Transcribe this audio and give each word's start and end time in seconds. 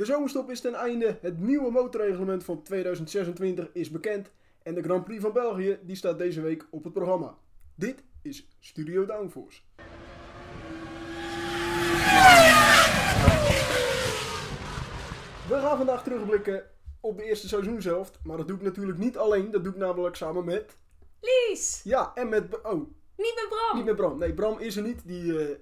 De 0.00 0.06
zomerstop 0.06 0.50
is 0.50 0.60
ten 0.60 0.74
einde, 0.74 1.18
het 1.20 1.40
nieuwe 1.40 1.70
motorreglement 1.70 2.44
van 2.44 2.62
2026 2.62 3.68
is 3.72 3.90
bekend 3.90 4.30
en 4.62 4.74
de 4.74 4.82
Grand 4.82 5.04
Prix 5.04 5.22
van 5.22 5.32
België 5.32 5.78
die 5.82 5.96
staat 5.96 6.18
deze 6.18 6.40
week 6.40 6.66
op 6.70 6.84
het 6.84 6.92
programma. 6.92 7.36
Dit 7.74 8.02
is 8.22 8.48
Studio 8.60 9.06
Downforce. 9.06 9.60
We 15.48 15.58
gaan 15.60 15.76
vandaag 15.76 16.02
terugblikken 16.02 16.64
op 17.00 17.16
de 17.16 17.24
eerste 17.24 17.48
seizoen 17.48 17.82
zelf, 17.82 18.10
maar 18.22 18.36
dat 18.36 18.48
doe 18.48 18.56
ik 18.56 18.62
natuurlijk 18.62 18.98
niet 18.98 19.16
alleen, 19.16 19.50
dat 19.50 19.64
doe 19.64 19.72
ik 19.72 19.78
namelijk 19.78 20.16
samen 20.16 20.44
met... 20.44 20.76
Lies! 21.20 21.80
Ja, 21.84 22.12
en 22.14 22.28
met... 22.28 22.60
Oh, 22.62 22.72
Niet 23.16 23.34
met 23.34 23.46
Bram! 23.48 23.76
niet 23.76 23.84
met 23.84 23.96
Bram. 23.96 24.18
Nee, 24.18 24.34
Bram 24.34 24.58
is 24.58 24.76
er 24.76 24.82
niet, 24.82 25.06
die 25.06 25.38
eh, 25.38 25.56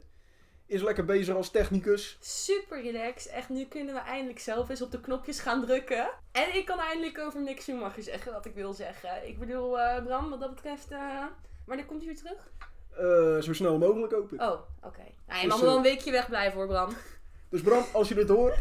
is 0.69 0.83
lekker 0.83 1.05
bezig 1.05 1.35
als 1.35 1.51
technicus. 1.51 2.17
Super 2.21 2.83
relaxed. 2.83 3.33
Echt, 3.33 3.49
nu 3.49 3.65
kunnen 3.65 3.95
we 3.95 4.01
eindelijk 4.01 4.39
zelf 4.39 4.69
eens 4.69 4.83
op 4.83 4.91
de 4.91 5.01
knopjes 5.01 5.41
gaan 5.41 5.67
drukken. 5.67 6.09
En 6.33 6.57
ik 6.57 6.67
kan 6.67 6.79
eindelijk 6.79 7.19
over 7.19 7.43
Nick 7.43 7.61
Schumacher 7.61 8.03
zeggen 8.03 8.33
wat 8.33 8.45
ik 8.47 8.55
wil 8.55 8.73
zeggen. 8.73 9.29
Ik 9.29 9.39
bedoel, 9.39 9.81
eh, 9.81 10.05
Bram, 10.05 10.31
wat 10.31 10.41
dat 10.41 10.55
betreft, 10.55 10.91
eh 10.91 11.25
wanneer 11.67 11.87
komt 11.87 12.03
hij 12.05 12.15
weer 12.15 12.23
terug? 12.23 12.51
Eh, 12.97 13.43
zo 13.43 13.53
snel 13.53 13.79
mogelijk 13.79 14.13
hoop 14.13 14.33
ik. 14.33 14.41
Oh, 14.41 14.61
oké. 14.83 15.03
Nou, 15.27 15.41
je 15.41 15.47
Dus, 15.47 15.47
mag 15.47 15.61
wel 15.61 15.77
een 15.77 15.83
weekje 15.83 16.11
wegblijven 16.11 16.59
hoor, 16.59 16.67
Bram. 16.67 16.89
Dus 17.51 17.61
Bram, 17.61 17.85
als 17.93 18.09
je 18.09 18.15
dit 18.15 18.29
hoort, 18.29 18.59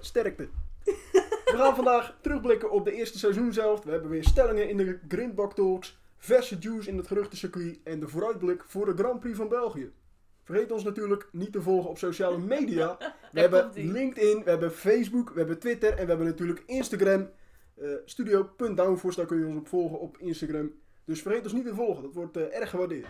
sterkte. 0.00 0.48
We 0.84 1.56
gaan 1.56 1.74
vandaag 1.74 2.16
terugblikken 2.20 2.70
op 2.70 2.84
de 2.84 2.92
eerste 2.92 3.18
seizoen 3.18 3.52
zelf. 3.52 3.82
We 3.82 3.90
hebben 3.90 4.10
weer 4.10 4.24
stellingen 4.24 4.68
in 4.68 4.76
de 4.76 4.98
Grindbak 5.08 5.54
Talks, 5.54 5.98
verse 6.18 6.58
juice 6.58 6.88
in 6.88 6.96
het 6.96 7.06
geruchtencircuit 7.06 7.78
en 7.84 8.00
de 8.00 8.08
vooruitblik 8.08 8.64
voor 8.66 8.86
de 8.86 9.02
Grand 9.02 9.20
Prix 9.20 9.36
van 9.36 9.48
België. 9.48 9.92
Vergeet 10.42 10.72
ons 10.72 10.84
natuurlijk 10.84 11.28
niet 11.32 11.52
te 11.52 11.62
volgen 11.62 11.90
op 11.90 11.98
sociale 11.98 12.38
media. 12.56 12.96
We 13.32 13.40
hebben. 13.40 13.70
LinkedIn, 13.74 14.42
we 14.44 14.50
hebben 14.50 14.72
Facebook, 14.72 15.30
we 15.30 15.38
hebben 15.38 15.58
Twitter 15.58 15.90
en 15.90 16.02
we 16.02 16.08
hebben 16.08 16.26
natuurlijk 16.26 16.62
Instagram. 16.66 17.30
eh 17.76 17.88
studio.downforce, 18.04 19.16
daar 19.16 19.26
kun 19.26 19.38
je 19.38 19.46
ons 19.46 19.56
op 19.56 19.68
volgen 19.68 19.98
op 20.00 20.18
Instagram. 20.18 20.72
Dus 21.04 21.22
vergeet 21.22 21.44
ons 21.44 21.52
niet 21.52 21.64
te 21.66 21.74
volgen, 21.74 22.02
dat 22.02 22.14
wordt 22.14 22.36
eh, 22.36 22.56
erg 22.60 22.70
gewaardeerd. 22.70 23.06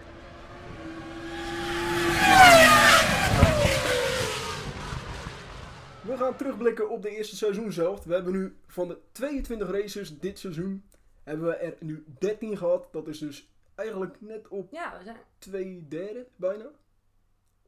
We 6.05 6.17
gaan 6.17 6.37
terugblikken 6.37 6.91
op 6.91 7.03
de 7.03 7.11
eerste 7.17 7.37
seizoen 7.37 7.73
zelf. 7.73 8.05
We 8.05 8.15
hebben 8.15 8.33
nu 8.33 8.57
van 8.67 8.89
de 8.89 8.99
22 9.13 9.71
races 9.71 10.19
dit 10.19 10.39
seizoen, 10.39 10.85
hebben 11.25 11.47
we 11.47 11.55
er 11.55 11.77
nu 11.81 12.05
13 12.19 12.57
gehad. 12.57 12.89
Dat 12.93 13.09
is 13.09 13.19
dus 13.19 13.53
eigenlijk 13.75 14.17
net 14.21 14.49
op 14.49 14.73
Ja, 14.73 14.99
we 14.99 15.05
zijn... 15.05 15.17
twee 15.39 15.87
derde 15.89 16.27
bijna. 16.37 16.71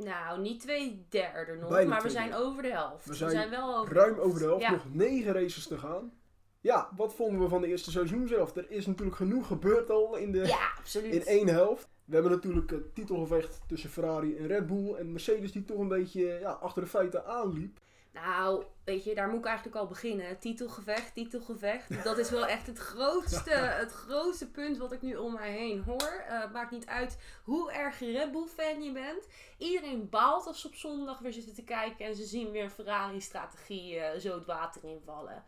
Nou, 0.04 0.40
niet 0.40 0.60
twee 0.60 1.06
derde 1.08 1.54
nog, 1.54 1.70
Bijna 1.70 1.88
maar 1.90 2.02
we 2.02 2.10
zijn 2.10 2.28
derde. 2.28 2.44
over 2.44 2.62
de 2.62 2.70
helft. 2.70 3.06
We 3.06 3.14
zijn 3.14 3.50
wel 3.50 3.76
over 3.78 3.94
Ruim 3.94 4.18
over 4.18 4.38
de 4.38 4.44
helft, 4.44 4.62
Ja. 4.62 4.70
nog 4.70 4.84
9 4.94 5.32
races 5.32 5.66
te 5.66 5.78
gaan. 5.78 6.12
Ja, 6.60 6.88
wat 6.96 7.14
vonden 7.14 7.40
we 7.40 7.48
van 7.48 7.60
de 7.60 7.66
eerste 7.66 7.90
seizoen 7.90 8.28
zelf? 8.28 8.56
Er 8.56 8.70
is 8.70 8.86
natuurlijk 8.86 9.16
genoeg 9.16 9.46
gebeurd 9.46 9.90
al 9.90 10.16
in, 10.16 10.32
de, 10.32 10.46
Ja, 10.46 11.00
in 11.02 11.24
één 11.24 11.48
helft. 11.48 11.88
We 12.04 12.14
hebben 12.14 12.32
natuurlijk 12.32 12.70
het 12.70 12.94
titelgevecht 12.94 13.60
tussen 13.66 13.90
Ferrari 13.90 14.36
en 14.36 14.46
Red 14.46 14.66
Bull. 14.66 14.94
En 14.94 15.12
Mercedes 15.12 15.52
die 15.52 15.64
toch 15.64 15.78
een 15.78 15.88
beetje 15.88 16.38
ja, 16.40 16.50
achter 16.50 16.82
de 16.82 16.88
feiten 16.88 17.26
aanliep. 17.26 17.78
Nou, 18.12 18.64
weet 18.84 19.04
je, 19.04 19.14
daar 19.14 19.28
moet 19.28 19.38
ik 19.38 19.46
eigenlijk 19.46 19.76
al 19.76 19.86
beginnen. 19.86 20.38
Titelgevecht, 20.38 21.14
titelgevecht. 21.14 22.04
Dat 22.04 22.18
is 22.18 22.30
wel 22.30 22.46
echt 22.46 22.66
het 22.66 22.78
grootste, 22.78 23.50
het 23.84 23.92
grootste 23.92 24.50
punt 24.50 24.76
wat 24.76 24.92
ik 24.92 25.02
nu 25.02 25.16
om 25.16 25.32
mij 25.32 25.50
heen 25.50 25.82
hoor. 25.82 26.24
Eh, 26.28 26.52
maakt 26.52 26.70
niet 26.70 26.86
uit 26.86 27.18
hoe 27.44 27.72
erg 27.72 27.98
Red 27.98 28.32
Bull 28.32 28.46
fan 28.46 28.82
je 28.82 28.92
bent. 28.92 29.26
Iedereen 29.58 30.08
baalt 30.08 30.46
als 30.46 30.60
ze 30.60 30.66
op 30.66 30.74
zondag 30.74 31.18
weer 31.18 31.32
zitten 31.32 31.54
te 31.54 31.64
kijken 31.64 32.06
en 32.06 32.14
ze 32.14 32.24
zien 32.24 32.50
weer 32.50 32.64
een 32.64 32.70
Ferrari-strategie 32.70 33.98
eh, 33.98 34.20
zo 34.20 34.34
het 34.34 34.46
water 34.46 34.84
invallen. 34.84 35.44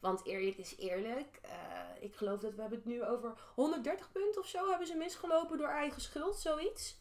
Want 0.00 0.24
eerlijk 0.24 0.56
is 0.56 0.76
eerlijk, 0.78 1.38
eh, 1.42 1.50
ik 2.00 2.14
geloof 2.14 2.40
dat 2.40 2.54
we 2.54 2.60
hebben 2.60 2.78
het 2.78 2.88
nu 2.88 3.04
over 3.04 3.32
130 3.54 4.12
punten 4.12 4.40
of 4.40 4.48
zo 4.48 4.68
hebben 4.68 4.86
ze 4.86 4.94
misgelopen 4.94 5.58
door 5.58 5.68
eigen 5.68 6.00
schuld, 6.00 6.38
zoiets. 6.38 6.96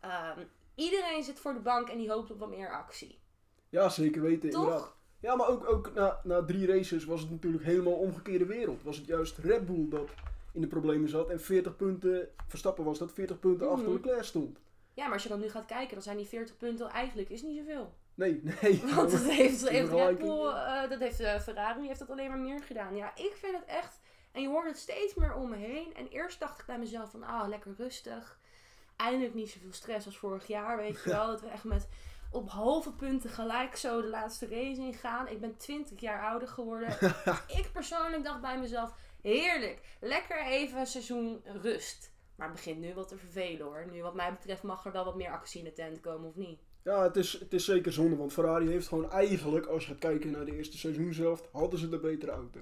Ehm, 0.00 0.44
iedereen 0.74 1.22
zit 1.22 1.40
voor 1.40 1.54
de 1.54 1.60
bank 1.60 1.88
en 1.88 1.98
die 1.98 2.10
hoopt 2.10 2.30
op 2.30 2.38
wat 2.38 2.48
meer 2.48 2.72
actie. 2.72 3.22
Ja, 3.74 3.88
zeker 3.88 4.22
weten, 4.22 4.50
Toch? 4.50 4.62
inderdaad. 4.64 4.92
Ja, 5.20 5.34
maar 5.36 5.48
ook, 5.48 5.68
ook 5.68 5.94
na, 5.94 6.20
na 6.24 6.44
drie 6.44 6.66
races 6.66 7.04
was 7.04 7.20
het 7.20 7.30
natuurlijk 7.30 7.64
helemaal 7.64 7.92
omgekeerde 7.92 8.46
wereld. 8.46 8.82
Was 8.82 8.96
het 8.96 9.06
juist 9.06 9.38
Red 9.38 9.66
Bull 9.66 9.88
dat 9.88 10.08
in 10.52 10.60
de 10.60 10.66
problemen 10.66 11.08
zat. 11.08 11.28
En 11.30 11.40
40 11.40 11.76
punten, 11.76 12.28
Verstappen 12.46 12.84
was 12.84 12.98
dat, 12.98 13.12
40 13.12 13.38
punten 13.38 13.66
Mhm. 13.66 13.74
achter 13.76 13.92
Leclerc 13.92 14.24
stond. 14.24 14.58
Ja, 14.94 15.04
maar 15.04 15.12
als 15.12 15.22
je 15.22 15.28
dan 15.28 15.40
nu 15.40 15.48
gaat 15.48 15.66
kijken, 15.66 15.94
dan 15.94 16.02
zijn 16.02 16.16
die 16.16 16.26
40 16.26 16.56
punten 16.56 16.88
eigenlijk 16.88 17.28
is 17.30 17.42
niet 17.42 17.58
zoveel. 17.58 17.94
Nee, 18.14 18.40
nee. 18.62 18.82
Want 18.96 19.10
dat 19.10 19.20
heeft, 19.22 19.62
Red 19.62 20.18
Bull, 20.18 20.46
eh, 20.48 20.88
dat 20.90 20.98
heeft 20.98 21.20
eh, 21.20 21.40
Ferrari 21.40 21.86
heeft 21.86 21.98
dat 21.98 22.10
alleen 22.10 22.28
maar 22.28 22.38
meer 22.38 22.62
gedaan. 22.62 22.96
Ja, 22.96 23.12
ik 23.16 23.32
vind 23.40 23.54
het 23.56 23.64
echt, 23.66 24.00
en 24.32 24.42
je 24.42 24.48
hoort 24.48 24.66
het 24.68 24.78
steeds 24.78 25.14
meer 25.14 25.34
om 25.34 25.48
me 25.50 25.56
heen. 25.56 25.94
En 25.94 26.08
eerst 26.08 26.40
dacht 26.40 26.60
ik 26.60 26.66
bij 26.66 26.78
mezelf 26.78 27.10
van, 27.10 27.22
ah, 27.22 27.48
lekker 27.48 27.74
rustig. 27.78 28.38
Eindelijk 28.96 29.34
niet 29.34 29.50
zoveel 29.50 29.72
stress 29.72 30.06
als 30.06 30.18
vorig 30.18 30.46
jaar, 30.46 30.76
weet 30.76 31.02
je 31.04 31.10
wel. 31.16 31.26
Dat 31.26 31.40
we 31.40 31.48
echt 31.48 31.64
met 31.64 31.88
op 32.34 32.48
halve 32.48 32.92
punten 32.92 33.30
gelijk 33.30 33.76
zo 33.76 34.00
de 34.00 34.08
laatste 34.08 34.46
race 34.46 34.80
ingaan. 34.80 35.28
Ik 35.28 35.40
ben 35.40 35.56
20 35.56 36.00
jaar 36.00 36.22
ouder 36.22 36.48
geworden. 36.48 36.88
ik 37.60 37.70
persoonlijk 37.72 38.24
dacht 38.24 38.40
bij 38.40 38.58
mezelf, 38.58 38.94
heerlijk. 39.22 39.80
Lekker 40.00 40.46
even 40.46 40.78
een 40.78 40.86
seizoen 40.86 41.42
rust. 41.44 42.12
Maar 42.36 42.46
het 42.46 42.56
begint 42.56 42.80
nu 42.80 42.94
wat 42.94 43.08
te 43.08 43.16
vervelen 43.16 43.66
hoor. 43.66 43.86
Nu 43.92 44.02
wat 44.02 44.14
mij 44.14 44.32
betreft 44.32 44.62
mag 44.62 44.84
er 44.84 44.92
wel 44.92 45.04
wat 45.04 45.16
meer 45.16 45.30
actie 45.30 45.58
in 45.58 45.64
de 45.64 45.72
tent 45.72 46.00
komen 46.00 46.28
of 46.28 46.36
niet. 46.36 46.60
Ja, 46.82 47.02
het 47.02 47.16
is, 47.16 47.32
het 47.32 47.52
is 47.52 47.64
zeker 47.64 47.92
zonde, 47.92 48.16
want 48.16 48.32
Ferrari 48.32 48.68
heeft 48.68 48.88
gewoon 48.88 49.10
eigenlijk, 49.10 49.66
als 49.66 49.82
je 49.82 49.88
gaat 49.88 49.98
kijken 49.98 50.30
naar 50.30 50.44
de 50.44 50.56
eerste 50.56 50.78
seizoen 50.78 51.14
zelf, 51.14 51.48
hadden 51.52 51.78
ze 51.78 51.88
de 51.88 51.98
betere 51.98 52.32
auto. 52.32 52.60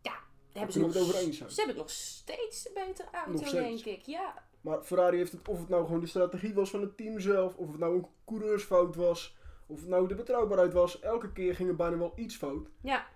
Daar 0.00 0.24
hebben 0.52 0.72
ze, 0.72 0.84
het 0.84 0.94
nog, 0.94 1.02
over 1.02 1.26
eens 1.26 1.36
zijn. 1.36 1.50
ze 1.50 1.60
hebben 1.60 1.76
nog 1.76 1.90
steeds 1.90 2.62
de 2.62 2.70
betere 2.74 3.08
auto, 3.12 3.50
denk 3.50 3.84
ik. 3.84 4.02
Ja, 4.02 4.44
Maar 4.62 4.82
Ferrari 4.82 5.16
heeft 5.16 5.32
het, 5.32 5.48
of 5.48 5.58
het 5.58 5.68
nou 5.68 5.84
gewoon 5.84 6.00
de 6.00 6.06
strategie 6.06 6.54
was 6.54 6.70
van 6.70 6.80
het 6.80 6.96
team 6.96 7.20
zelf, 7.20 7.56
of 7.56 7.70
het 7.70 7.78
nou 7.78 7.94
een 7.94 8.06
coureursfout 8.26 8.96
was, 8.96 9.36
of 9.66 9.80
het 9.80 9.88
nou 9.88 10.08
de 10.08 10.14
betrouwbaarheid 10.14 10.72
was, 10.72 11.00
elke 11.00 11.32
keer 11.32 11.54
ging 11.54 11.68
er 11.68 11.76
bijna 11.76 11.98
wel 11.98 12.12
iets 12.16 12.36
fout. 12.36 12.68
ja. 12.80 13.06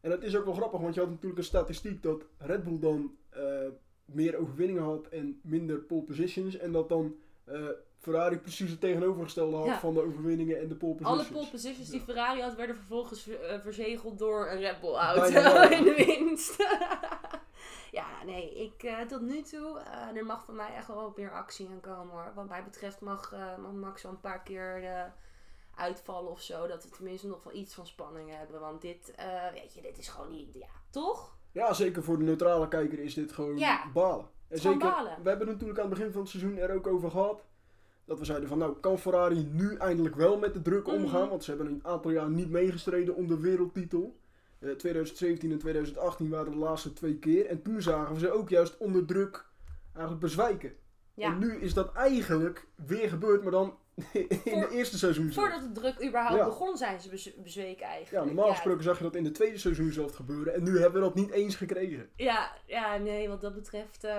En 0.00 0.10
dat 0.10 0.22
is 0.22 0.36
ook 0.36 0.44
wel 0.44 0.54
grappig, 0.54 0.80
want 0.80 0.94
je 0.94 1.00
had 1.00 1.08
natuurlijk 1.10 1.38
een 1.38 1.44
statistiek 1.44 2.02
dat 2.02 2.24
Red 2.38 2.64
Bull 2.64 2.78
dan 2.78 3.16
eh, 3.30 3.42
meer 4.04 4.36
overwinningen 4.36 4.82
had 4.82 5.06
en 5.08 5.40
minder 5.42 5.78
pole 5.78 6.02
positions. 6.02 6.56
En 6.56 6.72
dat 6.72 6.88
dan 6.88 7.14
eh, 7.44 7.66
Ferrari 7.98 8.38
precies 8.38 8.70
het 8.70 8.80
tegenovergestelde 8.80 9.56
had 9.56 9.66
Ja. 9.66 9.78
van 9.78 9.94
de 9.94 10.02
overwinningen 10.02 10.60
en 10.60 10.68
de 10.68 10.74
pole 10.74 10.94
positions. 10.94 11.28
Alle 11.28 11.38
pole 11.38 11.50
positions 11.50 11.88
die 11.88 11.98
Ja. 11.98 12.04
Ferrari 12.04 12.40
had, 12.40 12.54
werden 12.54 12.76
vervolgens 12.76 13.28
eh, 13.28 13.60
verzegeld 13.60 14.18
door 14.18 14.50
een 14.50 14.58
Red 14.58 14.80
Bull 14.80 14.94
auto 14.94 15.24
in 15.76 15.84
de 15.84 15.94
winst. 16.18 16.56
ja, 17.92 18.24
nee, 18.24 18.54
ik 18.54 18.82
eh, 18.82 19.00
tot 19.00 19.20
nu 19.20 19.42
toe, 19.42 19.78
eh, 19.78 20.16
er 20.16 20.24
mag 20.24 20.44
van 20.44 20.56
mij 20.56 20.74
echt 20.74 20.86
wel 20.86 21.12
meer 21.16 21.30
actie 21.30 21.68
aan 21.68 21.80
komen 21.80 22.12
hoor. 22.12 22.32
Wat 22.34 22.48
mij 22.48 22.64
betreft 22.64 23.00
mag, 23.00 23.32
eh, 23.32 23.56
mag 23.58 23.72
Max 23.72 24.02
wel 24.02 24.12
een 24.12 24.20
paar 24.20 24.42
keer 24.42 24.82
uitvallen 25.76 26.30
of 26.30 26.40
zo. 26.40 26.66
Dat 26.66 26.84
we 26.84 26.90
tenminste 26.90 27.26
nog 27.26 27.44
wel 27.44 27.54
iets 27.54 27.74
van 27.74 27.86
spanning 27.86 28.30
hebben. 28.36 28.60
Want 28.60 28.80
dit, 28.80 29.14
weet 29.52 29.74
je, 29.74 29.80
dit 29.82 29.98
is 29.98 30.08
gewoon 30.08 30.30
niet, 30.30 30.54
ja, 30.54 30.66
toch? 30.90 31.36
Ja, 31.52 31.72
zeker 31.72 32.02
voor 32.02 32.18
de 32.18 32.24
neutrale 32.24 32.68
kijker 32.68 32.98
is 32.98 33.14
dit 33.14 33.32
gewoon 33.32 33.58
Ja. 33.58 33.90
balen. 33.92 34.26
En 34.48 34.58
zeker, 34.58 34.78
balen. 34.90 35.22
we 35.22 35.28
hebben 35.28 35.48
het 35.48 35.56
natuurlijk 35.56 35.78
aan 35.78 35.88
het 35.88 35.94
begin 35.98 36.12
van 36.12 36.20
het 36.20 36.30
seizoen 36.30 36.56
er 36.58 36.74
ook 36.74 36.86
over 36.86 37.10
gehad. 37.10 37.44
Dat 38.04 38.18
we 38.18 38.24
zeiden 38.24 38.48
van 38.48 38.58
nou, 38.58 38.76
kan 38.80 38.98
Ferrari 38.98 39.48
nu 39.52 39.76
eindelijk 39.76 40.14
wel 40.14 40.38
met 40.38 40.54
de 40.54 40.62
druk 40.62 40.86
Mhm. 40.86 40.96
omgaan? 40.96 41.28
Want 41.28 41.44
ze 41.44 41.50
hebben 41.50 41.68
een 41.68 41.80
aantal 41.86 42.10
jaar 42.10 42.30
niet 42.30 42.50
meegestreden 42.50 43.14
om 43.14 43.26
de 43.26 43.40
wereldtitel. 43.40 44.16
Eh, 44.62 44.70
2017 44.70 45.50
en 45.52 45.58
2018 45.58 46.28
waren 46.28 46.52
de 46.52 46.58
laatste 46.58 46.92
twee 46.92 47.18
keer. 47.18 47.46
En 47.46 47.62
toen 47.62 47.82
zagen 47.82 48.14
we 48.14 48.20
ze 48.20 48.30
ook 48.32 48.48
juist 48.48 48.76
onder 48.78 49.04
druk 49.06 49.44
eigenlijk 49.92 50.20
bezwijken. 50.20 50.72
Ja. 51.14 51.26
En 51.32 51.38
nu 51.38 51.56
is 51.60 51.74
dat 51.74 51.92
eigenlijk 51.92 52.66
weer 52.86 53.08
gebeurd, 53.08 53.42
maar 53.42 53.52
dan 53.52 53.76
in 54.12 54.26
Voor- 54.28 54.60
de 54.60 54.68
eerste 54.70 54.98
seizoen. 54.98 55.32
Voordat 55.32 55.60
de 55.60 55.72
druk 55.80 56.04
überhaupt 56.04 56.36
Ja. 56.38 56.44
begon, 56.44 56.76
zijn 56.76 57.00
ze 57.00 57.08
bez- 57.08 57.34
bezweken 57.42 57.86
Ja, 57.86 57.92
eigenlijk. 57.92 58.26
normaal 58.26 58.50
gesproken 58.50 58.82
zag 58.82 58.96
je 58.98 59.02
dat 59.04 59.14
in 59.14 59.24
de 59.24 59.30
tweede 59.30 59.58
seizoen 59.58 59.92
zelf 59.92 60.14
gebeuren. 60.14 60.54
En 60.54 60.62
nu 60.62 60.78
hebben 60.78 61.00
we 61.00 61.06
dat 61.06 61.14
niet 61.14 61.30
eens 61.30 61.56
gekregen. 61.56 62.08
Ja, 62.16 62.52
ja, 62.66 62.96
nee, 62.96 63.28
wat 63.28 63.40
dat 63.40 63.54
betreft, 63.54 64.04
eh, 64.04 64.10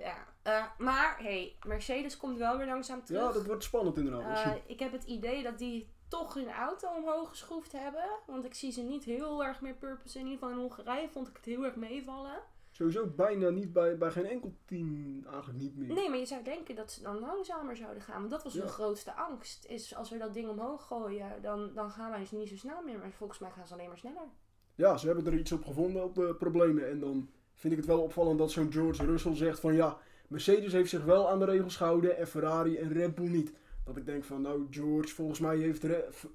ja. 0.00 0.26
Eh, 0.42 0.64
maar, 0.78 1.16
hey, 1.18 1.56
Mercedes 1.66 2.16
komt 2.16 2.38
wel 2.38 2.56
weer 2.56 2.66
langzaam 2.66 3.04
terug. 3.04 3.22
Ja, 3.22 3.32
dat 3.32 3.46
wordt 3.46 3.64
spannend 3.64 3.96
inderdaad. 3.96 4.44
Eh, 4.44 4.52
ik 4.66 4.78
heb 4.80 4.92
het 4.92 5.04
idee 5.04 5.42
dat 5.42 5.58
die 5.58 5.94
toch 6.08 6.34
hun 6.34 6.50
auto 6.50 6.88
omhoog 6.96 7.28
geschroefd 7.28 7.72
hebben. 7.72 8.04
Want 8.26 8.44
ik 8.44 8.54
zie 8.54 8.72
ze 8.72 8.82
niet 8.82 9.04
heel 9.04 9.44
erg 9.44 9.60
meer 9.60 9.74
purpose. 9.74 10.18
In 10.18 10.24
ieder 10.26 10.38
geval 10.38 10.54
in 10.54 10.60
Hongarije 10.60 11.08
vond 11.08 11.28
ik 11.28 11.36
het 11.36 11.44
heel 11.44 11.64
erg 11.64 11.76
meevallen. 11.76 12.42
Sowieso 12.70 13.06
bijna 13.06 13.48
niet 13.50 13.72
bij, 13.72 13.98
bij 13.98 14.10
geen 14.10 14.26
enkel 14.26 14.54
team 14.64 15.20
eigenlijk 15.30 15.58
niet 15.58 15.76
meer. 15.76 15.92
Nee, 15.94 16.08
maar 16.08 16.18
je 16.18 16.26
zou 16.26 16.42
denken 16.42 16.74
dat 16.74 16.92
ze 16.92 17.02
dan 17.02 17.18
langzamer 17.18 17.76
zouden 17.76 18.02
gaan. 18.02 18.18
Want 18.18 18.30
dat 18.30 18.42
was 18.42 18.52
Ja. 18.54 18.60
hun 18.60 18.68
grootste 18.68 19.12
angst. 19.14 19.64
Is 19.64 19.94
als 19.94 20.10
we 20.10 20.18
dat 20.18 20.34
ding 20.34 20.48
omhoog 20.48 20.86
gooien, 20.86 21.42
dan, 21.42 21.70
dan 21.74 21.90
gaan 21.90 22.10
wij 22.10 22.26
niet 22.30 22.48
zo 22.48 22.56
snel 22.56 22.82
meer. 22.82 22.98
Maar 22.98 23.10
volgens 23.12 23.38
mij 23.38 23.50
gaan 23.50 23.66
ze 23.66 23.72
alleen 23.72 23.88
maar 23.88 23.98
sneller. 23.98 24.28
Ja, 24.74 24.96
ze 24.96 25.06
hebben 25.06 25.26
er 25.26 25.38
iets 25.38 25.52
op 25.52 25.64
gevonden 25.64 26.04
op 26.04 26.14
de 26.14 26.34
problemen. 26.38 26.88
En 26.88 27.00
dan 27.00 27.30
vind 27.54 27.72
ik 27.72 27.78
het 27.78 27.88
wel 27.88 28.02
opvallend 28.02 28.38
dat 28.38 28.50
zo'n 28.50 28.72
George 28.72 29.04
Russell 29.04 29.34
zegt 29.34 29.60
van 29.60 29.74
ja, 29.74 29.98
Mercedes 30.28 30.72
heeft 30.72 30.90
zich 30.90 31.04
wel 31.04 31.28
aan 31.30 31.38
de 31.38 31.44
regels 31.44 31.76
gehouden 31.76 32.16
en 32.16 32.26
Ferrari 32.26 32.76
en 32.76 32.92
Red 32.92 33.14
Bull 33.14 33.28
niet. 33.28 33.52
Dat 33.86 33.96
ik 33.96 34.06
denk 34.06 34.24
van, 34.24 34.40
nou 34.42 34.66
George, 34.70 35.14
volgens 35.14 35.38
mij 35.38 35.56
heeft, 35.56 35.84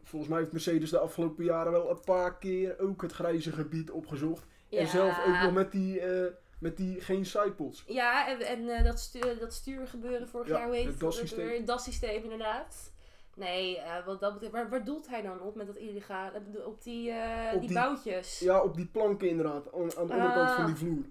volgens 0.04 0.32
mij 0.32 0.40
heeft 0.40 0.52
Mercedes 0.52 0.90
de 0.90 1.00
afgelopen 1.00 1.44
jaren 1.44 1.72
wel 1.72 1.90
een 1.90 2.02
paar 2.06 2.38
keer 2.38 2.80
ook 2.80 3.02
het 3.02 3.12
grijze 3.12 3.52
gebied 3.52 3.92
opgezocht. 3.92 4.46
En 4.70 4.88
zelf 4.88 5.20
ook 5.28 5.42
nog 5.42 5.54
met 5.54 5.72
die, 5.72 6.00
eh, 6.00 6.32
met 6.60 6.78
die 6.78 7.02
geen 7.02 7.26
sidepods. 7.26 7.84
Ja, 7.88 8.28
en, 8.28 8.40
en 8.40 8.70
eh, 8.70 8.84
dat, 8.84 9.00
stuur, 9.00 9.40
dat 9.40 9.54
stuurgebeuren 9.54 10.28
vorig 10.30 10.48
Ja, 10.48 10.58
jaar, 10.58 10.66
hoe 10.68 10.76
heet 10.76 10.86
het 10.86 11.00
DAS-systeem. 11.00 11.50
Het 11.50 11.68
DAS-systeem, 11.68 12.24
inderdaad. 12.24 12.92
Nee, 13.36 13.78
eh, 13.80 14.06
wat 14.06 14.20
dat 14.20 14.32
betreft, 14.34 14.54
waar, 14.54 14.70
waar 14.70 14.84
doelt 14.86 15.08
hij 15.08 15.22
dan 15.22 15.42
op 15.42 15.56
met 15.56 15.68
dat 15.68 15.76
illegale? 15.76 16.38
Op 16.38 16.84
die, 16.84 17.12
Op 17.54 17.60
die, 17.60 17.68
die- 17.70 17.74
boutjes? 17.74 18.40
Ja, 18.40 18.62
op 18.64 18.76
die 18.76 18.88
planken 18.88 19.30
inderdaad, 19.30 19.74
aan, 19.74 19.82
aan 19.82 20.08
de 20.08 20.14
onderkant 20.14 20.50
Ah. 20.50 20.56
van 20.56 20.66
die 20.66 20.76
vloer. 20.76 21.04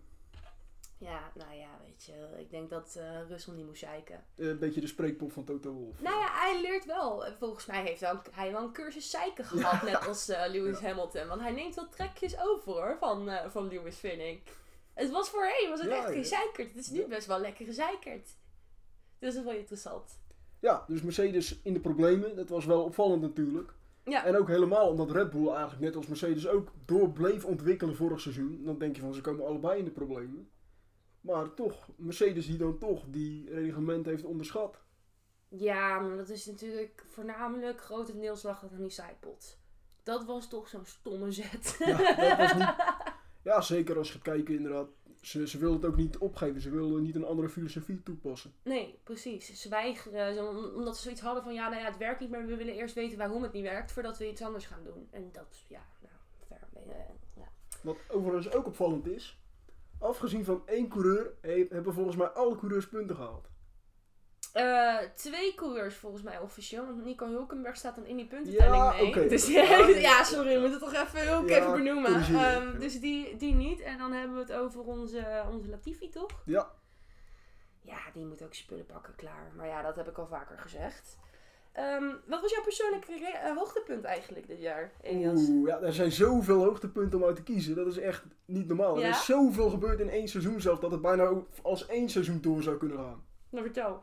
Ja, 1.00 1.32
nou 1.35 1.55
ja, 1.55 1.69
weet 1.82 2.05
je, 2.05 2.29
ik 2.38 2.50
denk 2.50 2.70
dat 2.70 2.97
eh 2.99 3.29
Russell 3.29 3.55
niet 3.55 3.67
moest 3.67 3.81
zeiken. 3.81 4.25
Eh, 4.37 4.47
een 4.47 4.58
beetje 4.58 4.81
de 4.81 4.87
spreekpop 4.87 5.32
van 5.32 5.44
Toto 5.44 5.73
Wolff. 5.73 6.00
Nou 6.00 6.19
ja, 6.19 6.29
hij 6.31 6.61
leert 6.61 6.85
wel. 6.85 7.26
Eh, 7.26 7.32
Volgens 7.38 7.67
mij 7.67 7.82
heeft 7.82 8.00
wel, 8.00 8.20
hij 8.31 8.52
wel 8.52 8.62
een 8.62 8.73
cursus 8.73 9.11
zeiken 9.11 9.44
gehad, 9.44 9.82
net 9.82 10.06
als 10.06 10.26
Lewis 10.52 10.79
Hamilton. 10.79 11.26
Want 11.29 11.41
hij 11.41 11.52
neemt 11.52 11.75
wel 11.75 11.88
trekjes 11.88 12.38
over 12.38 12.73
hoor, 12.73 12.97
van, 12.99 13.31
van 13.50 13.69
Lewis, 13.69 13.97
vind 13.97 14.20
ik. 14.20 14.43
Het 14.94 15.11
was 15.11 15.31
voorheen, 15.31 15.69
was 15.70 15.81
het 15.81 15.88
Ja, 15.91 16.05
echt 16.05 16.12
gezeikerd. 16.14 16.69
Het 16.69 16.76
is 16.76 16.91
nu 16.91 17.06
best 17.06 17.26
wel 17.26 17.41
lekker 17.41 17.64
gezeikerd. 17.67 18.25
Dus 19.19 19.35
dat 19.35 19.44
is 19.44 19.50
wel 19.50 19.58
interessant. 19.58 20.20
Ja, 20.58 20.85
dus 20.88 21.02
Mercedes 21.02 21.61
in 21.62 21.73
de 21.73 21.81
problemen, 21.81 22.37
dat 22.37 22.49
was 22.49 22.64
wel 22.64 22.85
opvallend 22.85 23.23
natuurlijk. 23.23 23.73
Ja. 24.05 24.25
En 24.25 24.37
ook 24.37 24.49
helemaal 24.49 24.88
omdat 24.88 25.11
Red 25.11 25.31
Bull 25.31 25.49
eigenlijk 25.49 25.81
net 25.81 25.97
als 25.97 26.06
Mercedes 26.06 26.49
ook 26.49 26.73
door 26.85 27.11
bleef 27.11 27.44
ontwikkelen 27.44 27.97
vorig 27.97 28.20
seizoen. 28.20 28.64
Dan 28.64 28.79
denk 28.79 28.97
je 28.97 29.02
van 29.02 29.14
ze 29.14 29.20
komen 29.20 29.47
allebei 29.47 29.79
in 29.79 29.85
de 29.85 29.91
problemen. 29.91 30.50
Maar 31.21 31.55
toch, 31.55 31.89
Mercedes 31.97 32.47
die 32.47 32.59
dan 32.59 32.79
toch 32.79 33.05
die 33.09 33.51
reglement 33.51 34.07
heeft 34.07 34.25
onderschat. 34.25 34.83
Ja, 35.49 35.99
maar 35.99 36.17
dat 36.17 36.29
is 36.29 36.47
natuurlijk 36.47 37.05
voornamelijk 37.07 37.81
grotendeels 37.81 38.43
lag 38.43 38.61
het 38.61 38.73
aan 38.73 38.83
die 38.83 38.91
sidepod. 38.91 39.59
Dat 40.03 40.25
was 40.25 40.49
toch 40.49 40.69
zo'n 40.69 40.87
stomme 40.87 41.33
zet. 41.33 41.77
Ja, 41.79 42.15
dat 42.15 42.37
was 42.37 42.55
niet... 42.55 42.75
Ja, 43.43 43.61
zeker 43.61 43.99
als 43.99 44.07
je 44.07 44.13
gaat 44.13 44.23
kijken 44.23 44.55
inderdaad. 44.55 44.89
Ze, 45.21 45.49
ze 45.49 45.59
wilden 45.59 45.81
het 45.81 45.91
ook 45.91 45.97
niet 45.97 46.19
opgeven. 46.19 46.61
Ze 46.61 46.71
wilden 46.71 47.03
niet 47.03 47.15
een 47.15 47.25
andere 47.25 47.49
filosofie 47.49 48.03
toepassen. 48.03 48.53
Nee, 48.63 48.99
precies. 49.05 49.61
Ze 49.61 49.69
weigeren, 49.69 50.75
omdat 50.75 50.97
ze 50.97 51.03
zoiets 51.03 51.21
hadden 51.21 51.43
van, 51.43 51.55
ja, 51.55 51.69
nou 51.69 51.81
ja, 51.81 51.87
het 51.87 51.97
werkt 51.97 52.21
niet, 52.21 52.31
maar 52.31 52.47
we 52.47 52.57
willen 52.57 52.75
eerst 52.75 52.95
weten 52.95 53.19
waarom 53.19 53.43
het 53.43 53.53
niet 53.53 53.63
werkt, 53.63 53.93
voordat 53.93 54.19
we 54.19 54.29
iets 54.29 54.43
anders 54.43 54.67
gaan 54.67 54.85
doen. 54.85 55.09
En 55.11 55.29
dat, 55.33 55.65
ja, 55.69 55.87
nou, 56.01 56.15
ver, 56.49 56.69
eh, 56.89 56.97
ja. 57.37 57.49
Wat 57.83 57.97
overigens 58.09 58.53
ook 58.53 58.67
opvallend 58.67 59.07
is. 59.07 59.40
Afgezien 60.00 60.44
van 60.44 60.62
één 60.67 60.88
coureur 60.88 61.32
he- 61.41 61.67
hebben 61.69 61.94
volgens 61.94 62.17
mij 62.17 62.26
alle 62.26 62.56
coureurs 62.56 62.88
punten 62.88 63.17
gehaald. 63.17 63.49
Eh, 64.52 64.99
twee 65.14 65.55
coureurs 65.55 65.94
volgens 65.97 66.23
mij 66.23 66.38
officieel, 66.38 66.87
want 66.87 67.05
Nico 67.05 67.26
Hulkenberg 67.26 67.76
staat 67.76 67.94
dan 67.94 68.06
in 68.06 68.17
die 68.17 68.26
puntentelling 68.26 68.75
Ja, 68.75 68.93
mee. 68.93 69.06
oké. 69.06 69.26
Dus 69.29 69.47
Ja, 69.47 70.23
sorry, 70.35 70.55
we 70.55 70.61
moeten 70.61 70.81
het 70.81 70.93
toch 70.93 71.02
even, 71.02 71.47
Ja, 71.47 71.56
even 71.56 71.73
benoemen. 71.73 72.23
Ehm, 72.23 72.79
dus 72.79 73.00
die, 73.00 73.37
die 73.37 73.55
niet. 73.55 73.81
En 73.81 73.99
dan 73.99 74.12
hebben 74.12 74.35
we 74.37 74.41
het 74.43 74.52
over 74.52 74.81
onze, 74.81 75.44
onze 75.50 75.69
Latifi, 75.69 76.08
toch? 76.08 76.43
Ja, 76.44 76.70
Ja, 77.82 77.99
die 78.12 78.25
moet 78.25 78.43
ook 78.43 78.55
spullen 78.55 78.87
pakken, 78.87 79.14
klaar. 79.14 79.52
Maar 79.56 79.67
ja, 79.67 79.82
dat 79.82 79.97
heb 79.97 80.08
ik 80.08 80.19
al 80.19 80.26
vaker 80.26 80.58
gezegd. 80.58 81.19
Ehm, 81.73 82.05
wat 82.27 82.41
was 82.41 82.51
jouw 82.51 82.63
persoonlijke 82.63 83.13
eh, 83.13 83.57
hoogtepunt 83.57 84.05
eigenlijk 84.05 84.47
dit 84.47 84.61
jaar, 84.61 84.93
Elias? 85.03 85.49
Oeh, 85.49 85.69
ja, 85.69 85.81
er 85.81 85.93
zijn 85.93 86.13
zoveel 86.13 86.65
hoogtepunten 86.65 87.19
om 87.19 87.25
uit 87.25 87.37
te 87.37 87.43
kiezen. 87.43 87.75
Dat 87.75 87.87
is 87.87 87.99
echt 87.99 88.25
niet 88.45 88.69
normaal. 88.69 88.99
Ja? 88.99 89.05
Er 89.05 89.11
is 89.11 89.25
zoveel 89.25 89.71
gebeurd 89.71 90.01
in 90.01 90.11
één 90.11 90.29
seizoen 90.29 90.61
zelf 90.61 90.79
dat 90.79 90.91
het 90.91 91.01
bijna 91.01 91.33
als 91.63 91.87
één 91.87 92.09
seizoen 92.09 92.41
door 92.41 92.63
zou 92.63 92.77
kunnen 92.77 92.99
gaan. 92.99 93.25
Nou, 93.51 93.65
vertel. 93.65 94.03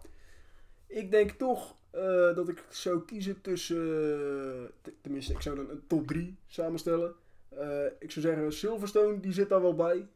Ik 0.87 1.11
denk 1.11 1.31
toch 1.31 1.75
eh, 1.89 2.35
dat 2.35 2.49
ik 2.49 2.63
zou 2.69 3.01
kiezen 3.05 3.41
tussen. 3.41 4.71
tenminste, 5.01 5.33
ik 5.33 5.41
zou 5.41 5.55
dan 5.55 5.69
een 5.69 5.83
top 5.87 6.07
3 6.07 6.37
samenstellen. 6.47 7.15
Eh, 7.49 7.85
ik 7.99 8.11
zou 8.11 8.25
zeggen, 8.25 8.53
Silverstone 8.53 9.19
die 9.19 9.33
zit 9.33 9.49
daar 9.49 9.61
wel 9.61 9.75
bij. 9.75 10.07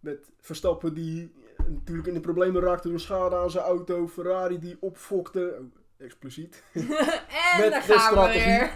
Met 0.00 0.30
Verstappen 0.40 0.94
die 0.94 1.32
natuurlijk 1.68 2.08
in 2.08 2.14
de 2.14 2.20
problemen 2.20 2.62
raakte 2.62 2.88
door 2.88 3.00
schade 3.00 3.36
aan 3.36 3.50
zijn 3.50 3.64
auto. 3.64 4.08
Ferrari 4.08 4.58
die 4.58 4.76
opfokte. 4.80 5.62
Expliciet. 6.00 6.62
en 6.72 6.86
Met 7.60 7.70
daar 7.70 7.86
de 7.86 7.92
gaan 7.92 8.14
we 8.14 8.30
strategie. 8.30 8.44
weer. 8.44 8.72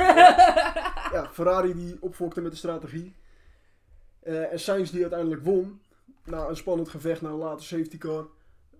ja, 1.12 1.28
Ferrari 1.32 1.74
die 1.74 1.96
opfokte 2.00 2.40
met 2.40 2.50
de 2.52 2.58
strategie. 2.58 3.14
Eh, 4.20 4.52
en 4.52 4.60
Sainz 4.60 4.90
die 4.90 5.00
uiteindelijk 5.00 5.42
won. 5.44 5.80
Na 6.24 6.48
een 6.48 6.56
spannend 6.56 6.88
gevecht 6.88 7.20
naar 7.22 7.32
een 7.32 7.38
late 7.38 7.62
safety 7.64 7.98
car. 7.98 8.26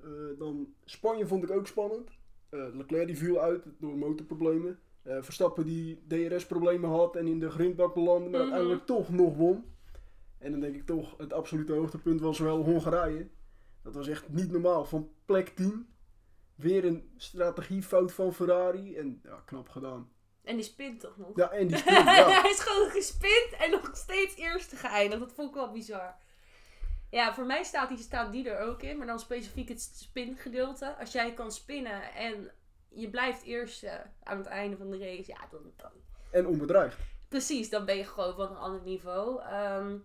Eh, 0.02 0.08
dan 0.38 0.66
Spanje 0.84 1.26
vond 1.26 1.42
ik 1.44 1.50
ook 1.50 1.66
spannend. 1.66 2.08
Eh, 2.48 2.60
Leclerc 2.74 3.06
die 3.06 3.18
viel 3.18 3.40
uit 3.40 3.64
door 3.78 3.96
motorproblemen. 3.96 4.78
Verstappen 5.20 5.64
die 5.66 6.04
DRS-problemen 6.08 6.90
had 6.90 7.16
en 7.16 7.26
in 7.26 7.38
de 7.38 7.50
grindbak 7.50 7.94
belandde, 7.94 8.30
maar 8.30 8.40
Mhm. 8.40 8.48
uiteindelijk 8.52 8.86
toch 8.86 9.08
nog 9.08 9.36
won. 9.36 9.64
En 10.38 10.50
dan 10.50 10.60
denk 10.60 10.74
ik 10.74 10.86
toch, 10.86 11.14
het 11.18 11.32
absolute 11.32 11.72
hoogtepunt 11.72 12.20
was 12.20 12.38
wel 12.38 12.64
Hongarije. 12.64 13.28
Dat 13.82 13.94
was 13.94 14.08
echt 14.08 14.28
niet 14.28 14.50
normaal. 14.52 14.84
Van 14.84 15.08
plek 15.24 15.48
10, 15.48 15.86
weer 16.54 16.84
een 16.84 17.12
strategiefout 17.16 18.12
van 18.12 18.34
Ferrari. 18.34 18.96
En 18.96 19.20
ja, 19.22 19.42
knap 19.44 19.68
gedaan. 19.68 20.10
en 20.44 20.56
die 20.56 20.64
spint 20.64 21.00
toch 21.00 21.16
nog? 21.16 21.36
Ja, 21.36 21.50
en 21.50 21.66
die 21.66 21.76
sprint, 21.82 22.04
ja. 22.04 22.40
Hij 22.40 22.50
is 22.50 22.60
gewoon 22.60 22.90
gespind 22.90 23.52
en 23.58 23.70
nog 23.70 23.90
steeds 23.92 24.36
eerste 24.36 24.76
geëindigd. 24.76 25.20
Dat 25.20 25.32
vond 25.32 25.48
ik 25.48 25.54
wel 25.54 25.72
bizar. 25.72 26.14
Ja, 27.10 27.34
voor 27.34 27.46
mij 27.46 27.62
staat 27.64 27.88
die, 27.88 27.98
staat 27.98 28.32
die 28.32 28.48
er 28.48 28.60
ook 28.60 28.82
in. 28.82 28.96
Maar 28.98 29.06
dan 29.06 29.18
specifiek 29.18 29.68
het 29.68 29.80
spingedeelte. 29.80 30.96
Als 30.98 31.12
jij 31.12 31.34
kan 31.34 31.52
spinnen 31.52 32.14
en 32.14 32.50
je 32.88 33.10
blijft 33.10 33.42
eerste 33.42 34.02
aan 34.22 34.36
het 34.38 34.46
einde 34.46 34.76
van 34.76 34.90
de 34.90 34.98
race. 34.98 35.30
Ja, 35.30 35.38
dan, 35.50 35.72
dan 35.76 35.90
En 36.30 36.46
onbedreigd. 36.46 36.98
Precies, 37.28 37.70
dan 37.70 37.84
ben 37.84 37.96
je 37.96 38.04
gewoon 38.04 38.34
van 38.34 38.50
een 38.50 38.56
ander 38.56 38.82
niveau. 38.82 39.42
Ehm, 39.42 39.96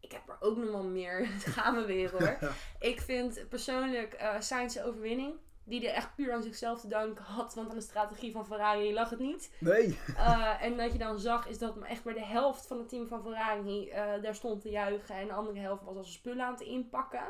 ik 0.00 0.12
heb 0.12 0.28
er 0.28 0.36
ook 0.40 0.56
nog 0.56 0.70
wel 0.70 0.84
meer. 0.84 1.26
Het 1.32 1.46
gaan 1.46 1.74
we 1.74 1.84
weer 1.84 2.10
hoor. 2.10 2.38
Ik 2.90 3.00
vind 3.00 3.48
persoonlijk 3.48 4.16
Sainz's 4.38 4.82
overwinning. 4.82 5.34
Die 5.68 5.88
er 5.88 5.94
echt 5.94 6.14
puur 6.14 6.32
aan 6.32 6.42
zichzelf 6.42 6.80
te 6.80 6.88
danken 6.88 7.24
had. 7.24 7.54
Want 7.54 7.68
aan 7.68 7.74
de 7.74 7.80
strategie 7.80 8.32
van 8.32 8.46
Ferrari 8.46 8.92
lag 8.92 9.10
het 9.10 9.18
niet. 9.18 9.50
Nee. 9.58 9.98
Eh, 10.16 10.62
en 10.62 10.76
wat 10.76 10.92
je 10.92 10.98
dan 10.98 11.18
zag 11.18 11.48
is 11.48 11.58
dat 11.58 11.78
echt 11.78 12.04
maar 12.04 12.14
de 12.14 12.24
helft 12.24 12.66
van 12.66 12.78
het 12.78 12.88
team 12.88 13.06
van 13.08 13.22
Ferrari 13.22 13.88
eh, 13.88 14.22
daar 14.22 14.34
stond 14.34 14.62
te 14.62 14.70
juichen. 14.70 15.14
En 15.14 15.26
de 15.26 15.32
andere 15.32 15.58
helft 15.58 15.82
was 15.84 15.96
als 15.96 16.12
spullen 16.12 16.44
aan 16.44 16.52
het 16.52 16.60
inpakken. 16.60 17.24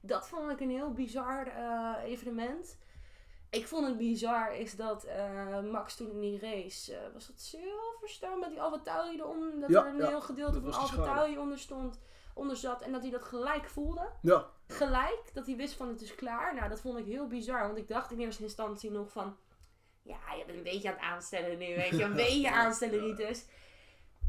Dat 0.00 0.28
vond 0.28 0.50
ik 0.50 0.60
een 0.60 0.70
heel 0.70 0.92
bizar 0.92 1.46
eh, 1.46 2.10
evenement. 2.10 2.78
Ik 3.50 3.66
vond 3.66 3.86
het 3.86 3.96
bizar 3.96 4.54
is 4.56 4.76
dat 4.76 5.06
Max 5.70 5.96
toen 5.96 6.10
in 6.10 6.20
die 6.20 6.38
race, 6.40 7.10
was 7.12 7.26
het 7.26 7.40
Silverstone 7.42 8.36
met 8.40 8.48
die 8.48 8.60
AlphaTauri 8.60 9.16
eronder, 9.16 9.60
dat 9.60 9.70
Ja, 9.70 9.84
er 9.84 9.90
een 9.90 9.96
ja, 9.96 10.08
heel 10.08 10.20
gedeelte 10.20 10.60
dat 10.60 10.74
van. 10.74 10.82
AlphaTauri 10.82 11.38
onder 11.38 11.58
stond, 11.58 12.00
onder 12.34 12.56
zat 12.56 12.82
en 12.82 12.92
dat 12.92 13.02
hij 13.02 13.10
dat 13.10 13.24
gelijk 13.24 13.68
voelde. 13.68 14.08
Ja. 14.22 14.46
Gelijk, 14.66 15.30
dat 15.32 15.46
hij 15.46 15.56
wist 15.56 15.74
van 15.74 15.88
het 15.88 16.02
is 16.02 16.14
klaar. 16.14 16.54
Nou, 16.54 16.68
dat 16.68 16.80
vond 16.80 16.98
ik 16.98 17.04
heel 17.04 17.26
bizar, 17.26 17.66
want 17.66 17.78
ik 17.78 17.88
dacht 17.88 18.10
in 18.10 18.20
eerste 18.20 18.42
instantie 18.42 18.90
nog 18.90 19.12
van, 19.12 19.36
ja, 20.02 20.18
je 20.38 20.44
bent 20.44 20.58
een 20.58 20.64
beetje 20.64 20.88
aan 20.88 20.94
het 20.94 21.04
aanstellen 21.04 21.58
nu, 21.58 21.74
weet 21.74 21.90
je, 21.90 22.02
een 22.02 22.14
beetje 22.26 22.50
aanstellen 22.50 23.00
Ritus. 23.00 23.44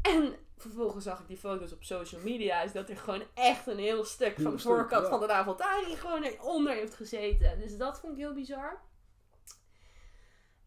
En 0.02 0.36
vervolgens 0.56 1.04
zag 1.04 1.20
ik 1.20 1.28
die 1.28 1.36
foto's 1.36 1.72
op 1.72 1.84
social 1.84 2.20
media. 2.20 2.62
Is 2.62 2.72
dat 2.72 2.88
er 2.88 2.96
gewoon 2.96 3.22
echt 3.34 3.66
een 3.66 3.78
heel 3.78 4.04
stuk 4.04 4.36
Heel 4.36 4.44
van 4.44 4.56
de 4.56 4.62
voorkant 4.62 5.02
ja. 5.02 5.08
van 5.08 5.20
de 5.20 5.32
Avaltari 5.32 5.96
gewoon 5.96 6.22
eronder 6.22 6.74
heeft 6.74 6.94
gezeten. 6.94 7.58
Dus 7.58 7.76
dat 7.76 8.00
vond 8.00 8.12
ik 8.12 8.18
heel 8.18 8.34
bizar. 8.34 8.82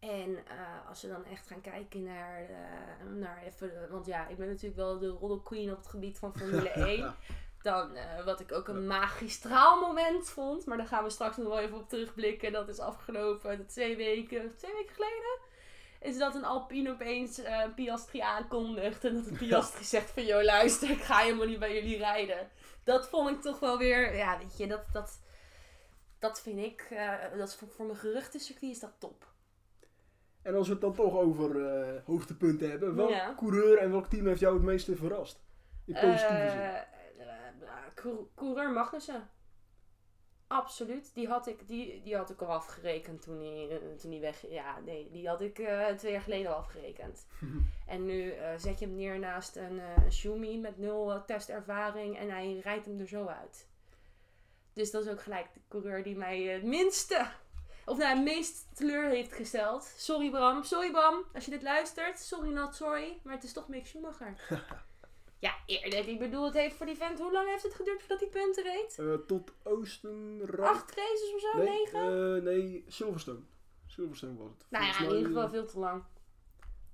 En 0.00 0.36
eh, 0.46 0.88
als 0.88 1.02
we 1.02 1.08
dan 1.08 1.24
echt 1.24 1.46
gaan 1.46 1.60
kijken 1.60 2.02
naar, 2.02 2.42
eh, 2.42 3.06
naar 3.14 3.42
even, 3.42 3.88
want 3.90 4.06
ja, 4.06 4.28
ik 4.28 4.36
ben 4.36 4.48
natuurlijk 4.48 4.76
wel 4.76 4.98
de 4.98 5.08
roddle 5.08 5.42
queen 5.42 5.70
op 5.70 5.76
het 5.76 5.86
gebied 5.86 6.18
van 6.18 6.36
Formule 6.36 6.68
1. 6.96 7.14
Dan, 7.62 7.94
eh, 7.94 8.24
wat 8.24 8.40
ik 8.40 8.52
ook 8.52 8.68
een 8.68 8.86
magistraal 8.86 9.80
moment 9.80 10.28
vond, 10.30 10.66
maar 10.66 10.76
daar 10.76 10.86
gaan 10.86 11.04
we 11.04 11.10
straks 11.10 11.36
nog 11.36 11.46
wel 11.46 11.58
even 11.58 11.76
op 11.76 11.88
terugblikken. 11.88 12.52
Dat 12.52 12.68
is 12.68 12.78
afgelopen 12.78 13.66
twee 13.66 13.96
weken, 13.96 14.56
twee 14.56 14.72
weken 14.72 14.94
geleden. 14.94 15.38
Is 16.00 16.18
dat 16.18 16.34
een 16.34 16.44
Alpine 16.44 16.90
opeens 16.90 17.38
eh 17.38 17.62
Piastri 17.74 18.20
aankondigt. 18.20 19.04
En 19.04 19.14
dat 19.14 19.24
het 19.24 19.38
Piastri 19.48 19.84
zegt 19.84 20.10
van, 20.10 20.24
joh 20.24 20.42
luister, 20.42 20.90
ik 20.90 21.02
ga 21.02 21.18
helemaal 21.18 21.46
niet 21.46 21.58
bij 21.58 21.74
jullie 21.74 21.96
rijden. 21.96 22.50
Dat 22.84 23.08
vond 23.08 23.30
ik 23.30 23.42
toch 23.42 23.58
wel 23.58 23.78
weer, 23.78 24.16
ja 24.16 24.38
weet 24.38 24.56
je, 24.56 24.66
dat, 24.66 24.84
dat, 24.92 25.20
dat 26.18 26.40
vind 26.40 26.58
ik, 26.58 26.98
dat 27.36 27.56
voor, 27.56 27.68
voor 27.68 27.86
mijn 27.86 27.98
geruchtencircuit 27.98 28.72
is 28.72 28.80
dat 28.80 28.92
top. 28.98 29.27
En 30.48 30.54
als 30.54 30.66
we 30.66 30.72
het 30.72 30.82
dan 30.82 30.94
toch 30.94 31.14
over 31.16 31.66
eh, 31.66 32.00
hoogtepunten 32.04 32.70
hebben, 32.70 32.94
welk 32.94 33.10
Ja. 33.10 33.34
coureur 33.36 33.78
en 33.78 33.90
welk 33.90 34.06
team 34.06 34.26
heeft 34.26 34.40
jou 34.40 34.54
het 34.54 34.62
meeste 34.62 34.96
verrast? 34.96 35.40
In 35.84 35.94
positieve 35.94 36.48
zin. 36.50 36.60
Eh, 36.60 36.76
eh, 36.76 36.84
Cour- 37.94 38.26
Coureur 38.34 38.70
Magnussen. 38.72 39.28
Absoluut. 40.46 41.14
Die 41.14 41.28
had 41.28 41.46
ik, 41.46 41.68
die, 41.68 42.02
die 42.02 42.16
had 42.16 42.30
ik 42.30 42.40
al 42.42 42.48
afgerekend 42.52 43.22
toen 43.22 43.38
hij, 43.38 43.68
eh, 43.70 43.96
toen 44.00 44.10
hij 44.10 44.20
weg... 44.20 44.46
Ja, 44.50 44.78
nee. 44.84 45.08
Die 45.10 45.28
had 45.28 45.40
ik 45.40 45.58
eh, 45.58 45.86
twee 45.86 46.12
jaar 46.12 46.20
geleden 46.20 46.50
al 46.50 46.56
afgerekend. 46.58 47.26
en 47.86 48.04
nu 48.04 48.30
eh, 48.30 48.50
zet 48.56 48.78
je 48.78 48.86
hem 48.86 48.94
neer 48.94 49.18
naast 49.18 49.56
een 49.56 49.80
eh 49.80 49.86
Schumi 50.08 50.58
met 50.58 50.78
nul 50.78 51.12
eh, 51.12 51.20
testervaring. 51.22 52.18
En 52.18 52.30
hij 52.30 52.58
rijdt 52.62 52.86
hem 52.86 53.00
er 53.00 53.08
zo 53.08 53.26
uit. 53.26 53.68
Dus 54.72 54.90
dat 54.90 55.04
is 55.04 55.10
ook 55.10 55.22
gelijk 55.22 55.52
de 55.54 55.60
coureur 55.68 56.02
die 56.02 56.16
mij 56.16 56.46
eh, 56.48 56.54
het 56.54 56.64
minste 56.64 57.26
Of 57.88 57.98
nou, 57.98 58.14
het 58.16 58.24
meest 58.24 58.66
teleur 58.76 59.08
heeft 59.08 59.32
gesteld. 59.32 59.84
Sorry 59.96 60.30
Bram. 60.30 60.62
Sorry 60.64 60.90
Bram. 60.90 61.24
Als 61.34 61.44
je 61.44 61.50
dit 61.50 61.62
luistert. 61.62 62.18
Sorry 62.18 62.52
not 62.52 62.74
sorry. 62.74 63.18
Maar 63.22 63.34
het 63.34 63.44
is 63.44 63.52
toch 63.52 63.68
Mick 63.68 63.86
Schumacher. 63.86 64.34
ja, 65.38 65.54
eerlijk. 65.66 66.06
Ik 66.06 66.18
bedoel, 66.18 66.44
het 66.44 66.54
heeft 66.54 66.76
voor 66.76 66.86
die 66.86 66.96
vent... 66.96 67.18
Hoe 67.18 67.32
lang 67.32 67.48
heeft 67.48 67.62
het 67.62 67.74
geduurd 67.74 68.00
voordat 68.00 68.20
hij 68.20 68.28
punten 68.28 68.62
reed? 68.64 68.98
Eh, 68.98 69.14
tot 69.26 69.52
Oostenrijk. 69.62 70.68
Acht 70.68 70.94
races 70.94 71.34
of 71.34 71.40
zo? 71.40 71.58
nee, 71.58 71.68
Negen? 71.68 72.36
eh, 72.36 72.42
nee, 72.42 72.84
Silverstone. 72.88 73.40
Silverstone 73.86 74.36
was 74.36 74.48
het. 74.50 74.64
nou 74.68 74.84
ja, 74.84 74.98
in 74.98 75.04
ieder 75.04 75.26
geval 75.26 75.42
eh, 75.44 75.50
veel 75.50 75.66
te 75.66 75.78
lang. 75.78 76.02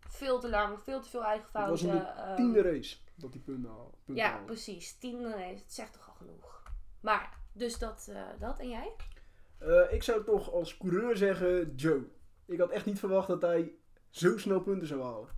Veel 0.09 0.41
te 0.41 0.49
lang. 0.49 0.79
Veel 0.83 1.01
te 1.01 1.09
veel 1.09 1.25
eigen 1.25 1.49
Het 1.53 1.69
was 1.69 1.81
fouten. 1.83 1.89
in 1.89 1.99
de 2.15 2.21
ehm, 2.23 2.37
tiende 2.37 2.63
race 2.63 2.97
dat 3.15 3.33
die 3.33 3.41
punten 3.41 3.71
haal- 3.71 3.95
punten 4.05 4.25
Ja, 4.25 4.31
haalde. 4.31 4.45
precies. 4.45 4.99
Tiende 4.99 5.31
race. 5.31 5.63
Het 5.63 5.73
zegt 5.73 5.93
toch 5.93 6.09
al 6.09 6.15
genoeg. 6.15 6.63
Maar, 7.01 7.39
dus 7.53 7.79
dat, 7.79 8.07
eh, 8.11 8.23
dat. 8.39 8.59
En 8.59 8.69
jij? 8.69 8.93
Eh, 9.65 9.93
ik 9.93 10.03
zou 10.03 10.25
toch 10.25 10.53
als 10.53 10.77
coureur 10.77 11.17
zeggen 11.17 11.75
Joe. 11.75 12.03
Ik 12.47 12.59
had 12.59 12.71
echt 12.71 12.87
niet 12.87 12.99
verwacht 12.99 13.29
dat 13.29 13.43
hij 13.43 13.75
zo 14.11 14.39
snel 14.39 14.61
punten 14.61 14.87
zou 14.87 15.03
halen. 15.03 15.29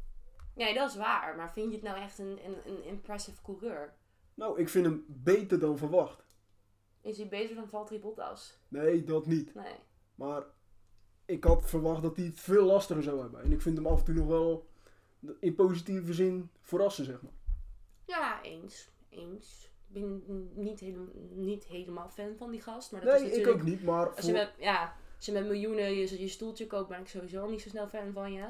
Nee, 0.54 0.74
dat 0.74 0.90
is 0.90 0.96
waar. 0.96 1.36
Maar 1.36 1.52
vind 1.52 1.68
je 1.68 1.74
het 1.74 1.84
nou 1.84 1.98
echt 1.98 2.18
een, 2.18 2.38
een, 2.44 2.56
een 2.66 2.84
impressive 2.84 3.42
coureur? 3.42 3.94
Nou, 4.34 4.60
ik 4.60 4.68
vind 4.68 4.86
hem 4.86 5.04
beter 5.08 5.58
dan 5.58 5.78
verwacht. 5.78 6.24
Is 7.00 7.16
hij 7.16 7.28
beter 7.28 7.56
dan 7.56 7.68
Valtteri 7.68 8.00
Bottas? 8.00 8.58
Nee, 8.68 9.04
dat 9.04 9.26
niet. 9.26 9.54
Nee. 9.54 9.74
Maar 10.14 10.42
ik 11.24 11.44
had 11.44 11.68
verwacht 11.68 12.02
dat 12.02 12.16
hij 12.16 12.24
het 12.24 12.40
veel 12.40 12.64
lastiger 12.64 13.02
zou 13.02 13.20
hebben. 13.20 13.42
En 13.42 13.52
ik 13.52 13.60
vind 13.60 13.76
hem 13.76 13.86
af 13.86 13.98
en 13.98 14.04
toe 14.04 14.14
nog 14.14 14.26
wel 14.26 14.68
in 15.40 15.54
positieve 15.54 16.14
zin 16.14 16.50
verrassen, 16.60 17.04
zeg 17.04 17.22
maar. 17.22 17.32
Ja, 18.06 18.42
eens. 18.42 18.90
Eens. 19.08 19.70
Ik 19.96 20.02
ben 20.02 20.50
niet, 20.54 20.80
helemaal 20.80 21.08
niet 21.30 21.64
helemaal 21.64 22.08
fan 22.08 22.36
van 22.36 22.50
die 22.50 22.60
gast. 22.60 22.92
Maar 22.92 23.00
dat 23.00 23.14
is 23.14 23.20
Nee, 23.20 23.30
ik 23.30 23.36
natuurlijk... 23.36 23.62
ook 23.62 23.68
niet, 23.68 23.84
maar 23.84 24.14
Als 24.14 24.26
je, 24.26 24.32
met, 24.32 24.52
ja, 24.58 24.96
als 25.16 25.26
je 25.26 25.32
met 25.32 25.46
miljoenen 25.46 25.94
je, 25.94 26.20
je 26.20 26.28
stoeltje 26.28 26.66
koopt, 26.66 26.88
ben 26.88 27.00
ik 27.00 27.08
sowieso 27.08 27.42
al 27.42 27.48
niet 27.50 27.60
zo 27.60 27.68
snel 27.68 27.88
fan 27.88 28.12
van 28.12 28.32
je. 28.32 28.46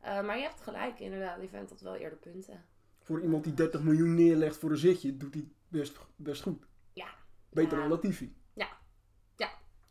Eh, 0.00 0.22
maar 0.26 0.36
je 0.36 0.42
hebt 0.42 0.60
gelijk, 0.60 1.00
inderdaad. 1.00 1.40
Die 1.40 1.48
vent 1.48 1.70
had 1.70 1.80
wel 1.80 1.94
eerder 1.94 2.18
punten. 2.18 2.64
voor 3.00 3.20
iemand 3.20 3.44
die 3.44 3.54
30 3.54 3.82
miljoen 3.82 4.14
neerlegt 4.14 4.56
voor 4.56 4.70
een 4.70 4.76
zitje, 4.76 5.16
doet 5.16 5.34
hij 5.34 5.48
best, 5.68 5.98
best 6.16 6.42
goed. 6.42 6.66
Ja. 6.92 7.08
Beter 7.50 7.72
Ja. 7.72 7.80
dan 7.80 7.88
Latifi. 7.88 8.34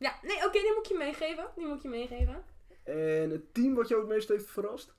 Ja, 0.03 0.19
nee, 0.21 0.37
oké, 0.45 0.51
die 0.51 0.73
moet 0.75 0.85
ik 0.85 0.91
je 0.91 0.97
meegeven. 0.97 1.47
Die 1.55 1.65
moet 1.65 1.75
ik 1.75 1.81
je 1.81 1.89
meegeven. 1.89 2.43
En 2.83 3.29
het 3.29 3.53
team 3.53 3.73
wat 3.73 3.87
jou 3.87 4.01
het 4.01 4.09
meest 4.09 4.27
heeft 4.29 4.49
verrast? 4.49 4.95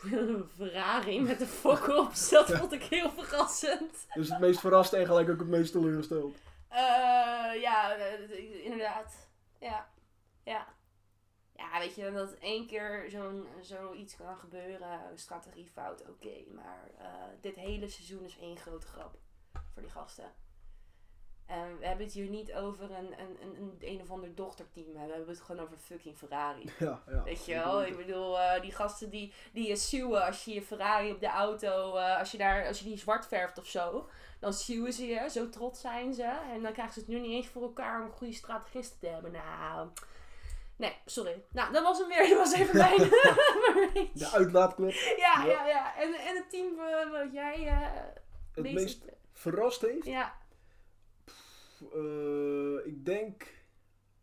Ferrari 0.56 1.20
met 1.20 1.38
de 1.38 1.46
fok 1.46 1.88
op. 1.88 2.12
Dat 2.30 2.50
vond 2.50 2.72
ik 2.72 2.82
heel 2.82 3.10
verrassend. 3.10 4.06
Dus 4.14 4.28
het 4.28 4.40
meest 4.40 4.60
verrast 4.60 4.92
en 4.92 5.06
gelijk 5.06 5.30
ook 5.30 5.38
het 5.38 5.48
meest 5.48 5.72
teleurgesteld. 5.72 6.36
Eh, 6.68 7.60
ja, 7.60 7.96
eh, 7.96 8.64
inderdaad. 8.64 9.28
Ja. 9.60 9.88
Ja. 10.44 10.66
Ja, 11.56 11.78
weet 11.78 11.94
je, 11.94 12.12
dat 12.12 12.34
één 12.34 12.66
keer 12.66 13.04
zo'n 13.08 13.46
zoiets 13.60 14.16
kan 14.16 14.36
gebeuren, 14.36 15.00
een 15.10 15.18
strategiefout, 15.18 16.08
oké. 16.08 16.44
maar 16.54 16.90
eh, 16.98 17.06
dit 17.40 17.54
hele 17.54 17.88
seizoen 17.88 18.24
is 18.24 18.38
één 18.38 18.56
grote 18.56 18.86
grap 18.86 19.18
voor 19.52 19.82
die 19.82 19.90
gasten. 19.90 20.32
We 21.50 21.86
hebben 21.86 22.04
het 22.06 22.14
hier 22.14 22.28
niet 22.28 22.54
over 22.54 22.84
een, 22.90 23.12
een, 23.18 23.36
een, 23.42 23.56
een, 23.56 23.76
een 23.80 24.00
of 24.00 24.10
ander 24.10 24.34
dochterteam. 24.34 24.92
We 24.92 24.98
hebben 24.98 25.28
het 25.28 25.40
gewoon 25.40 25.62
over 25.62 25.76
fucking 25.76 26.16
Ferrari. 26.16 26.70
Ja, 26.78 27.02
ja. 27.08 27.22
Weet 27.22 27.44
je 27.44 27.54
wel, 27.54 27.84
ik 27.84 27.96
bedoel, 27.96 28.40
eh, 28.40 28.60
die 28.60 28.72
gasten 28.72 29.10
die, 29.10 29.32
die 29.52 29.68
je 29.68 29.76
suwen 29.76 30.24
als 30.26 30.44
je 30.44 30.54
je 30.54 30.62
Ferrari 30.62 31.10
op 31.12 31.20
de 31.20 31.26
auto, 31.28 31.96
eh, 31.96 32.18
als, 32.18 32.30
je 32.30 32.38
daar, 32.38 32.66
als 32.66 32.78
je 32.78 32.84
die 32.84 32.98
zwart 32.98 33.26
verft 33.26 33.58
of 33.58 33.66
zo, 33.66 34.08
dan 34.40 34.52
suwen 34.52 34.92
ze 34.92 35.06
je, 35.06 35.30
zo 35.30 35.48
trots 35.48 35.80
zijn 35.80 36.14
ze. 36.14 36.22
En 36.52 36.62
dan 36.62 36.72
krijgen 36.72 36.94
ze 36.94 37.00
het 37.00 37.08
nu 37.08 37.18
niet 37.18 37.32
eens 37.32 37.46
voor 37.46 37.62
elkaar 37.62 38.02
om 38.02 38.10
goede 38.10 38.32
strategisten 38.32 38.98
te 38.98 39.06
hebben. 39.06 39.32
Nou, 39.32 39.88
nee, 40.76 40.96
sorry. 41.06 41.44
Nou, 41.52 41.72
dat 41.72 41.82
was 41.82 41.98
hem 41.98 42.08
weer, 42.08 42.28
dat 42.28 42.38
was 42.38 42.52
even 42.52 42.76
mijn 42.76 42.96
De 44.14 44.30
uitlaatklep. 44.32 44.92
Ja, 44.92 45.44
Ja. 45.44 45.46
ja, 45.46 45.66
ja. 45.66 45.96
En, 45.96 46.14
en 46.14 46.36
het 46.36 46.50
team 46.50 46.78
eh, 46.78 47.10
wat 47.10 47.32
jij 47.32 47.72
Het 48.54 48.72
meest 48.72 49.04
verrast 49.32 49.80
heeft? 49.80 50.06
Ja, 50.06 50.38
Eh, 51.94 52.86
ik 52.86 53.04
denk 53.04 53.46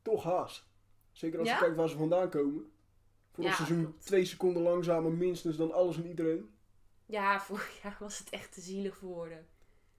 toch 0.02 0.24
Haas. 0.24 0.70
Zeker 1.12 1.40
als 1.40 1.48
Ja? 1.48 1.54
je 1.54 1.60
kijkt 1.60 1.76
waar 1.76 1.90
ze 1.90 1.98
vandaan 1.98 2.30
komen. 2.30 2.72
Voor 3.32 3.44
Ja, 3.44 3.54
seizoen 3.54 3.82
klopt. 3.84 4.06
twee 4.06 4.26
seconden 4.26 4.62
langzamer 4.64 5.12
minstens 5.12 5.58
dan 5.58 5.72
alles 5.72 5.98
en 5.98 6.08
iedereen. 6.08 6.50
ja, 7.06 7.40
vorig 7.40 7.80
jaar 7.84 7.98
was 8.00 8.20
het 8.20 8.30
echt 8.30 8.54
te 8.54 8.62
zielig 8.62 8.98
voor 8.98 9.10
woorden. 9.10 9.48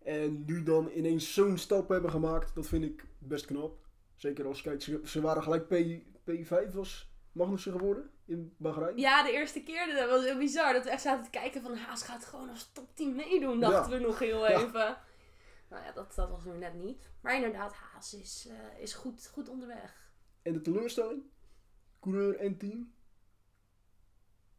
En 0.02 0.44
nu 0.46 0.62
dan 0.62 0.90
ineens 0.94 1.34
zo'n 1.34 1.58
stap 1.58 1.88
hebben 1.88 2.10
gemaakt, 2.10 2.54
dat 2.54 2.66
vind 2.66 2.84
ik 2.84 3.04
best 3.18 3.46
knap. 3.46 3.86
Zeker 4.16 4.46
als 4.46 4.56
je 4.60 4.68
kijkt, 4.68 4.82
ze, 4.82 5.00
ze 5.04 5.20
waren 5.20 5.42
gelijk 5.42 5.66
P, 5.68 6.02
P5 6.30 6.72
was 6.74 7.10
Magnussen 7.32 7.72
geworden 7.72 8.10
in 8.26 8.54
Bahrein. 8.56 8.96
Ja, 8.98 9.22
de 9.22 9.32
eerste 9.32 9.62
keer, 9.62 9.94
dat 9.94 10.08
was 10.10 10.24
heel 10.24 10.38
bizar. 10.38 10.72
Dat 10.72 10.84
we 10.84 10.90
echt 10.90 11.02
zaten 11.02 11.24
te 11.24 11.30
kijken 11.30 11.62
van, 11.62 11.76
Haas 11.76 12.02
gaat 12.02 12.24
gewoon 12.24 12.48
als 12.48 12.70
topteam 12.72 13.14
meedoen, 13.16 13.60
dachten 13.60 13.92
Ja. 13.92 13.98
we 13.98 14.04
nog 14.06 14.18
heel 14.18 14.48
Ja. 14.48 14.60
even. 14.62 14.96
Nou 15.68 15.84
ja, 15.84 15.92
dat, 15.92 16.14
dat 16.14 16.30
was 16.30 16.44
nu 16.44 16.56
net 16.56 16.74
niet. 16.74 17.10
Maar 17.20 17.34
inderdaad, 17.34 17.72
Haas 17.74 18.14
is, 18.14 18.48
eh, 18.50 18.82
is 18.82 18.94
goed, 18.94 19.26
goed 19.32 19.48
onderweg. 19.48 20.10
En 20.42 20.52
de 20.52 20.60
teleurstelling? 20.60 21.22
Coureur 22.00 22.36
en 22.36 22.56
team? 22.58 22.92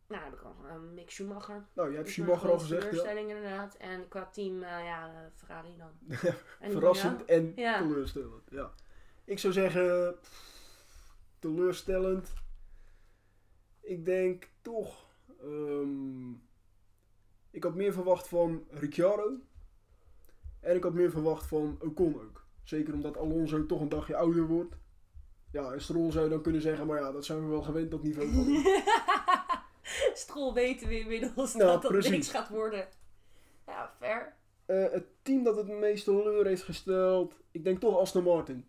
Nou, 0.08 0.24
heb 0.24 0.34
ik 0.34 0.42
al 0.42 0.56
uh, 0.66 0.80
Mick 0.94 1.10
Schumacher. 1.12 1.68
Nou, 1.74 1.90
je 1.92 1.96
hebt 1.98 2.10
Schumacher 2.10 2.52
al 2.52 2.60
gezegd, 2.60 2.84
ja. 2.84 2.90
teleurstelling 2.90 3.30
inderdaad. 3.30 3.76
En 3.76 4.08
qua 4.08 4.26
team, 4.26 4.64
eh, 4.64 4.70
ja, 4.70 5.08
eh, 5.14 5.32
Ferrari 5.36 5.78
dan. 5.78 5.92
En, 6.60 6.72
Verrassend 6.72 7.26
en 7.26 7.54
Ja. 7.56 7.78
teleurstellend. 7.78 8.50
Ja. 8.50 8.72
Ik 9.24 9.40
zou 9.40 9.54
zeggen, 9.54 10.16
pff, 10.22 11.16
teleurstellend. 11.40 12.34
Ik 13.82 14.06
denk 14.06 14.50
toch. 14.62 15.08
ehm, 15.42 16.32
ik 17.52 17.64
had 17.64 17.76
meer 17.76 17.94
verwacht 17.94 18.28
van 18.28 18.66
Ricciardo. 18.70 19.38
En 20.60 20.76
ik 20.76 20.84
had 20.84 20.94
meer 20.94 21.12
verwacht 21.12 21.46
van 21.46 21.78
Ocon 21.82 22.16
ook. 22.16 22.46
Zeker 22.64 22.94
omdat 22.94 23.18
Alonso 23.18 23.66
toch 23.66 23.82
een 23.82 23.90
dagje 23.90 24.16
ouder 24.16 24.48
wordt. 24.48 24.76
Ja, 25.52 25.72
en 25.72 25.82
Stroll 25.82 26.12
zou 26.12 26.24
je 26.24 26.30
dan 26.30 26.42
kunnen 26.42 26.62
zeggen, 26.62 26.88
maar 26.88 27.00
ja, 27.02 27.12
dat 27.12 27.26
zijn 27.26 27.42
we 27.42 27.48
wel 27.48 27.62
gewend, 27.62 27.92
dat 27.92 28.04
niveau 28.04 28.30
van 28.34 28.44
hem. 28.54 28.84
Strol 30.14 30.54
weten 30.54 30.88
we 30.88 31.00
inmiddels 31.00 31.54
Ja, 31.54 31.60
dat 31.60 31.82
dat 31.82 31.92
precies. 31.92 32.12
niks 32.12 32.30
gaat 32.30 32.50
worden. 32.50 32.88
Ja, 33.68 33.92
fair. 34.00 34.34
Eh, 34.66 34.92
het 34.92 35.06
team 35.22 35.44
dat 35.44 35.56
het 35.56 35.68
meest 35.68 36.04
teleur 36.06 36.46
heeft 36.46 36.64
gesteld, 36.64 37.34
ik 37.52 37.64
denk 37.64 37.80
toch 37.80 37.98
Aston 38.00 38.24
Martin. 38.24 38.66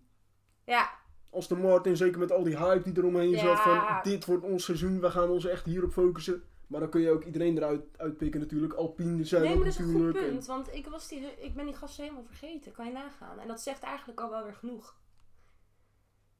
Ja, 0.65 0.91
Aston 1.31 1.61
Martin, 1.61 1.97
zeker 1.97 2.19
met 2.19 2.33
al 2.33 2.43
die 2.43 2.57
hype 2.57 2.83
die 2.91 2.99
eromheen 3.03 3.31
Ja. 3.31 3.39
zat 3.39 3.61
van 3.61 4.01
dit 4.03 4.25
wordt 4.25 4.45
ons 4.45 4.65
seizoen, 4.65 5.01
we 5.01 5.11
gaan 5.11 5.29
ons 5.29 5.45
echt 5.47 5.65
hierop 5.65 5.93
focussen. 5.93 6.43
Maar 6.71 6.81
dan 6.81 6.91
kun 6.91 7.01
je 7.01 7.11
ook 7.11 7.25
iedereen 7.25 7.57
eruit 7.57 7.85
uitpikken 7.97 8.41
natuurlijk. 8.41 8.73
Alpine 8.73 9.25
zijn 9.25 9.43
nee, 9.43 9.55
maar 9.55 9.65
dat 9.65 9.73
is 9.73 9.79
een 9.79 9.93
goed 9.93 10.13
punt. 10.13 10.47
Want 10.47 10.75
ik, 10.75 10.87
was 10.87 11.09
die, 11.09 11.43
ik 11.43 11.55
ben 11.55 11.67
die 11.67 11.75
gasten 11.75 12.03
helemaal 12.03 12.25
vergeten. 12.25 12.73
Kan 12.73 12.87
je 12.87 12.93
nagaan. 12.93 13.39
En 13.39 13.49
dat 13.49 13.61
zegt 13.61 13.83
eigenlijk 13.83 14.21
al 14.21 14.31
wel 14.31 14.45
weer 14.45 14.55
genoeg. 14.55 14.97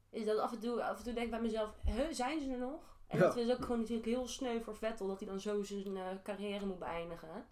Is 0.09 0.25
dat 0.25 0.37
af 0.37 0.51
en 0.51 0.59
toe, 0.59 0.83
af 0.83 0.97
en 0.97 1.03
toe 1.03 1.13
denk 1.13 1.25
ik 1.25 1.31
bij 1.31 1.41
mezelf, 1.41 1.73
huh, 1.85 2.05
zijn 2.11 2.39
ze 2.39 2.51
er 2.51 2.57
nog? 2.57 2.99
En 3.07 3.17
Ja. 3.17 3.23
dat 3.23 3.37
is 3.37 3.51
ook 3.51 3.61
gewoon 3.61 3.79
natuurlijk 3.79 4.07
heel 4.07 4.27
sneu 4.27 4.61
voor 4.61 4.75
Vettel 4.75 5.07
dat 5.07 5.19
hij 5.19 5.29
dan 5.29 5.39
zo 5.39 5.63
zijn 5.63 5.97
eh, 5.97 6.03
carrière 6.23 6.65
moet 6.65 6.79
beëindigen. 6.79 7.45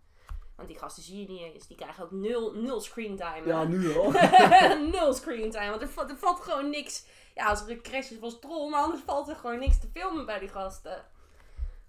Want 0.56 0.68
die 0.68 0.78
gasten 0.78 1.04
zie 1.04 1.22
je 1.22 1.28
niet 1.28 1.42
eens. 1.42 1.68
Die 1.68 1.78
krijgen 1.78 2.04
ook 2.04 2.12
nul, 2.12 2.54
nul 2.54 2.82
screentime. 2.82 3.42
En, 3.42 3.48
ja, 3.48 3.60
hè? 3.60 3.68
nu 3.68 3.98
al. 3.98 4.12
nul 4.92 5.14
screentime. 5.14 5.70
Want 5.70 5.82
er, 5.82 6.10
er 6.10 6.18
valt 6.18 6.40
gewoon 6.40 6.70
niks. 6.70 7.06
Ja, 7.36 7.48
als 7.48 7.62
er 7.62 7.70
een 7.70 7.82
crash 7.82 8.12
is 8.12 8.18
van 8.18 8.32
Stroll, 8.32 8.70
maar 8.70 8.84
anders 8.84 9.02
valt 9.02 9.30
er 9.30 9.36
gewoon 9.36 9.60
niks 9.60 9.80
te 9.80 9.88
filmen 9.94 10.26
bij 10.26 10.40
die 10.40 10.50
gasten. 10.50 11.06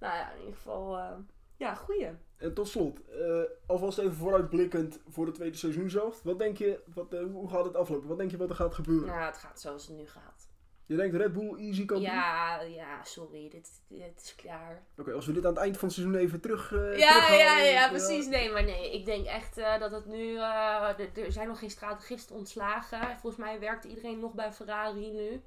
Nou 0.01 0.15
ja, 0.17 0.33
in 0.33 0.39
ieder 0.39 0.55
geval, 0.55 0.99
eh, 0.99 1.11
ja, 1.57 1.75
goeie. 1.75 2.09
en 2.37 2.55
tot 2.55 2.69
slot, 2.69 3.01
eh, 3.09 3.43
alvast 3.67 3.99
even 3.99 4.15
vooruitblikkend 4.15 5.01
voor 5.09 5.27
het 5.27 5.35
tweede 5.35 5.57
seizoen 5.57 5.91
zelf. 5.91 6.23
Wat 6.23 6.39
denk 6.39 6.57
je, 6.59 6.81
wat, 6.95 7.13
eh, 7.13 7.21
hoe 7.33 7.49
gaat 7.51 7.65
het 7.65 7.77
aflopen? 7.77 8.09
Wat 8.09 8.19
denk 8.19 8.31
je 8.31 8.37
wat 8.37 8.51
er 8.51 8.57
gaat 8.57 8.75
gebeuren? 8.75 9.09
Nou, 9.09 9.21
het 9.25 9.39
gaat 9.39 9.61
zoals 9.61 9.87
het 9.87 9.97
nu 9.97 10.07
gaat. 10.07 10.49
Je 10.87 10.97
denkt 10.97 11.17
Red 11.17 11.33
Bull 11.33 11.55
easy 11.59 11.85
kan 11.85 12.01
Ja, 12.01 12.61
ja, 12.61 13.05
sorry, 13.05 13.49
dit, 13.49 13.71
dit 13.89 14.21
is 14.23 14.35
klaar. 14.35 14.83
Oké, 14.99 15.13
als 15.13 15.27
we 15.27 15.33
dit 15.33 15.45
aan 15.45 15.53
het 15.53 15.61
eind 15.63 15.79
van 15.79 15.89
het 15.89 15.97
seizoen 15.97 16.17
even 16.19 16.41
terug 16.41 16.71
Ja, 16.71 17.33
ja, 17.33 17.59
ja, 17.59 17.89
precies. 17.89 18.27
Nee, 18.27 18.51
maar 18.53 18.65
nee, 18.65 18.93
ik 18.95 19.05
denk 19.05 19.27
echt 19.27 19.55
dat 19.57 19.91
het 19.91 20.07
nu. 20.07 20.37
er- 20.37 21.33
zijn 21.33 21.49
nog 21.49 21.59
geen 21.59 21.71
strategisten 21.71 22.37
ontslagen. 22.37 23.19
Volgens 23.19 23.37
mij 23.37 23.61
werkt 23.61 23.85
iedereen 23.85 24.19
nog 24.19 24.33
bij 24.35 24.53
Ferrari 24.53 25.11
nu. 25.13 25.43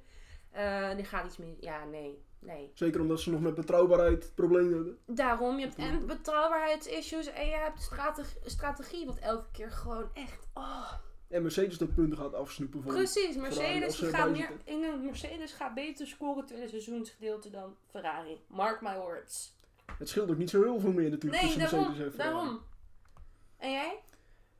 Er 0.52 1.06
gaat 1.06 1.26
iets 1.26 1.36
meer. 1.36 1.56
Ja, 1.60 1.84
nee, 1.84 2.22
nee. 2.44 2.70
Zeker 2.74 3.00
omdat 3.00 3.20
ze 3.20 3.30
nog 3.30 3.40
met 3.40 3.54
betrouwbaarheid 3.54 4.32
problemen 4.34 4.74
hebben. 4.74 4.98
Daarom, 5.06 5.58
je 5.58 5.64
hebt 5.64 5.76
en 5.76 6.06
betrouwbaarheidsissues 6.06 7.26
en 7.26 7.46
je 7.46 7.54
hebt 7.56 7.82
strateg- 7.82 8.36
strategie, 8.44 9.06
wat 9.06 9.18
elke 9.18 9.46
keer 9.52 9.70
gewoon 9.70 10.08
echt. 10.14 10.46
Oh. 10.54 10.92
En 11.28 11.42
Mercedes 11.42 11.78
dat 11.78 11.94
punten 11.94 12.18
gaat 12.18 12.34
afsnoepen 12.34 12.82
van 12.82 12.94
Precies, 12.94 13.36
Mercedes, 13.36 13.98
die 13.98 14.08
gaat 14.08 14.30
meer, 14.30 14.50
in 14.64 14.82
een 14.82 15.04
Mercedes 15.04 15.52
gaat 15.52 15.74
beter 15.74 16.06
scoren 16.06 16.46
tweede 16.46 16.68
seizoensgedeelte 16.68 17.50
dan 17.50 17.76
Ferrari. 17.90 18.40
Mark 18.46 18.80
my 18.80 18.96
words. 18.98 19.56
Het 19.98 20.08
scheelt 20.08 20.30
ook 20.30 20.38
niet 20.38 20.50
zo 20.50 20.62
heel 20.62 20.80
veel 20.80 20.92
meer 20.92 21.10
natuurlijk 21.10 21.42
Nee, 21.42 21.52
tussen 21.52 21.70
daarom. 21.70 21.88
Mercedes 21.88 22.06
en 22.06 22.20
Ferrari. 22.20 22.34
daarom. 22.44 22.60
En 23.56 23.70
jij? 23.70 24.00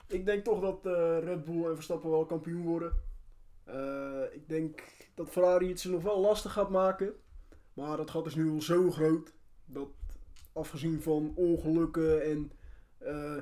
Ik 0.06 0.26
denk 0.26 0.44
toch 0.44 0.60
dat 0.60 0.86
eh, 0.86 1.18
Red 1.18 1.44
Bull 1.44 1.64
en 1.68 1.74
Verstappen 1.74 2.10
wel 2.10 2.26
kampioen 2.26 2.62
worden. 2.62 2.92
Eh, 3.64 4.22
ik 4.34 4.48
denk 4.48 4.82
dat 5.14 5.30
Ferrari 5.30 5.68
het 5.68 5.80
ze 5.80 5.90
nog 5.90 6.02
wel 6.02 6.20
lastig 6.20 6.52
gaat 6.52 6.70
maken. 6.70 7.14
Maar 7.74 7.96
dat 7.96 8.10
gat 8.10 8.26
is 8.26 8.34
nu 8.34 8.50
al 8.50 8.62
zo 8.62 8.90
groot. 8.90 9.32
Dat 9.64 9.88
afgezien 10.52 11.02
van 11.02 11.32
ongelukken 11.34 12.22
en 12.22 12.52
eh, 12.98 13.36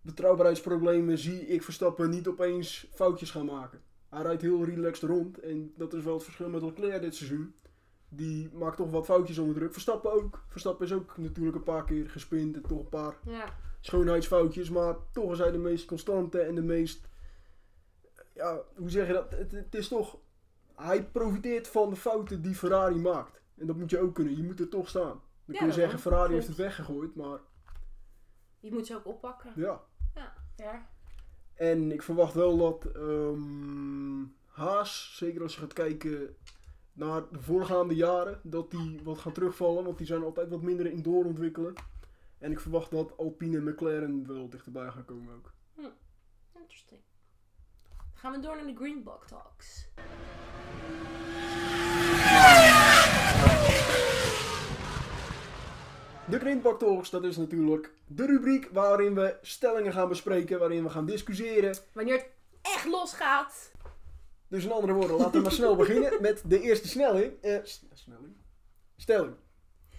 betrouwbaarheidsproblemen 0.00 1.18
zie 1.18 1.46
ik 1.46 1.62
Verstappen 1.62 2.10
niet 2.10 2.28
opeens 2.28 2.88
foutjes 2.94 3.30
gaan 3.30 3.46
maken. 3.46 3.80
Hij 4.08 4.22
rijdt 4.22 4.42
heel 4.42 4.64
relaxed 4.64 5.08
rond. 5.08 5.38
En 5.38 5.72
dat 5.76 5.92
is 5.94 6.04
wel 6.04 6.14
het 6.14 6.22
verschil 6.24 6.48
met 6.48 6.62
Leclerc 6.62 7.00
dit 7.00 7.14
seizoen. 7.14 7.54
Die 8.08 8.50
maakt 8.52 8.76
toch 8.76 8.90
wat 8.90 9.04
foutjes 9.04 9.38
onder 9.38 9.54
druk. 9.54 9.72
Verstappen 9.72 10.12
ook. 10.12 10.44
Verstappen 10.48 10.86
is 10.86 10.92
ook 10.92 11.16
natuurlijk 11.16 11.56
een 11.56 11.62
paar 11.62 11.84
keer 11.84 12.10
gespind 12.10 12.56
en 12.56 12.62
toch 12.62 12.78
een 12.78 12.88
paar 12.88 13.18
Ja. 13.24 13.54
schoonheidsfoutjes, 13.80 14.70
maar 14.70 14.96
toch 15.12 15.32
is 15.32 15.38
hij 15.38 15.50
de 15.50 15.58
meest 15.58 15.84
constante 15.84 16.40
en 16.40 16.54
de 16.54 16.62
meest. 16.62 17.08
Ja, 18.34 18.62
hoe 18.76 18.90
zeg 18.90 19.06
je 19.06 19.12
dat? 19.12 19.30
Het, 19.30 19.52
het 19.52 19.74
is 19.74 19.88
toch. 19.88 20.16
Hij 20.74 21.04
profiteert 21.04 21.68
van 21.68 21.90
de 21.90 21.96
fouten 21.96 22.42
die 22.42 22.54
Ferrari 22.54 22.96
maakt. 22.96 23.42
En 23.56 23.66
dat 23.66 23.76
moet 23.76 23.90
je 23.90 23.98
ook 24.00 24.14
kunnen. 24.14 24.36
Je 24.36 24.42
moet 24.42 24.60
er 24.60 24.68
toch 24.68 24.88
staan. 24.88 25.20
Dan 25.44 25.54
Ja, 25.54 25.58
kun 25.58 25.66
je 25.66 25.72
zeggen: 25.72 25.98
Ferrari 25.98 26.32
heeft 26.32 26.46
het 26.46 26.56
weggegooid, 26.56 27.14
maar 27.14 27.38
Je 28.60 28.72
moet 28.72 28.86
ze 28.86 28.94
ook 28.96 29.06
oppakken. 29.06 29.52
ja. 29.56 29.80
Ja. 30.56 30.88
En 31.54 31.92
ik 31.92 32.02
verwacht 32.02 32.34
wel 32.34 32.56
dat 32.56 32.84
ehm, 32.84 34.24
Haas, 34.46 35.16
zeker 35.16 35.42
als 35.42 35.54
je 35.54 35.60
gaat 35.60 35.72
kijken 35.72 36.36
naar 36.92 37.22
de 37.30 37.40
voorgaande 37.42 37.94
jaren, 37.94 38.40
dat 38.42 38.70
die 38.70 39.00
wat 39.04 39.18
gaan 39.18 39.32
terugvallen. 39.32 39.84
Want 39.84 39.98
die 39.98 40.06
zijn 40.06 40.22
altijd 40.22 40.48
wat 40.48 40.62
minder 40.62 40.86
in 40.86 41.02
doorontwikkelen. 41.02 41.74
En 42.38 42.50
ik 42.52 42.60
verwacht 42.60 42.90
dat 42.90 43.16
Alpine 43.16 43.56
en 43.56 43.64
McLaren 43.64 44.26
wel 44.26 44.48
dichterbij 44.48 44.90
gaan 44.90 45.04
komen 45.04 45.34
ook. 45.34 45.52
Interesting. 46.54 47.00
Gaan 48.14 48.32
we 48.32 48.40
door 48.40 48.56
naar 48.56 48.66
de 48.66 48.74
Green 48.76 49.02
Book 49.02 49.26
Talks. 49.26 49.88
De 56.28 56.38
Grindbak 56.38 56.78
Talks, 56.78 57.10
dat 57.10 57.24
is 57.24 57.36
natuurlijk 57.36 57.92
de 58.06 58.26
rubriek 58.26 58.68
waarin 58.72 59.14
we 59.14 59.36
stellingen 59.42 59.92
gaan 59.92 60.08
bespreken, 60.08 60.58
waarin 60.58 60.82
we 60.82 60.90
gaan 60.90 61.06
discussiëren. 61.06 61.76
Wanneer 61.92 62.14
het 62.14 62.28
echt 62.62 62.86
losgaat. 62.86 63.72
Dus 64.48 64.64
in 64.64 64.72
andere 64.72 64.92
woorden, 64.92 65.16
laten 65.16 65.32
we 65.32 65.40
maar 65.40 65.52
snel 65.52 65.76
beginnen 65.76 66.12
met 66.20 66.42
de 66.46 66.60
eerste 66.60 66.88
snelling. 66.88 67.32
Eh, 67.42 67.58
snelling? 67.92 68.36
Stelling. 68.96 69.34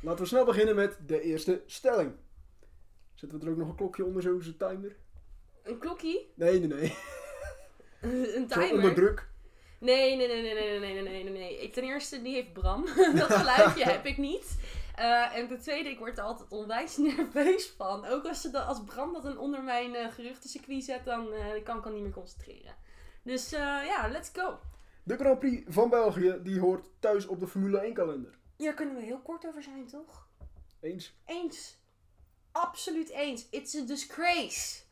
Laten 0.01 0.22
we 0.22 0.27
snel 0.27 0.46
beginnen 0.46 0.75
met 0.75 0.98
de 1.06 1.22
eerste 1.22 1.62
stelling. 1.66 2.12
Zetten 3.13 3.39
we 3.39 3.46
er 3.46 3.51
ook 3.51 3.58
nog 3.58 3.70
een 3.70 3.75
klokje 3.75 4.06
onder, 4.06 4.25
een 4.25 4.58
timer? 4.58 4.96
Een 5.63 5.77
klokkie. 5.77 6.32
Nee, 6.36 6.60
nee, 6.60 6.68
nee. 6.68 6.96
een 8.01 8.50
Zo 8.50 8.60
onder 8.60 8.70
timer. 8.70 8.94
druk. 8.94 9.27
Nee, 9.79 10.15
nee, 10.15 10.27
nee, 10.27 10.41
nee, 10.41 10.53
nee, 10.53 10.79
nee, 10.79 11.01
nee, 11.01 11.24
nee, 11.24 11.34
nee, 11.34 11.69
ten 11.69 11.84
eerste, 11.84 12.22
die 12.22 12.34
heeft 12.34 12.53
Bram. 12.53 12.86
dat 13.19 13.34
geluidje 13.34 13.84
heb 13.84 14.05
ik 14.05 14.17
niet. 14.17 14.57
Eh, 14.96 15.36
en 15.36 15.48
ten 15.48 15.60
tweede, 15.60 15.89
ik 15.89 16.00
word 16.00 16.17
er 16.17 16.24
altijd 16.24 16.50
onwijs 16.50 16.98
nerveus 17.15 17.74
van. 17.77 18.05
Ook 18.05 18.25
als, 18.25 18.41
ze 18.41 18.50
dat, 18.50 18.65
als 18.67 18.84
Bram 18.84 19.13
dat 19.13 19.24
dan 19.24 19.38
onder 19.38 19.63
mijn 19.63 19.96
eh 19.96 20.12
geruchtencircuit 20.12 20.84
zet, 20.84 21.05
dan 21.05 21.34
eh, 21.34 21.63
kan 21.63 21.77
ik 21.77 21.86
al 21.86 21.91
niet 21.91 22.01
meer 22.01 22.12
concentreren. 22.12 22.75
Dus 23.24 23.50
ja, 23.50 24.07
let's 24.12 24.29
go. 24.34 24.60
De 25.03 25.17
Grand 25.17 25.39
Prix 25.39 25.63
van 25.67 25.89
België, 25.89 26.39
die 26.43 26.60
hoort 26.60 26.89
thuis 27.00 27.27
op 27.27 27.39
de 27.39 27.48
Formule 27.48 27.79
1 27.79 27.93
kalender. 27.93 28.38
Hier 28.57 28.74
kunnen 28.74 28.96
we 28.96 29.01
heel 29.01 29.19
kort 29.19 29.48
over 29.48 29.63
zijn, 29.63 29.88
toch? 29.88 30.27
Eens. 30.79 31.13
Eens. 31.25 31.77
Absoluut 32.51 33.10
eens. 33.10 33.48
It's 33.50 33.75
a 33.75 33.86
disgrace. 33.86 34.84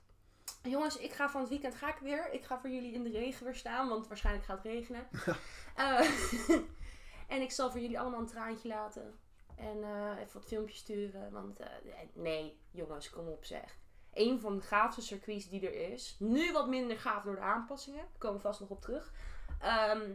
Jongens, 0.69 0.97
ik 0.97 1.13
ga 1.13 1.29
van 1.29 1.41
het 1.41 1.49
weekend 1.49 1.75
ga 1.75 1.89
ik 1.89 1.99
weer. 2.01 2.33
Ik 2.33 2.43
ga 2.43 2.59
voor 2.59 2.69
jullie 2.69 2.93
in 2.93 3.03
de 3.03 3.09
regen 3.09 3.45
weer 3.45 3.55
staan, 3.55 3.89
want 3.89 4.07
waarschijnlijk 4.07 4.45
gaat 4.45 4.57
het 4.57 4.65
regenen. 4.65 5.07
Eh, 5.75 6.09
en 7.35 7.41
ik 7.41 7.51
zal 7.51 7.71
voor 7.71 7.79
jullie 7.79 7.99
allemaal 7.99 8.19
een 8.19 8.25
traantje 8.25 8.67
laten. 8.67 9.19
En 9.55 9.83
eh, 9.83 10.19
even 10.19 10.33
wat 10.33 10.45
filmpjes 10.45 10.77
sturen. 10.77 11.31
Want 11.31 11.59
eh, 11.59 11.67
nee, 12.13 12.59
jongens, 12.71 13.09
kom 13.09 13.27
op 13.27 13.45
zeg. 13.45 13.77
Een 14.13 14.39
van 14.39 14.55
de 14.55 14.61
gaafste 14.61 15.01
circuits 15.01 15.49
die 15.49 15.67
er 15.67 15.91
is. 15.91 16.15
Nu 16.19 16.51
wat 16.51 16.67
minder 16.67 16.97
gaaf 16.97 17.23
door 17.23 17.35
de 17.35 17.41
aanpassingen. 17.41 17.99
Daar 17.99 18.17
komen 18.17 18.37
we 18.37 18.41
vast 18.41 18.59
nog 18.59 18.69
op 18.69 18.81
terug. 18.81 19.13
Ehm, 19.59 20.13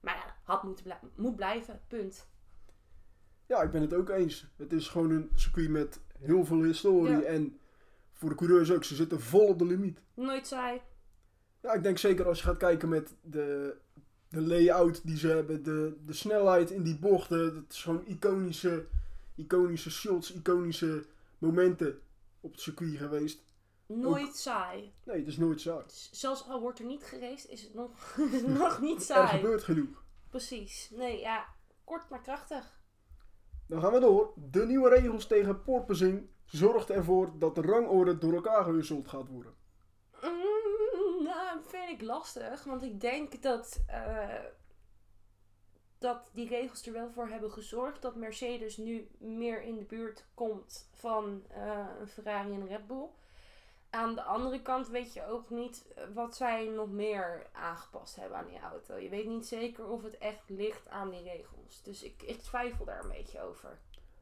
maar 0.00 0.14
ja, 0.14 0.36
had 0.42 0.62
moeten 0.62 0.98
moet 1.14 1.36
blijven. 1.36 1.82
Punt. 1.88 2.28
Ja, 3.46 3.62
ik 3.62 3.70
ben 3.70 3.82
het 3.82 3.94
ook 3.94 4.08
eens. 4.08 4.46
Het 4.56 4.72
is 4.72 4.88
gewoon 4.88 5.10
een 5.10 5.30
circuit 5.34 5.68
met 5.68 6.00
heel 6.18 6.44
veel 6.44 6.62
historie. 6.62 7.16
Ja. 7.16 7.22
En 7.22 7.60
voor 8.20 8.28
de 8.28 8.34
coureurs 8.34 8.72
ook, 8.72 8.84
ze 8.84 8.94
zitten 8.94 9.20
vol 9.20 9.46
op 9.46 9.58
de 9.58 9.64
limiet. 9.64 10.02
Nooit 10.14 10.46
saai. 10.46 10.80
Ja, 11.60 11.72
ik 11.72 11.82
denk 11.82 11.98
zeker 11.98 12.26
als 12.26 12.38
je 12.38 12.44
gaat 12.44 12.56
kijken 12.56 12.88
met 12.88 13.14
de, 13.22 13.76
de 14.28 14.40
layout 14.40 15.06
die 15.06 15.18
ze 15.18 15.28
hebben, 15.28 15.62
de, 15.62 15.96
de 16.06 16.12
snelheid 16.12 16.70
in 16.70 16.82
die 16.82 16.98
bochten. 16.98 17.54
Het 17.54 17.72
is 17.72 17.82
gewoon 17.82 18.06
iconische, 18.06 18.86
iconische 19.36 19.90
shots, 19.90 20.32
iconische 20.32 21.04
momenten 21.38 22.00
op 22.40 22.52
het 22.52 22.60
circuit 22.60 22.96
geweest. 22.96 23.42
Nooit 23.86 24.36
saai. 24.36 24.92
Nee, 25.04 25.16
het 25.18 25.26
is 25.26 25.36
nooit 25.36 25.60
saai. 25.60 25.84
Zelfs 26.10 26.48
al 26.48 26.60
wordt 26.60 26.78
er 26.78 26.84
niet 26.84 27.02
geraced, 27.04 27.50
is 27.50 27.62
het 27.62 27.74
nog, 27.74 28.16
nog 28.46 28.80
niet 28.88 28.98
Er 28.98 29.04
saai. 29.04 29.28
gebeurt 29.28 29.62
genoeg. 29.64 30.04
Precies. 30.28 30.90
Nee, 30.94 31.18
ja. 31.20 31.46
Kort 31.84 32.10
maar 32.10 32.22
krachtig. 32.22 32.78
Dan 33.66 33.80
gaan 33.80 33.92
we 33.92 34.00
door. 34.00 34.32
De 34.50 34.66
nieuwe 34.66 34.88
regels 34.88 35.26
tegen 35.26 35.62
porpoising 35.62 36.28
zorgt 36.50 36.90
ervoor 36.90 37.38
dat 37.38 37.54
de 37.54 37.62
rangorde 37.62 38.18
door 38.18 38.34
elkaar 38.34 38.64
gewisseld 38.64 39.08
gaat 39.08 39.28
worden. 39.28 39.54
Mm, 40.22 41.22
nou, 41.22 41.58
vind 41.62 41.90
ik 41.90 42.02
lastig. 42.02 42.64
Want 42.64 42.82
ik 42.82 43.00
denk 43.00 43.42
dat, 43.42 43.80
eh, 43.86 44.44
dat 45.98 46.30
die 46.32 46.48
regels 46.48 46.86
er 46.86 46.92
wel 46.92 47.10
voor 47.10 47.28
hebben 47.28 47.50
gezorgd 47.52 48.02
dat 48.02 48.16
Mercedes 48.16 48.76
nu 48.76 49.10
meer 49.18 49.62
in 49.62 49.76
de 49.76 49.84
buurt 49.84 50.24
komt 50.34 50.88
van 50.94 51.44
eh, 51.48 51.86
een 52.00 52.08
Ferrari 52.08 52.52
en 52.52 52.66
Red 52.66 52.86
Bull. 52.86 53.08
Aan 53.90 54.14
de 54.14 54.22
andere 54.22 54.62
kant 54.62 54.88
weet 54.88 55.12
je 55.12 55.26
ook 55.26 55.50
niet 55.50 55.84
wat 56.14 56.36
zij 56.36 56.68
nog 56.68 56.90
meer 56.90 57.46
aangepast 57.52 58.16
hebben 58.16 58.38
aan 58.38 58.46
die 58.46 58.60
auto. 58.60 58.96
Je 58.96 59.08
weet 59.08 59.26
niet 59.26 59.46
zeker 59.46 59.88
of 59.88 60.02
het 60.02 60.18
echt 60.18 60.48
ligt 60.48 60.88
aan 60.88 61.10
die 61.10 61.22
regels. 61.22 61.82
Dus 61.82 62.02
ik, 62.02 62.22
ik 62.22 62.42
twijfel 62.42 62.84
daar 62.84 63.02
een 63.02 63.10
beetje 63.10 63.40
over. 63.40 63.78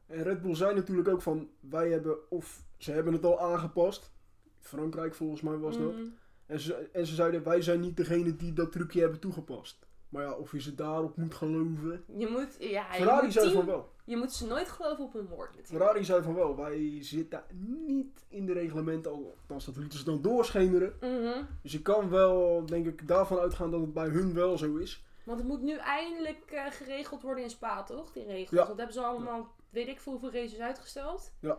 En 0.09 0.23
Red 0.23 0.41
Bull 0.41 0.55
zei 0.55 0.75
natuurlijk 0.75 1.07
ook 1.07 1.21
van, 1.21 1.49
wij 1.59 1.89
hebben, 1.89 2.31
of 2.31 2.63
ze 2.77 2.91
hebben 2.91 3.13
het 3.13 3.25
al 3.25 3.39
aangepast. 3.39 4.11
Frankrijk 4.59 5.15
volgens 5.15 5.41
mij 5.41 5.57
was 5.57 5.77
dat. 5.77 5.93
Mm. 5.93 6.13
En 6.45 6.59
ze, 6.59 6.73
en 6.73 7.05
ze 7.05 7.15
zeiden, 7.15 7.43
wij 7.43 7.61
zijn 7.61 7.79
niet 7.79 7.97
degene 7.97 8.35
die 8.35 8.53
dat 8.53 8.71
trucje 8.71 8.99
hebben 9.01 9.19
toegepast. 9.19 9.87
Maar 10.09 10.23
ja, 10.23 10.33
of 10.33 10.51
je 10.51 10.61
ze 10.61 10.75
daarop 10.75 11.17
moet 11.17 11.33
geloven. 11.33 12.03
Je 12.17 12.27
moet, 12.27 12.55
ja, 12.59 12.87
je 12.91 12.97
Ferrari 12.97 13.23
moet, 13.23 13.33
zei 13.33 13.45
team- 13.45 13.57
van 13.57 13.65
wel. 13.65 13.89
je 14.05 14.17
moet 14.17 14.31
ze 14.31 14.45
nooit 14.47 14.69
geloven 14.69 15.03
op 15.03 15.13
hun 15.13 15.27
woord 15.27 15.47
natuurlijk. 15.55 15.67
Ferrari 15.83 16.03
zei 16.03 16.23
van 16.23 16.33
wel, 16.33 16.55
wij 16.55 17.03
zitten 17.03 17.43
niet 17.87 18.25
in 18.27 18.45
de 18.45 18.53
reglementen 18.53 19.11
al. 19.11 19.35
Althans, 19.41 19.65
dat 19.65 19.75
lieten 19.77 19.99
ze 19.99 20.05
dan 20.05 20.21
doorschemeren. 20.21 20.93
Mhm. 21.01 21.43
Dus 21.61 21.71
je 21.71 21.81
kan 21.81 22.09
wel, 22.09 22.65
denk 22.65 22.85
ik, 22.85 23.07
daarvan 23.07 23.39
uitgaan 23.39 23.71
dat 23.71 23.81
het 23.81 23.93
bij 23.93 24.07
hun 24.07 24.33
wel 24.33 24.57
zo 24.57 24.75
is. 24.75 25.05
Want 25.23 25.39
het 25.39 25.47
moet 25.47 25.61
nu 25.61 25.75
eindelijk 25.75 26.51
eh, 26.51 26.65
geregeld 26.71 27.21
worden 27.21 27.43
in 27.43 27.49
Spa, 27.49 27.83
toch? 27.83 28.11
Die 28.11 28.25
regels. 28.25 28.49
Ja. 28.59 28.65
Dat 28.65 28.77
hebben 28.77 28.93
ze 28.93 29.01
allemaal, 29.01 29.55
weet 29.69 29.87
ik 29.87 29.99
veel, 29.99 30.11
hoeveel 30.11 30.31
races 30.41 30.59
uitgesteld. 30.59 31.31
Ja. 31.39 31.57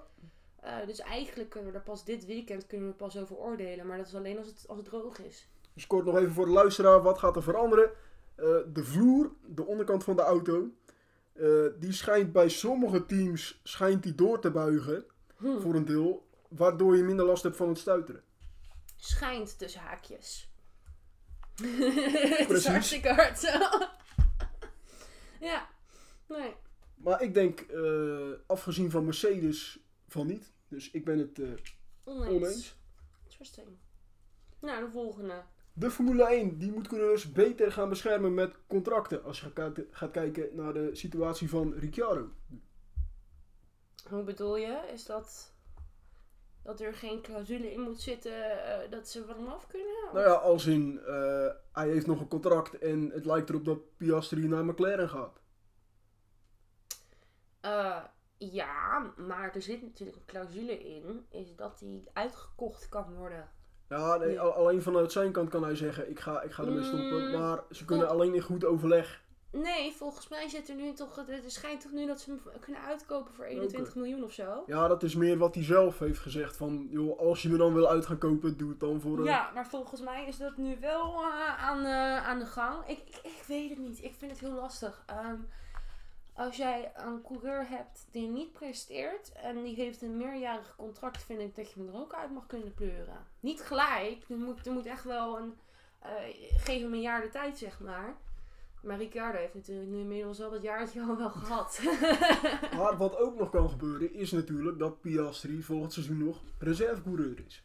Eh, 0.60 0.86
dus 0.86 0.98
eigenlijk 0.98 1.50
kunnen 1.50 1.72
we 1.72 1.78
er 1.78 1.84
pas 1.84 2.04
dit 2.04 2.26
weekend 2.26 2.66
kunnen 2.66 2.88
we 2.88 2.94
pas 2.94 3.16
over 3.18 3.36
oordelen. 3.36 3.86
Maar 3.86 3.96
dat 3.96 4.06
is 4.06 4.14
alleen 4.14 4.38
als 4.38 4.46
het, 4.46 4.64
als 4.68 4.78
het 4.78 4.86
droog 4.86 5.18
is. 5.18 5.48
Dus 5.74 5.86
kort 5.86 6.04
nog 6.04 6.16
even 6.16 6.32
voor 6.32 6.44
de 6.46 6.52
luisteraar, 6.52 7.02
wat 7.02 7.18
gaat 7.18 7.36
er 7.36 7.42
veranderen? 7.42 7.90
Eh, 8.34 8.46
de 8.72 8.84
vloer, 8.84 9.32
de 9.46 9.64
onderkant 9.66 10.04
van 10.04 10.16
de 10.16 10.22
auto, 10.22 10.70
eh, 11.32 11.48
die 11.78 11.92
schijnt 11.92 12.32
bij 12.32 12.48
sommige 12.48 13.06
teams 13.06 13.60
schijnt 13.64 14.02
die 14.02 14.14
door 14.14 14.40
te 14.40 14.50
buigen, 14.50 15.04
Hm. 15.36 15.60
voor 15.60 15.74
een 15.74 15.84
deel, 15.84 16.28
waardoor 16.48 16.96
je 16.96 17.02
minder 17.02 17.26
last 17.26 17.42
hebt 17.42 17.56
van 17.56 17.68
het 17.68 17.78
stuiteren. 17.78 18.22
Schijnt 18.96 19.58
tussen 19.58 19.80
haakjes. 19.80 20.48
het 22.38 22.50
is 22.50 22.66
hartstikke 22.66 23.08
hard 23.08 23.38
zo. 23.38 23.58
ja. 25.50 25.68
Nee. 26.28 26.54
Maar 27.02 27.22
ik 27.22 27.34
denk, 27.34 27.60
eh, 27.60 28.28
afgezien 28.46 28.90
van 28.90 29.04
Mercedes, 29.04 29.78
van 30.08 30.26
niet. 30.26 30.52
Dus 30.68 30.90
ik 30.90 31.04
ben 31.04 31.18
het 31.18 31.38
eh, 31.38 31.48
Oneens. 32.04 32.30
oneens. 32.34 32.76
Interesting. 33.24 33.68
Nou, 34.60 34.84
de 34.84 34.90
volgende. 34.90 35.42
De 35.72 35.90
Formule 35.90 36.24
1 36.34 36.58
die 36.58 36.72
moet 36.72 36.88
coureurs 36.88 37.32
beter 37.32 37.72
gaan 37.72 37.88
beschermen 37.88 38.34
met 38.34 38.54
contracten. 38.66 39.24
Als 39.24 39.40
je 39.40 39.50
gaat, 39.90 40.10
kijken- 40.10 40.48
naar 40.56 40.72
de 40.72 40.90
situatie 40.94 41.48
van 41.48 41.74
Ricciardo. 41.74 42.28
Hoe 44.08 44.22
bedoel 44.22 44.56
je? 44.56 44.90
Is 44.92 45.04
dat 45.06 45.54
dat 46.62 46.80
er 46.80 46.94
geen 46.94 47.22
clausule 47.22 47.72
in 47.72 47.80
moet 47.80 48.00
zitten 48.00 48.64
eh, 48.64 48.90
dat 48.90 49.08
ze 49.08 49.24
van 49.24 49.36
hem 49.36 49.46
af 49.46 49.66
kunnen? 49.66 50.08
Nou 50.12 50.26
ja, 50.26 50.32
als 50.34 50.66
in, 50.66 51.00
hij 51.72 51.88
heeft 51.88 52.06
nog 52.06 52.20
een 52.20 52.28
contract 52.28 52.78
en 52.78 53.10
het 53.10 53.24
lijkt 53.24 53.48
erop 53.48 53.64
dat 53.64 53.96
Piastri 53.96 54.48
naar 54.48 54.64
McLaren 54.64 55.08
gaat. 55.08 55.39
Eh, 57.60 57.96
ja, 58.38 59.12
maar 59.16 59.54
er 59.54 59.62
zit 59.62 59.82
natuurlijk 59.82 60.18
een 60.18 60.24
clausule 60.26 60.78
in, 60.84 61.26
is 61.30 61.56
dat 61.56 61.80
hij 61.80 62.04
uitgekocht 62.12 62.88
kan 62.88 63.14
worden. 63.14 63.48
Ja, 63.88 64.16
nee, 64.16 64.32
Ja. 64.32 64.40
alleen 64.42 64.82
vanuit 64.82 65.12
zijn 65.12 65.32
kant 65.32 65.48
kan 65.48 65.62
hij 65.64 65.74
zeggen, 65.76 66.10
ik 66.10 66.20
ga, 66.20 66.42
ik 66.42 66.52
ga 66.52 66.62
ermee 66.64 66.82
stoppen. 66.84 67.26
Mm, 67.30 67.38
Maar 67.40 67.58
ze 67.70 67.84
kunnen 67.84 68.06
vol- 68.06 68.14
alleen 68.14 68.34
in 68.34 68.40
goed 68.40 68.64
overleg. 68.64 69.22
Nee, 69.52 69.92
volgens 69.92 70.28
mij 70.28 70.48
zit 70.48 70.68
er 70.68 70.74
nu 70.74 70.92
toch, 70.92 71.16
er 71.28 71.40
schijnt 71.46 71.80
toch 71.80 71.92
nu 71.92 72.06
dat 72.06 72.20
ze 72.20 72.30
hem 72.30 72.40
kunnen 72.60 72.80
uitkopen 72.82 73.34
voor 73.34 73.44
21 73.44 73.94
miljoen 73.94 74.24
of 74.24 74.32
zo. 74.32 74.62
Ja, 74.66 74.88
dat 74.88 75.02
is 75.02 75.14
meer 75.14 75.38
wat 75.38 75.54
hij 75.54 75.64
zelf 75.64 75.98
heeft 75.98 76.18
gezegd. 76.18 76.56
Van, 76.56 76.86
joh, 76.90 77.18
als 77.18 77.42
je 77.42 77.48
me 77.48 77.56
dan 77.56 77.74
wil 77.74 77.88
uit 77.88 78.06
gaan 78.06 78.18
kopen, 78.18 78.56
doe 78.56 78.70
het 78.70 78.80
dan 78.80 79.00
voor 79.00 79.18
een... 79.18 79.24
Ja, 79.24 79.50
maar 79.54 79.66
volgens 79.66 80.00
mij 80.00 80.26
is 80.26 80.36
dat 80.38 80.56
nu 80.56 80.76
wel 80.80 81.14
eh, 81.14 81.64
aan, 81.68 81.84
eh, 81.84 82.28
aan 82.28 82.38
de 82.38 82.46
gang. 82.46 82.86
Ik, 82.86 82.98
ik, 82.98 83.20
ik 83.22 83.44
weet 83.46 83.70
het 83.70 83.78
niet. 83.78 84.02
Ik 84.04 84.14
vind 84.14 84.30
het 84.30 84.40
heel 84.40 84.52
lastig. 84.54 85.02
Ehm, 85.06 85.36
als 86.40 86.56
jij 86.56 86.92
een 86.94 87.22
coureur 87.22 87.68
hebt 87.68 88.06
die 88.10 88.28
niet 88.28 88.52
presteert 88.52 89.32
en 89.32 89.62
die 89.62 89.74
heeft 89.74 90.02
een 90.02 90.16
meerjarig 90.16 90.74
contract, 90.76 91.22
vind 91.24 91.40
ik 91.40 91.56
dat 91.56 91.72
je 91.72 91.80
hem 91.80 91.88
er 91.88 92.00
ook 92.00 92.14
uit 92.14 92.30
mag 92.32 92.46
kunnen 92.46 92.74
pleuren. 92.74 93.26
Niet 93.40 93.60
gelijk. 93.60 94.24
Er 94.28 94.36
moet, 94.36 94.66
er 94.66 94.72
moet 94.72 94.86
echt 94.86 95.04
wel 95.04 95.38
een. 95.38 95.58
eh, 96.00 96.10
geef 96.56 96.82
hem 96.82 96.92
een 96.92 97.00
jaar 97.00 97.20
de 97.20 97.28
tijd, 97.28 97.58
zeg 97.58 97.80
maar. 97.80 98.16
Maar 98.82 98.98
Ricciardo 98.98 99.38
heeft 99.38 99.54
natuurlijk 99.54 99.90
nu 99.90 99.98
inmiddels 100.00 100.40
al 100.42 100.50
dat 100.50 100.62
jaartje 100.62 101.02
al 101.02 101.16
wel 101.16 101.30
gehad. 101.30 101.80
Maar 102.76 102.96
wat 102.96 103.16
ook 103.16 103.38
nog 103.38 103.50
kan 103.50 103.70
gebeuren, 103.70 104.12
is 104.14 104.30
natuurlijk 104.30 104.78
dat 104.78 105.00
Piastri 105.00 105.62
volgend 105.62 105.92
seizoen 105.92 106.24
nog 106.24 106.42
reservecoureur 106.58 107.44
is. 107.46 107.64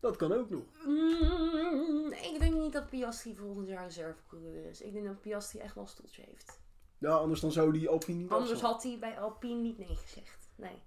Dat 0.00 0.16
kan 0.16 0.32
ook 0.32 0.50
nog. 0.50 0.62
Mm, 0.86 2.12
ik 2.12 2.36
denk 2.38 2.54
niet 2.54 2.72
dat 2.72 2.88
Piastri 2.88 3.36
volgend 3.36 3.68
jaar 3.68 3.84
reservecoureur 3.84 4.64
is. 4.64 4.80
Ik 4.80 4.92
denk 4.92 5.06
dat 5.06 5.20
Piastri 5.20 5.58
echt 5.58 5.74
wel 5.74 5.84
een 5.84 5.90
stoeltje 5.90 6.22
heeft. 6.26 6.60
Ja, 7.00 7.10
anders 7.10 7.40
dan 7.40 7.52
zou 7.52 7.72
die 7.72 7.88
Alpine 7.88 8.18
niet 8.18 8.30
Anders 8.30 8.60
had 8.60 8.82
hij 8.82 8.98
bij 8.98 9.20
Alpine 9.20 9.60
niet 9.60 9.78
nee 9.78 9.96
gezegd. 9.96 10.48
Nee. 10.56 10.82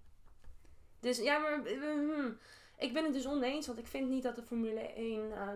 Dus 0.99 1.17
ja, 1.17 1.37
maar 1.37 1.61
hmm, 1.65 2.37
ik 2.77 2.93
ben 2.93 3.03
het 3.03 3.13
dus 3.13 3.27
oneens, 3.27 3.67
want 3.67 3.79
ik 3.79 3.87
vind 3.87 4.09
niet 4.09 4.23
dat 4.23 4.35
de 4.35 4.43
Formule 4.43 4.79
1. 4.79 5.31
eh, 5.31 5.47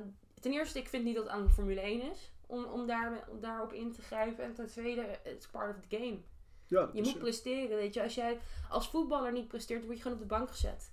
ten 0.42 0.52
eerste, 0.52 0.80
ik 0.80 0.88
vind 0.88 1.04
niet 1.04 1.16
dat 1.16 1.24
het 1.24 1.34
aan 1.34 1.44
de 1.44 1.50
Formule 1.50 1.82
1 1.82 2.12
is 2.12 2.32
om, 2.48 2.66
om, 2.66 2.88
daar, 2.88 3.28
om 3.30 3.40
daarop 3.40 3.74
in 3.74 3.92
te 3.92 4.02
grijpen. 4.02 4.44
En 4.44 4.54
ten 4.54 4.68
tweede, 4.68 5.20
it's 5.24 5.48
part 5.48 5.78
of 5.78 5.82
the 5.88 5.98
game. 5.98 6.18
Ja, 6.68 6.90
Je 6.94 7.02
is, 7.02 7.08
moet 7.08 7.20
presteren, 7.20 7.78
weet 7.78 7.94
je. 7.94 8.04
Als 8.04 8.16
jij 8.16 8.40
als 8.70 8.90
voetballer 8.90 9.32
niet 9.32 9.48
presteert, 9.48 9.80
dan 9.80 9.88
word 9.88 9.98
je 9.98 10.04
gewoon 10.04 10.22
op 10.22 10.30
de 10.30 10.36
bank 10.36 10.50
gezet. 10.50 10.92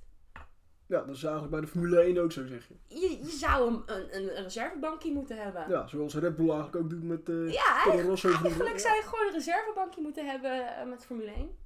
Ja, 0.95 1.05
dat 1.05 1.17
is 1.17 1.23
eigenlijk 1.23 1.53
bij 1.53 1.61
de 1.61 1.67
Formule 1.67 2.01
1 2.01 2.19
ook 2.19 2.33
zo, 2.33 2.47
zeg 2.47 2.69
je. 2.69 2.75
Je, 2.87 3.19
je 3.23 3.31
zou 3.31 3.69
een, 3.73 3.83
een, 3.87 4.37
een 4.37 4.43
reservebankje 4.43 5.13
moeten 5.13 5.37
hebben. 5.43 5.69
Ja, 5.69 5.87
zoals 5.87 6.15
Red 6.15 6.37
Bull 6.37 6.51
eigenlijk 6.51 6.77
ook 6.85 6.91
doet 6.91 7.03
met 7.03 7.29
eh 7.29 7.53
Ja, 7.53 7.63
Toro 7.63 7.97
eigenlijk, 7.97 8.09
Rosso. 8.09 8.29
eigenlijk 8.29 8.79
zou 8.79 8.95
je 8.97 9.03
gewoon 9.03 9.27
een 9.27 9.33
reservebankje 9.33 10.03
moeten 10.03 10.27
hebben 10.27 10.77
eh, 10.77 10.87
met 10.87 11.05
Formule 11.05 11.31
1. 11.31 11.57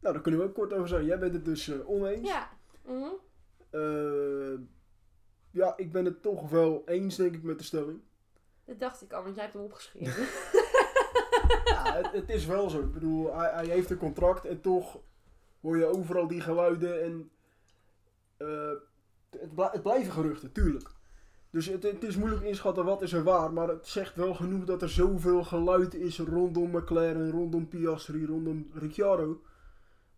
Nou, 0.00 0.14
daar 0.14 0.20
kunnen 0.22 0.40
we 0.40 0.46
ook 0.46 0.54
kort 0.54 0.72
over 0.72 0.88
zijn. 0.88 1.04
Jij 1.04 1.18
bent 1.18 1.34
het 1.34 1.44
dus 1.44 1.68
eh, 1.68 1.88
oneens. 1.88 2.28
Ja. 2.28 2.50
Mhm. 2.84 3.10
Ja, 5.50 5.76
ik 5.76 5.92
ben 5.92 6.04
het 6.04 6.22
toch 6.22 6.50
wel 6.50 6.82
eens, 6.86 7.16
denk 7.16 7.34
ik, 7.34 7.42
met 7.42 7.58
de 7.58 7.64
stelling. 7.64 8.00
Dat 8.64 8.80
dacht 8.80 9.02
ik 9.02 9.12
al, 9.12 9.22
want 9.22 9.34
jij 9.34 9.42
hebt 9.44 9.56
hem 9.56 9.64
opgeschreven. 9.64 10.24
Ja, 11.64 11.94
het, 11.96 12.12
het 12.12 12.30
is 12.30 12.46
wel 12.46 12.70
zo. 12.70 12.80
Ik 12.80 12.92
bedoel, 12.92 13.36
hij, 13.36 13.50
hij 13.52 13.66
heeft 13.66 13.90
een 13.90 13.98
contract 13.98 14.44
en 14.44 14.60
toch 14.60 14.98
hoor 15.60 15.78
je 15.78 15.84
overal 15.84 16.26
die 16.26 16.40
geluiden 16.40 17.02
en 17.02 17.30
eh, 18.36 18.70
het, 19.30 19.54
bl- 19.54 19.62
het 19.62 19.82
blijven 19.82 20.12
geruchten, 20.12 20.52
tuurlijk. 20.52 20.90
Dus 21.50 21.66
het, 21.66 22.02
is 22.02 22.16
moeilijk 22.16 22.42
inschatten 22.42 22.84
wat 22.84 23.02
is 23.02 23.12
er 23.12 23.22
waar, 23.22 23.52
maar 23.52 23.68
het 23.68 23.86
zegt 23.86 24.16
wel 24.16 24.34
genoeg 24.34 24.64
dat 24.64 24.82
er 24.82 24.88
zoveel 24.88 25.44
geluid 25.44 25.94
is 25.94 26.18
rondom 26.18 26.70
McLaren, 26.70 27.30
rondom 27.30 27.68
Piastri, 27.68 28.26
rondom 28.26 28.70
Ricciardo. 28.72 29.42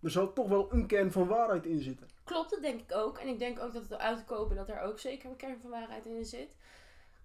Er 0.02 0.10
zal 0.10 0.32
toch 0.32 0.48
wel 0.48 0.72
een 0.72 0.86
kern 0.86 1.12
van 1.12 1.26
waarheid 1.26 1.66
in 1.66 1.80
zitten. 1.80 2.08
Klopt, 2.24 2.50
dat 2.50 2.62
denk 2.62 2.80
ik 2.80 2.94
ook. 2.94 3.18
En 3.18 3.28
ik 3.28 3.38
denk 3.38 3.60
ook 3.60 3.72
dat 3.72 3.82
het 3.82 3.98
uitkopen 3.98 4.56
dat 4.56 4.68
er 4.68 4.80
ook 4.80 4.98
zeker 4.98 5.30
een 5.30 5.36
kern 5.36 5.60
van 5.60 5.70
waarheid 5.70 6.06
in 6.06 6.24
zit. 6.24 6.48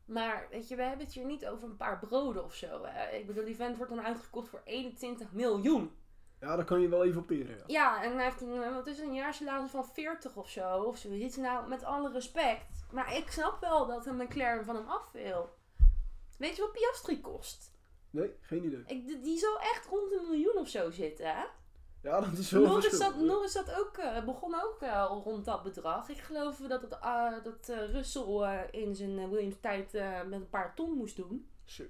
Maar 0.06 0.48
weet 0.50 0.68
je, 0.68 0.76
we 0.76 0.82
hebben 0.82 1.06
het 1.06 1.16
hier 1.16 1.26
niet 1.26 1.48
over 1.48 1.70
een 1.70 1.78
paar 1.78 2.00
broden 2.00 2.44
of 2.44 2.54
zo. 2.56 2.86
Ik 3.12 3.28
bedoel, 3.28 3.46
die 3.46 3.56
vent 3.56 3.78
wordt 3.78 3.96
dan 3.96 4.06
uitgekocht 4.06 4.50
voor 4.50 4.62
21 4.64 5.32
miljoen. 5.32 5.92
Ja, 6.42 6.56
daar 6.56 6.66
kan 6.66 6.82
je 6.82 6.88
wel 6.90 7.04
even 7.04 7.22
op 7.22 7.28
teren. 7.28 7.58
Ja. 7.58 7.64
Ja, 7.68 8.04
en 8.04 8.16
hij 8.16 8.24
heeft 8.24 8.42
een, 8.42 8.64
eh, 8.64 8.74
wat 8.74 8.88
is 8.88 8.98
het, 8.98 9.08
een 9.08 9.14
jaarsalaris 9.14 9.72
van 9.72 9.86
40 9.86 10.36
of 10.36 10.50
zo. 10.50 10.82
Of 10.82 10.98
zoiets. 10.98 11.36
Nou, 11.36 11.68
met 11.68 11.84
alle 11.84 12.12
respect. 12.12 12.86
Maar 12.92 13.16
ik 13.18 13.32
snap 13.32 13.60
wel 13.60 13.86
dat 13.88 14.06
een 14.06 14.16
McLaren 14.16 14.66
van 14.66 14.76
hem 14.76 14.88
af 14.88 15.12
wil. 15.12 15.50
Weet 16.38 16.56
je 16.56 16.62
wat 16.62 16.72
Piastri 16.72 17.22
kost? 17.22 17.72
Nee, 18.10 18.36
geen 18.42 18.64
idee. 18.66 18.84
Ik, 18.86 19.24
die- 19.24 19.38
zal 19.38 19.60
echt 19.60 19.86
rond 19.86 20.12
een 20.12 20.30
miljoen 20.30 20.58
of 20.58 20.68
zo 20.68 20.92
zitten, 20.92 21.26
hè? 21.26 21.44
Ja, 22.02 22.22
dat 22.22 22.38
is 22.38 22.52
wel 22.52 22.62
Norris 22.62 22.98
zat, 22.98 23.16
Norris 23.16 23.52
zat 23.52 23.74
ook, 23.74 23.98
eh, 23.98 24.26
begon 24.26 24.62
ook 24.62 24.84
al 24.84 25.22
rond 25.24 25.46
dat 25.46 25.64
bedrag. 25.64 26.10
Ik 26.10 26.18
geloof 26.18 26.58
dat, 26.58 26.82
het, 26.82 26.98
dat 27.44 27.68
Russell 27.68 28.68
in 28.72 28.96
zijn 28.96 29.30
Williams 29.30 29.56
tijd 29.62 29.92
met 30.28 30.32
een 30.42 30.50
paar 30.50 30.76
ton 30.76 30.92
moest 30.98 31.16
doen. 31.16 31.50
Zo. 31.66 31.84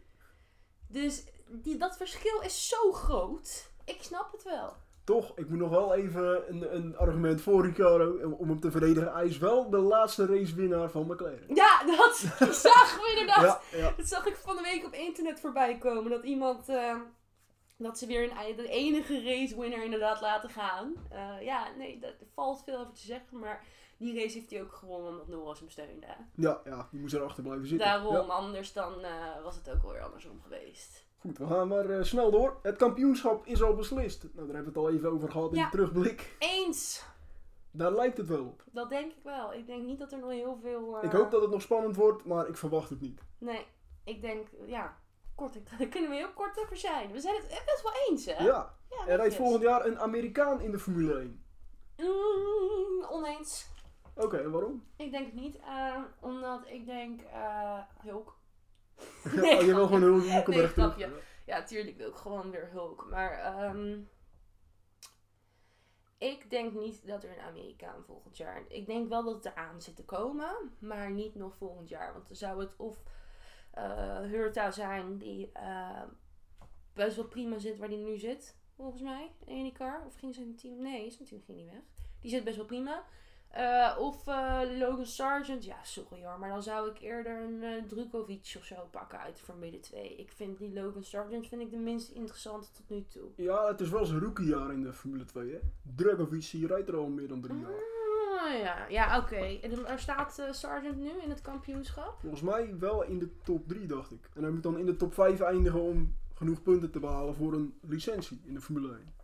Dus 0.88 1.24
die, 1.48 1.78
dat 1.78 1.98
verschil 1.98 2.42
is 2.42 2.68
zo 2.68 2.92
groot. 2.92 3.71
Ik 3.86 3.98
snap 4.04 4.32
het 4.32 4.44
wel. 4.44 4.74
Toch, 5.04 5.32
ik 5.38 5.50
moet 5.50 5.58
nog 5.60 5.70
wel 5.70 5.94
even 5.94 6.50
een, 6.50 6.76
een 6.76 6.98
argument 6.98 7.41
voor 7.41 7.65
Ricciardo 7.65 8.36
om- 8.38 8.50
hem 8.50 8.60
te 8.60 8.72
verdedigen. 8.72 9.13
Hij 9.13 9.26
is 9.26 9.38
wel 9.38 9.70
de 9.70 9.78
laatste 9.78 10.26
racewinnaar 10.26 10.89
van 10.89 11.06
McLaren. 11.08 11.56
Ja, 11.56 11.84
dat 11.86 12.15
zagen 12.56 13.02
we 13.02 13.15
inderdaad. 13.20 13.63
Ja, 13.72 13.78
ja. 13.78 13.94
Dat 13.98 14.08
zag 14.08 14.26
ik 14.26 14.36
van 14.36 14.56
de 14.56 14.62
week 14.62 14.86
op 14.86 14.94
internet 14.94 15.39
voorbij 15.39 15.78
komen. 15.78 16.12
Dat 16.12 16.24
iemand, 16.24 16.70
eh, 16.70 16.96
dat 17.78 17.98
ze 17.98 18.06
weer 18.06 18.24
een, 18.32 18.56
de 18.56 18.67
enige 18.70 19.24
racewinner 19.24 19.84
inderdaad 19.84 20.22
laten 20.22 20.50
gaan. 20.50 20.94
Eh, 21.10 21.41
ja, 21.41 21.67
nee, 21.78 22.00
daar 22.00 22.13
valt 22.34 22.63
veel 22.63 22.80
over 22.80 22.94
te 22.94 23.06
zeggen. 23.06 23.39
Maar 23.39 23.63
die 23.98 24.13
race 24.22 24.38
heeft 24.38 24.52
hij 24.52 24.62
ook 24.62 24.74
gewonnen 24.74 25.12
omdat 25.12 25.28
Norris 25.28 25.60
hem 25.60 25.70
steunde. 25.70 26.08
Ja, 26.36 26.62
ja, 26.65 26.88
die 26.91 27.00
moest 27.00 27.13
erachter 27.13 27.44
blijven 27.44 27.67
zitten. 27.67 27.88
Daarom, 27.88 28.13
Ja. 28.13 28.20
anders 28.22 28.74
dan 28.74 29.04
eh, 29.04 29.44
was 29.44 29.56
het 29.56 29.70
ook 29.70 29.82
wel 29.82 29.91
weer 29.91 30.04
andersom 30.04 30.41
geweest. 30.44 31.06
Goed, 31.22 31.38
we 31.38 31.48
gaan 31.48 31.68
maar 31.68 31.90
eh, 31.90 32.04
snel 32.04 32.32
door. 32.32 32.60
Het 32.62 32.78
kampioenschap 32.78 33.46
is 33.46 33.64
al 33.64 33.74
beslist. 33.76 34.24
Nou, 34.24 34.34
daar 34.48 34.56
hebben 34.56 34.74
we 34.74 34.80
het 34.80 34.88
al 34.90 34.96
even 34.98 35.12
over 35.12 35.32
gehad 35.32 35.52
in 35.52 35.58
Ja. 35.58 35.64
de 35.66 35.72
terugblik. 35.72 36.36
Eens! 36.40 37.06
Daar 37.72 37.92
lijkt 37.92 38.18
het 38.18 38.28
wel 38.28 38.46
op. 38.46 38.64
Dat 38.72 38.90
denk 38.90 39.12
ik 39.12 39.24
wel. 39.24 39.54
Ik 39.54 39.66
denk 39.68 39.86
niet 39.86 40.00
dat 40.00 40.12
er 40.12 40.20
nog 40.20 40.30
heel 40.30 40.58
veel... 40.62 40.98
eh, 40.98 41.04
Ik 41.04 41.12
hoop 41.12 41.32
dat 41.32 41.42
het 41.42 41.52
nog 41.52 41.62
spannend 41.62 41.96
wordt, 41.96 42.26
maar 42.26 42.48
ik 42.48 42.58
verwacht 42.58 42.90
het 42.90 43.02
niet. 43.02 43.22
Nee, 43.38 43.66
ik 44.04 44.22
denk, 44.22 44.48
ja, 44.66 44.98
kort, 45.36 45.54
daar 45.78 45.88
kunnen 45.88 46.10
we 46.10 46.16
heel 46.16 46.34
kort 46.34 46.60
over 46.64 46.78
zijn. 46.78 47.12
We 47.12 47.20
zijn 47.20 47.36
het 47.36 47.64
best 47.66 47.82
wel 47.84 47.94
eens, 48.10 48.26
hè? 48.26 48.44
Ja, 48.44 48.76
Ja, 48.90 49.08
er 49.08 49.16
rijdt 49.18 49.36
volgend 49.36 49.62
jaar 49.64 49.86
een 49.86 50.00
Amerikaan 50.00 50.62
in 50.62 50.72
de 50.72 50.80
Formule 50.80 51.20
1. 51.20 51.44
Mm, 51.98 53.04
oneens. 53.10 53.70
Oké, 54.16 54.50
waarom? 54.50 54.84
Ik 54.96 55.12
denk 55.12 55.26
het 55.26 55.36
niet, 55.42 55.60
eh, 55.60 55.98
omdat 56.20 56.62
ik 56.68 56.86
denk, 56.86 57.22
eh 57.22 57.80
Hulk. 59.30 59.60
oh, 59.60 59.66
je 59.66 59.74
wil 59.76 59.86
gewoon 59.86 60.02
heel 60.02 60.32
Hulkenberg 60.32 60.76
Nee, 60.76 60.92
terug. 60.92 61.12
Ja, 61.46 61.64
tuurlijk 61.64 61.98
wil 61.98 62.10
ik 62.10 62.16
gewoon 62.16 62.52
weer 62.52 62.70
Hulk. 62.72 63.08
Maar 63.10 63.32
ehm, 63.32 64.00
ik 66.18 66.50
denk 66.50 66.74
niet 66.74 67.08
dat 67.08 67.24
er 67.24 67.30
een 67.30 67.44
Amerikaan 67.44 68.04
volgend 68.04 68.38
jaar... 68.38 68.64
Ik 68.68 68.86
denk 68.86 69.10
wel 69.10 69.24
dat 69.24 69.34
het 69.34 69.46
eraan 69.46 69.82
zit 69.82 69.96
te 69.96 70.06
komen, 70.06 70.56
maar 70.80 71.12
niet 71.12 71.36
nog 71.36 71.56
volgend 71.56 71.90
jaar. 71.90 72.14
Want 72.14 72.28
dan 72.28 72.36
zou 72.36 72.60
het 72.60 72.76
of 72.78 73.04
eh 73.72 74.20
Hurta 74.20 74.72
zijn 74.72 75.18
die 75.18 75.52
eh, 75.52 76.04
best 76.94 77.16
wel 77.16 77.26
prima 77.26 77.58
zit 77.58 77.78
waar 77.78 77.90
die 77.90 77.98
nu 77.98 78.18
zit, 78.18 78.58
volgens 78.76 79.02
mij, 79.02 79.32
in 79.46 79.56
IndyCar. 79.56 80.06
Of 80.06 80.16
ging 80.16 80.36
zijn 80.36 80.56
team... 80.56 80.82
Nee, 80.82 81.12
zijn 81.12 81.28
team 81.28 81.42
ging 81.42 81.58
niet 81.58 81.72
weg. 81.72 81.82
Die 82.22 82.32
zit 82.32 82.44
best 82.44 82.56
wel 82.56 82.66
prima. 82.66 83.06
Eh, 83.52 83.96
of 84.00 84.28
eh, 84.28 84.60
Logan 84.80 85.06
Sargent. 85.06 85.66
Ja, 85.66 85.84
sorry 85.84 86.24
hoor. 86.24 86.40
Maar 86.40 86.50
dan 86.50 86.64
zou 86.64 86.90
ik 86.90 87.00
eerder 87.00 87.42
een 87.42 87.64
eh 87.64 87.84
Drukovic 87.88 88.54
of 88.58 88.64
zo 88.64 88.76
pakken 88.92 89.20
uit 89.20 89.36
de 89.36 89.44
Formule 89.44 89.80
2. 89.80 90.16
Ik 90.16 90.32
vind 90.32 90.58
die 90.58 90.74
Logan 90.74 91.04
Sargent 91.04 91.48
vind 91.48 91.62
ik 91.62 91.72
de 91.72 91.78
minst 91.78 92.10
interessante 92.10 92.68
tot 92.72 92.90
nu 92.90 93.06
toe. 93.08 93.30
Ja, 93.36 93.68
het 93.68 93.82
is 93.82 93.90
wel 93.90 94.06
zijn 94.06 94.20
rookiejaar 94.20 94.74
in 94.74 94.84
de 94.84 94.94
Formule 94.94 95.26
2, 95.26 95.52
hè? 95.52 95.60
Dragovic, 95.96 96.52
die 96.52 96.68
rijdt 96.68 96.90
er 96.90 96.98
al 96.98 97.08
meer 97.08 97.28
dan 97.28 97.42
drie 97.42 97.60
jaar. 97.60 98.00
Ah, 98.40 98.60
ja, 98.60 98.88
ja 98.88 99.18
oké. 99.18 99.60
En 99.62 99.84
waar 99.84 100.00
staat 100.00 100.48
Sargent 100.52 100.98
nu 100.98 101.10
in 101.24 101.30
het 101.30 101.42
kampioenschap? 101.42 102.20
Volgens 102.20 102.42
mij 102.42 102.78
wel 102.80 103.04
in 103.04 103.20
de 103.20 103.30
top 103.44 103.68
3, 103.68 103.86
dacht 103.86 104.12
ik. 104.12 104.30
En 104.34 104.42
hij 104.42 104.52
moet 104.52 104.64
dan 104.64 104.78
in 104.78 104.86
de 104.86 104.96
top 104.96 105.14
5 105.14 105.40
eindigen 105.40 105.82
om 105.82 106.16
genoeg 106.34 106.62
punten 106.62 106.92
te 106.92 107.00
behalen 107.00 107.36
voor 107.36 107.54
een 107.54 107.74
licentie 107.82 108.42
in 108.44 108.54
de 108.54 108.62
Formule 108.62 108.88
1. 108.88 109.21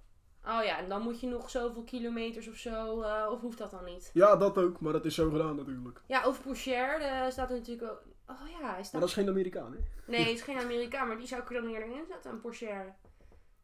Oh 0.48 0.64
ja, 0.64 0.78
en 0.78 0.90
dan 0.90 1.02
moet 1.02 1.20
je 1.20 1.28
nog 1.28 1.50
zoveel 1.50 1.84
kilometers 1.84 2.48
of 2.48 2.56
zo. 2.56 3.02
eh, 3.02 3.28
of 3.32 3.42
hoeft 3.42 3.58
dat 3.58 3.72
dan 3.72 3.86
niet? 3.86 4.10
Ja, 4.14 4.36
dat 4.36 4.58
ook, 4.58 4.80
maar 4.80 4.94
dat 4.94 5.06
is 5.06 5.16
zo 5.16 5.30
gedaan 5.30 5.56
natuurlijk. 5.56 6.02
Ja, 6.06 6.24
over 6.24 6.42
Porsche 6.44 6.72
eh, 6.74 7.30
staat 7.30 7.50
er 7.50 7.56
natuurlijk 7.58 7.92
ook. 7.92 8.04
Oh 8.30 8.50
ja, 8.50 8.58
hij 8.58 8.62
Maar 8.76 8.86
staat. 8.86 9.00
dat 9.02 9.10
is 9.10 9.16
geen 9.16 9.30
Amerikaan, 9.30 9.72
hè? 9.74 9.78
Nee, 10.06 10.20
het 10.20 10.30
is 10.30 10.42
geen 10.42 10.58
Amerikaan, 10.60 11.08
maar 11.08 11.18
die 11.18 11.28
zou 11.28 11.42
ik 11.42 11.48
er 11.50 11.62
dan 11.62 11.72
eerder 11.72 11.90
in 11.98 12.06
zetten, 12.08 12.32
een 12.32 12.42
Porsche. 12.42 12.94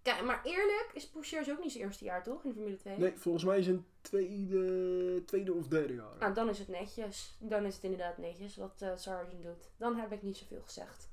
Kijk, 0.02 0.24
maar 0.24 0.42
eerlijk 0.44 0.90
is 0.94 1.08
Porsche 1.10 1.46
ook 1.52 1.60
niet 1.64 1.72
zijn 1.72 1.84
eerste 1.84 2.04
jaar, 2.06 2.24
toch? 2.24 2.44
In 2.44 2.50
de 2.50 2.56
Formule 2.56 2.76
2? 2.78 2.98
Nee, 2.98 3.14
volgens 3.18 3.44
mij 3.44 3.58
is 3.60 3.68
het 3.68 3.76
een 3.76 3.86
tweede, 4.02 5.24
tweede 5.26 5.54
of 5.54 5.68
derde 5.68 5.94
jaar. 5.94 6.18
Nou, 6.20 6.34
dan 6.34 6.50
is 6.50 6.60
het 6.60 6.68
netjes. 6.68 7.38
Dan 7.40 7.66
is 7.66 7.76
het 7.76 7.84
inderdaad 7.84 8.18
netjes 8.18 8.56
wat 8.58 8.82
eh 8.82 8.92
Sargent 8.96 9.44
doet. 9.44 9.70
Dan 9.78 9.96
heb 9.96 10.12
ik 10.12 10.22
niet 10.22 10.38
zoveel 10.38 10.62
gezegd. 10.64 11.10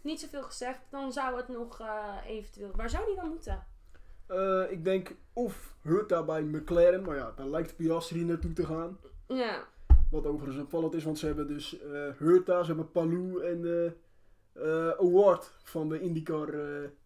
Niet 0.00 0.20
zoveel 0.20 0.42
gezegd, 0.42 0.80
dan 0.90 1.12
zou 1.12 1.36
het 1.36 1.48
nog 1.48 1.80
eventueel. 2.26 2.70
Waar 2.74 2.90
zou 2.90 3.06
die 3.06 3.14
dan 3.16 3.28
moeten? 3.28 3.66
Eh, 4.26 4.70
ik 4.70 4.84
denk 4.84 5.14
of 5.32 5.76
Hurta 5.80 6.24
bij 6.24 6.42
McLaren, 6.42 7.02
maar 7.02 7.16
ja, 7.16 7.32
daar 7.36 7.46
lijkt 7.48 7.76
Piastri 7.76 8.24
naartoe 8.24 8.52
te 8.52 8.66
gaan. 8.66 8.98
Ja. 9.28 9.64
Wat 10.10 10.26
overigens 10.26 10.62
opvallend 10.62 10.94
is, 10.94 11.04
want 11.04 11.18
ze 11.18 11.26
hebben 11.26 11.46
dus 11.46 11.80
eh 11.80 12.08
Hurta, 12.18 12.60
ze 12.62 12.66
hebben 12.66 12.90
Palou 12.90 13.44
en 13.44 13.92
eh, 14.52 14.88
Award 14.88 15.52
van 15.62 15.88
de 15.88 16.00
IndyCar 16.00 16.54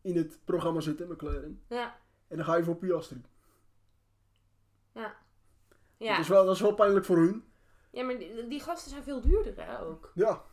in 0.00 0.16
het 0.16 0.38
programma 0.44 0.80
zitten, 0.80 1.08
McLaren. 1.08 1.62
Ja. 1.68 1.96
En 2.28 2.36
dan 2.36 2.44
ga 2.44 2.56
je 2.56 2.64
voor 2.64 2.76
Piastri. 2.76 3.22
Ja. 4.92 5.16
Dat, 5.98 6.18
is 6.18 6.28
wel, 6.28 6.44
dat 6.44 6.54
is 6.54 6.60
wel 6.60 6.74
pijnlijk 6.74 7.04
voor 7.04 7.16
hun. 7.16 7.44
ja, 7.90 8.04
maar 8.04 8.18
die, 8.18 8.46
die 8.46 8.60
gasten 8.60 8.90
zijn 8.90 9.02
veel 9.02 9.20
duurder 9.20 9.54
hè, 9.56 9.80
ook. 9.80 10.12
Ja. 10.14 10.44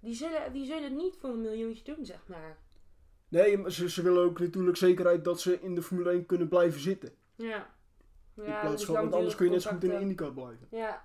Die 0.00 0.14
zullen, 0.14 0.52
die 0.52 0.66
zullen 0.66 0.82
het 0.82 0.92
niet 0.92 1.16
voor 1.16 1.30
een 1.30 1.40
miljoentje 1.40 1.94
doen, 1.94 2.04
zeg 2.04 2.26
maar. 2.26 2.58
Nee, 3.28 3.58
maar 3.58 3.72
ze, 3.72 3.90
ze 3.90 4.02
willen 4.02 4.22
ook 4.22 4.38
natuurlijk 4.38 4.76
zekerheid 4.76 5.24
dat 5.24 5.40
ze 5.40 5.60
in 5.60 5.74
de 5.74 5.82
Formule 5.82 6.10
1 6.10 6.26
kunnen 6.26 6.48
blijven 6.48 6.80
zitten. 6.80 7.10
Ja. 7.34 7.74
in 8.36 8.42
Ja, 8.44 8.60
plaats 8.60 8.76
dus 8.76 8.84
van, 8.84 8.94
want 8.94 9.14
anders 9.14 9.34
kun 9.34 9.46
je 9.46 9.52
net 9.52 9.62
zo 9.62 9.70
goed 9.70 9.82
in 9.82 9.88
de 9.88 9.94
langdurige 9.94 10.22
IndyCar 10.22 10.44
blijven. 10.44 10.66
Ja. 10.70 11.04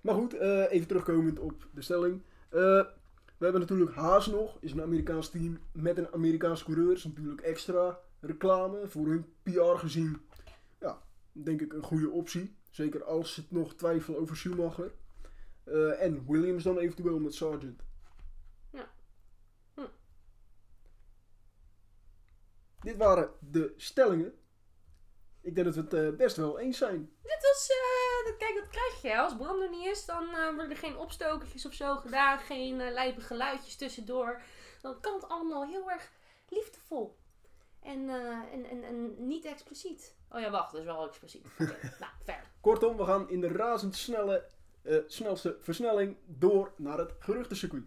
Maar 0.00 0.14
goed, 0.14 0.34
eh, 0.34 0.72
even 0.72 0.86
terugkomend 0.86 1.38
op 1.38 1.66
de 1.70 1.82
stelling. 1.82 2.22
Eh, 2.48 2.84
we 3.38 3.48
hebben 3.48 3.60
natuurlijk 3.60 3.94
Haas 3.94 4.26
nog, 4.26 4.56
is 4.60 4.72
een 4.72 4.82
Amerikaans 4.82 5.30
team 5.30 5.58
met 5.72 5.98
een 5.98 6.12
Amerikaanse 6.12 6.64
coureur. 6.64 6.92
Is 6.92 7.04
natuurlijk 7.04 7.40
extra 7.40 7.98
reclame 8.20 8.88
voor 8.88 9.06
hun 9.06 9.26
PR 9.42 9.76
gezien. 9.76 10.20
Ja, 10.80 11.02
denk 11.32 11.60
ik 11.60 11.72
een 11.72 11.82
goede 11.82 12.10
optie. 12.10 12.56
Zeker 12.70 13.04
als 13.04 13.34
ze 13.34 13.42
nog 13.48 13.74
twijfelen 13.74 14.20
over 14.20 14.36
Schumacher. 14.36 14.92
Eh, 15.64 16.02
en 16.02 16.24
Williams 16.26 16.62
dan 16.62 16.78
eventueel 16.78 17.18
met 17.18 17.34
Sargent. 17.34 17.82
Ja. 18.70 18.90
Hm. 19.74 19.80
Dit 22.82 22.96
waren 22.96 23.30
de 23.40 23.74
stellingen. 23.76 24.34
Ik 25.40 25.54
denk 25.54 25.66
dat 25.66 25.74
we 25.74 25.80
het 25.80 25.94
eh, 26.12 26.16
best 26.16 26.36
wel 26.36 26.58
eens 26.58 26.78
zijn. 26.78 27.10
Dit 27.22 27.42
was, 27.42 27.68
eh, 27.70 28.38
kijk, 28.38 28.54
dat 28.54 28.68
krijg 28.68 29.02
je. 29.02 29.08
hè. 29.08 29.16
Als 29.16 29.36
Bram 29.36 29.60
er 29.60 29.70
niet 29.70 29.86
is, 29.86 30.04
dan 30.04 30.28
eh, 30.28 30.44
worden 30.44 30.70
er 30.70 30.76
geen 30.76 30.96
opstokertjes 30.96 31.66
of 31.66 31.72
zo 31.72 31.96
gedaan. 31.96 32.38
Geen 32.38 32.76
lijpe 32.92 33.20
geluidjes 33.20 33.76
tussendoor. 33.76 34.40
Dan 34.82 35.00
kan 35.00 35.14
het 35.14 35.28
allemaal 35.28 35.66
heel 35.66 35.90
erg 35.90 36.10
liefdevol. 36.48 37.18
En, 37.82 38.08
en, 38.52 38.64
en, 38.64 38.84
en 38.84 39.26
niet 39.26 39.44
expliciet. 39.44 40.16
Oh 40.30 40.40
ja, 40.40 40.50
wacht, 40.50 40.72
dat 40.72 40.80
is 40.80 40.86
wel 40.86 41.06
expliciet. 41.06 41.46
Nou, 42.00 42.12
ver. 42.24 42.44
Kortom, 42.60 42.96
we 42.96 43.04
gaan 43.04 43.30
in 43.30 43.40
de 43.40 43.48
razendsnelle, 43.48 44.48
snelste 45.06 45.56
versnelling 45.60 46.16
door 46.26 46.72
naar 46.76 46.98
het 46.98 47.12
geruchtencircuit. 47.18 47.84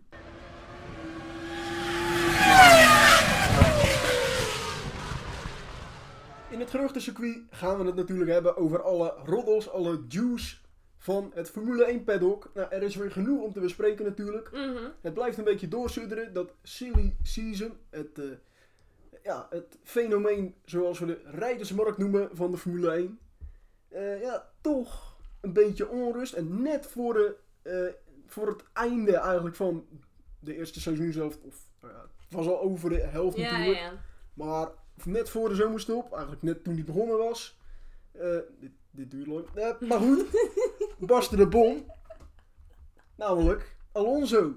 In 6.55 6.61
het 6.61 6.69
geruchtencircuit 6.69 7.41
gaan 7.49 7.77
we 7.77 7.85
het 7.85 7.95
natuurlijk 7.95 8.31
hebben 8.31 8.57
over 8.57 8.81
alle 8.81 9.13
roddels, 9.25 9.69
alle 9.69 10.05
juice 10.07 10.55
van 10.97 11.31
het 11.33 11.49
Formule 11.49 11.85
1 11.85 12.03
paddock. 12.03 12.51
Nou, 12.53 12.67
er 12.71 12.83
is 12.83 12.95
weer 12.95 13.11
genoeg 13.11 13.41
om 13.41 13.53
te 13.53 13.59
bespreken 13.59 14.05
natuurlijk. 14.05 14.51
Mhm. 14.51 14.89
Het 15.01 15.13
blijft 15.13 15.37
een 15.37 15.43
beetje 15.43 15.67
doorsudderen, 15.67 16.33
dat 16.33 16.53
silly 16.63 17.15
season, 17.21 17.77
het, 17.89 18.19
eh, 18.19 18.25
ja, 19.23 19.47
het 19.49 19.77
fenomeen 19.83 20.55
zoals 20.65 20.99
we 20.99 21.05
de 21.05 21.21
rijdersmarkt 21.25 21.97
noemen 21.97 22.29
van 22.33 22.51
de 22.51 22.57
Formule 22.57 22.95
1. 22.95 23.19
Eh, 23.87 24.21
ja, 24.21 24.49
toch 24.61 25.17
een 25.41 25.53
beetje 25.53 25.89
onrust. 25.89 26.33
En 26.33 26.61
net 26.61 26.85
voor, 26.85 27.13
de, 27.13 27.35
eh, 27.61 27.93
voor 28.25 28.47
het 28.47 28.63
einde 28.73 29.17
eigenlijk 29.17 29.55
van 29.55 29.87
de 30.39 30.55
eerste 30.55 30.81
seizoen 30.81 31.11
zelf, 31.11 31.37
of 31.41 31.55
nou 31.81 31.93
het 31.93 32.33
was 32.33 32.47
al 32.47 32.61
over 32.61 32.89
de 32.89 33.01
helft 33.01 33.37
Ja, 33.37 33.51
natuurlijk. 33.51 33.79
ja. 33.79 33.93
Maar 34.33 34.69
net 35.03 35.29
voor 35.29 35.49
de 35.49 35.55
zomerstop, 35.55 36.12
eigenlijk 36.12 36.41
net 36.43 36.63
toen 36.63 36.75
die 36.75 36.84
begonnen 36.84 37.17
was. 37.17 37.58
eh, 38.12 38.38
dit, 38.60 38.71
dit 38.91 39.12
duurt 39.12 39.27
lang. 39.27 39.45
Eh, 39.55 39.79
maar 39.89 39.99
goed, 39.99 40.25
barstte 40.99 41.36
de 41.36 41.47
bom. 41.47 41.86
Namelijk 43.15 43.75
Alonso. 43.91 44.53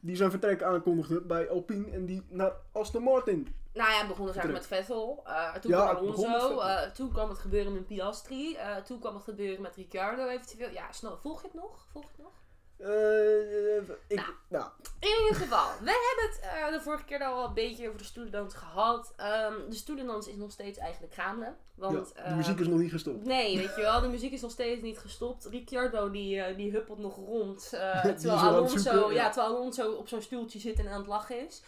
Die 0.00 0.16
zijn 0.16 0.30
vertrek 0.30 0.62
aankondigde 0.62 1.20
bij 1.20 1.48
Alpine 1.48 1.90
en 1.90 2.06
die 2.06 2.22
naar 2.28 2.52
Aston 2.72 3.02
Martin. 3.02 3.54
Nou 3.72 3.90
ja, 3.90 3.98
het 3.98 4.08
begon 4.08 4.26
dus 4.26 4.36
eigenlijk 4.36 4.68
met 4.70 4.78
Vettel. 4.78 5.22
eh, 5.26 5.54
toen 5.54 5.70
Ja, 5.70 5.94
kwam 5.94 5.96
Alonso. 5.96 6.62
Toen 6.94 7.12
kwam 7.12 7.28
het 7.28 7.38
gebeuren 7.38 7.72
met 7.72 7.86
Piastri. 7.86 8.56
toen 8.84 8.98
kwam 8.98 9.14
het 9.14 9.24
gebeuren 9.24 9.62
met 9.62 9.76
Ricciardo 9.76 10.26
eventueel. 10.28 10.70
Ja, 10.70 10.92
snel. 10.92 11.16
Volg 11.18 11.40
je 11.40 11.46
het 11.46 11.56
nog? 11.56 11.86
Volg 11.92 12.04
je 12.04 12.10
het 12.10 12.22
nog? 12.22 12.32
Eh, 12.78 13.78
ik, 14.06 14.16
Nou. 14.16 14.28
nou, 14.48 14.70
In 15.00 15.08
ieder 15.08 15.34
geval, 15.34 15.66
we 15.80 15.90
hebben 15.90 16.30
het 16.30 16.40
eh, 16.42 16.72
de 16.72 16.80
vorige 16.80 17.04
keer 17.04 17.24
al 17.24 17.44
een 17.44 17.54
beetje 17.54 17.86
over 17.86 17.98
de 17.98 18.04
stoelendans 18.04 18.54
gehad. 18.54 19.12
Ehm, 19.16 19.54
de 19.68 19.74
stoelendans 19.76 20.28
is 20.28 20.36
nog 20.36 20.50
steeds 20.50 20.78
eigenlijk 20.78 21.14
gaande. 21.14 21.54
Want, 21.74 22.12
ja, 22.16 22.28
de 22.28 22.34
muziek 22.34 22.58
is 22.58 22.66
nog 22.66 22.78
niet 22.78 22.90
gestopt. 22.90 23.24
Nee, 23.24 23.56
weet 23.56 23.74
je 23.76 23.80
wel, 23.80 24.00
de 24.00 24.08
muziek 24.08 24.32
is 24.32 24.40
nog 24.40 24.50
steeds 24.50 24.82
niet 24.82 24.98
gestopt. 24.98 25.44
Ricciardo 25.44 26.10
die, 26.10 26.40
eh, 26.40 26.56
die 26.56 26.70
huppelt 26.70 26.98
nog 26.98 27.16
rond. 27.16 27.72
eh, 27.72 28.02
terwijl, 28.04 28.38
Alonso, 28.38 28.76
zoeken, 28.78 29.14
ja. 29.14 29.22
ja. 29.22 29.30
terwijl 29.30 29.54
Alonso 29.56 29.92
op 29.92 30.08
zo'n 30.08 30.22
stoeltje 30.22 30.58
zit 30.58 30.78
en 30.78 30.88
aan 30.88 30.98
het 30.98 31.06
lachen 31.06 31.46
is. 31.46 31.62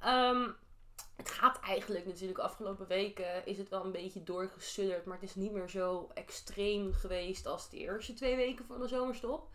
Ehm, 0.00 0.48
het 1.16 1.30
gaat 1.30 1.60
eigenlijk 1.60 2.06
natuurlijk 2.06 2.38
afgelopen 2.38 2.86
weken 2.86 3.46
is 3.46 3.58
het 3.58 3.68
wel 3.68 3.84
een 3.84 3.92
beetje 3.92 4.22
doorgesudderd. 4.22 5.04
Maar 5.04 5.18
het 5.20 5.28
is 5.28 5.34
niet 5.34 5.52
meer 5.52 5.68
zo 5.68 6.10
extreem 6.14 6.92
geweest 6.92 7.46
als 7.46 7.70
de 7.70 7.76
eerste 7.76 8.12
twee 8.12 8.36
weken 8.36 8.64
van 8.66 8.80
de 8.80 8.88
zomerstop. 8.88 9.48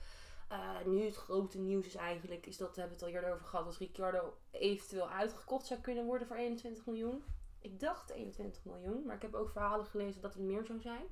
Eh, 0.50 0.86
nu 0.86 1.06
het 1.06 1.16
grote 1.16 1.58
nieuws 1.60 1.86
is 1.86 1.96
eigenlijk, 1.96 2.46
is 2.46 2.58
dat 2.58 2.76
we 2.76 2.82
hebben 2.82 2.98
het 3.00 3.08
al 3.08 3.14
eerder 3.14 3.34
over 3.34 3.46
gehad, 3.46 3.66
dat 3.66 3.78
Ricciardo 3.78 4.34
eventueel 4.52 5.10
uitgekocht 5.10 5.66
zou 5.66 5.80
kunnen 5.80 6.06
worden 6.06 6.28
voor 6.28 6.36
21 6.36 6.86
miljoen. 6.86 7.24
Ik 7.60 7.80
dacht 7.80 8.10
21 8.10 8.66
miljoen, 8.66 9.04
maar 9.06 9.16
ik 9.16 9.22
heb 9.22 9.34
ook 9.34 9.50
verhalen 9.50 9.86
gelezen 9.86 10.22
dat 10.22 10.34
het 10.34 10.44
meer 10.44 10.66
zou 10.66 10.80
zijn. 10.82 11.04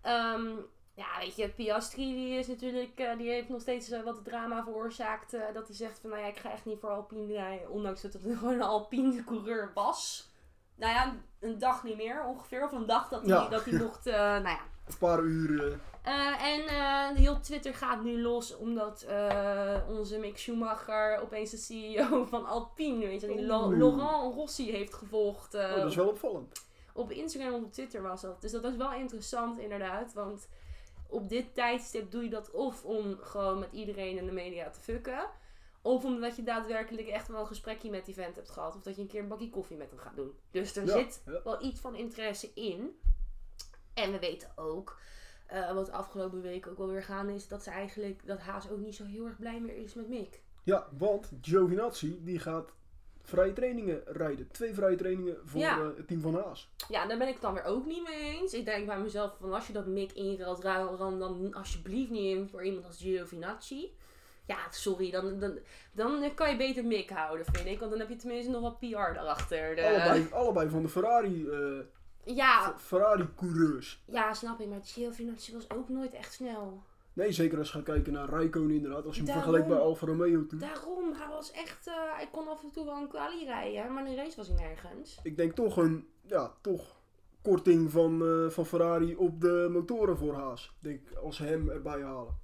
Ehm, 0.00 0.46
ja, 0.94 1.18
weet 1.18 1.36
je, 1.36 1.48
Piastri 1.48 2.14
die 2.14 2.38
is 2.38 2.46
natuurlijk, 2.46 2.98
eh, 2.98 3.16
die 3.18 3.28
heeft 3.30 3.48
nog 3.48 3.60
steeds 3.60 3.90
eh, 3.90 4.02
wat 4.02 4.24
drama 4.24 4.62
veroorzaakt. 4.64 5.30
dat 5.54 5.66
hij 5.66 5.76
zegt 5.76 5.98
van, 5.98 6.10
nou 6.10 6.22
ja, 6.22 6.28
ik 6.28 6.36
ga 6.36 6.50
echt 6.52 6.64
niet 6.64 6.78
voor 6.80 6.90
Alpine 6.90 7.32
rijden, 7.32 7.70
ondanks 7.70 8.02
dat 8.02 8.12
het 8.12 8.22
gewoon 8.38 8.54
een 8.54 8.62
Alpine 8.62 9.24
coureur 9.24 9.70
was. 9.74 10.30
Nou 10.74 10.92
ja, 10.92 11.16
een 11.40 11.58
dag 11.58 11.84
niet 11.84 11.96
meer 11.96 12.24
ongeveer, 12.24 12.64
of 12.64 12.72
een 12.72 12.86
dag 12.86 13.08
dat 13.08 13.20
hij, 13.20 13.30
Ja. 13.30 13.48
dat 13.48 13.64
hij 13.64 13.78
mocht, 13.78 14.04
nou 14.04 14.48
ja, 14.48 14.60
Een 14.88 14.98
paar 14.98 15.22
uur. 15.22 15.78
eh, 16.02 16.42
en 16.46 16.66
eh, 16.66 17.16
heel 17.16 17.40
Twitter 17.40 17.74
gaat 17.74 18.02
nu 18.02 18.20
los 18.22 18.56
omdat 18.56 19.02
eh, 19.02 19.76
onze 19.88 20.18
Mick 20.18 20.38
Schumacher 20.38 21.20
opeens 21.22 21.50
de 21.50 21.56
CEO 21.56 22.24
van 22.34 22.46
Alpine, 22.46 23.06
weet 23.06 23.20
je, 23.20 23.26
die 23.26 23.46
Lo-. 23.46 23.72
Laurent 23.72 24.34
Rossi 24.34 24.70
heeft 24.70 24.94
gevolgd. 24.94 25.54
oh, 25.54 25.74
dat 25.74 25.86
is 25.90 25.96
wel 25.96 26.08
opvallend. 26.08 26.64
Op 26.92 27.10
Instagram 27.10 27.54
of 27.54 27.62
op 27.62 27.72
Twitter 27.72 28.02
was 28.02 28.20
dat. 28.20 28.40
Dus 28.40 28.52
dat 28.52 28.62
was 28.62 28.76
wel 28.76 28.92
interessant 28.92 29.58
inderdaad, 29.58 30.12
want 30.12 30.48
op 31.08 31.28
dit 31.28 31.54
tijdstip 31.54 32.10
doe 32.10 32.22
je 32.22 32.30
dat 32.30 32.50
of 32.50 32.84
om 32.84 33.16
gewoon 33.20 33.58
met 33.58 33.72
iedereen 33.72 34.18
in 34.18 34.26
de 34.26 34.32
media 34.32 34.70
te 34.70 34.80
fucken. 34.80 35.26
Of 35.82 36.04
omdat 36.04 36.36
je 36.36 36.42
daadwerkelijk 36.42 37.08
echt 37.08 37.28
wel 37.28 37.40
een 37.40 37.46
gesprekje 37.46 37.90
met 37.90 38.04
die 38.04 38.14
vent 38.14 38.36
hebt 38.36 38.50
gehad. 38.50 38.76
Of 38.76 38.82
dat 38.82 38.96
je 38.96 39.02
een 39.02 39.08
keer 39.08 39.20
een 39.22 39.28
bakje 39.28 39.50
koffie 39.50 39.76
met 39.76 39.90
hem 39.90 39.98
gaat 39.98 40.16
doen. 40.16 40.32
Dus 40.50 40.76
er 40.76 40.86
Ja, 40.86 40.92
zit 40.92 41.22
ja. 41.26 41.40
wel 41.44 41.62
iets 41.62 41.80
van 41.80 41.94
interesse 41.94 42.50
in. 42.54 42.98
En 43.96 44.12
we 44.12 44.18
weten 44.18 44.48
ook, 44.56 44.98
eh, 45.46 45.72
wat 45.72 45.86
de 45.86 45.92
afgelopen 45.92 46.40
week 46.42 46.66
ook 46.66 46.78
wel 46.78 46.88
weer 46.88 47.02
gaande 47.02 47.34
is, 47.34 47.48
dat 47.48 47.62
ze 47.62 47.70
eigenlijk, 47.70 48.26
dat 48.26 48.38
Haas 48.40 48.70
ook 48.70 48.78
niet 48.78 48.94
zo 48.94 49.04
heel 49.04 49.26
erg 49.26 49.38
blij 49.38 49.60
meer 49.60 49.76
is 49.76 49.94
met 49.94 50.08
Mick. 50.08 50.40
Ja, 50.62 50.86
want 50.98 51.30
Giovinazzi 51.40 52.20
die 52.24 52.38
gaat 52.38 52.72
vrije 53.22 53.52
trainingen 53.52 54.02
rijden. 54.06 54.48
Twee 54.50 54.74
vrije 54.74 54.96
trainingen 54.96 55.36
voor 55.44 55.60
Ja. 55.60 55.78
eh, 55.78 55.86
het 55.96 56.06
team 56.08 56.20
van 56.20 56.34
Haas. 56.34 56.70
Ja, 56.88 57.06
daar 57.06 57.18
ben 57.18 57.26
ik 57.26 57.32
het 57.32 57.42
dan 57.42 57.54
weer 57.54 57.64
ook 57.64 57.86
niet 57.86 58.02
mee 58.08 58.38
eens. 58.40 58.54
Ik 58.54 58.64
denk 58.64 58.86
bij 58.86 58.98
mezelf 59.00 59.36
van 59.40 59.52
als 59.52 59.66
je 59.66 59.72
dat 59.72 59.86
Mick 59.86 60.12
inruilt, 60.12 60.62
ruil 60.62 60.96
dan, 60.96 61.18
dan 61.18 61.54
alsjeblieft 61.54 62.10
niet 62.10 62.36
in 62.36 62.48
voor 62.48 62.64
iemand 62.64 62.86
als 62.86 62.96
Giovinazzi. 62.98 63.90
Ja, 64.46 64.58
sorry, 64.70 65.10
dan, 65.10 65.38
dan, 65.40 65.58
dan 65.92 66.34
kan 66.34 66.50
je 66.50 66.56
beter 66.56 66.84
Mick 66.84 67.10
houden, 67.10 67.46
vind 67.52 67.66
ik. 67.66 67.78
Want 67.78 67.90
dan 67.90 68.00
heb 68.00 68.08
je 68.08 68.16
tenminste 68.16 68.50
nog 68.50 68.60
wat 68.62 68.78
PR 68.78 68.86
daarachter. 69.14 69.76
De- 69.76 69.82
Allebei, 69.86 70.26
allebei 70.32 70.68
van 70.68 70.82
de 70.82 70.88
Ferrari, 70.88 71.48
eh, 71.48 71.78
Ja, 72.34 72.74
F- 72.78 72.82
Ferrari 72.82 73.28
coureurs. 73.36 74.02
ja, 74.06 74.34
snap 74.34 74.60
ik. 74.60 74.68
Maar 74.68 74.80
Giovinazzi 74.82 75.52
was 75.52 75.70
ook 75.70 75.88
nooit 75.88 76.12
echt 76.12 76.32
snel. 76.32 76.82
Nee, 77.12 77.32
zeker 77.32 77.58
als 77.58 77.66
je 77.68 77.74
gaat 77.74 77.82
kijken 77.84 78.12
naar 78.12 78.28
Räikkönen 78.28 78.70
inderdaad. 78.76 79.04
Als 79.06 79.16
je 79.16 79.22
hem 79.22 79.26
Daarom. 79.34 79.42
vergelijkt 79.44 79.68
bij 79.74 79.78
Alfa 79.86 80.06
Romeo 80.06 80.46
toen. 80.46 80.58
Daarom, 80.58 81.12
hij 81.12 81.28
was 81.28 81.50
echt... 81.50 81.86
eh, 81.86 81.94
hij 82.16 82.28
kon 82.32 82.48
af 82.48 82.62
en 82.62 82.70
toe 82.70 82.84
wel 82.84 82.96
een 82.96 83.08
kwalie 83.08 83.44
rijden, 83.44 83.92
maar 83.92 84.06
in 84.06 84.14
de 84.16 84.22
race 84.22 84.36
was 84.36 84.48
hij 84.48 84.56
nergens. 84.56 85.18
Ik 85.22 85.36
denk 85.36 85.52
toch 85.52 85.76
een, 85.76 86.06
ja, 86.22 86.52
toch 86.60 86.96
korting 87.42 87.90
van, 87.90 88.22
eh, 88.26 88.50
van 88.50 88.66
Ferrari 88.66 89.14
op 89.16 89.40
de 89.40 89.68
motoren 89.70 90.16
voor 90.18 90.34
Haas. 90.34 90.76
Denk 90.80 91.00
als 91.22 91.36
ze 91.36 91.44
hem 91.44 91.68
erbij 91.70 92.02
halen. 92.02 92.38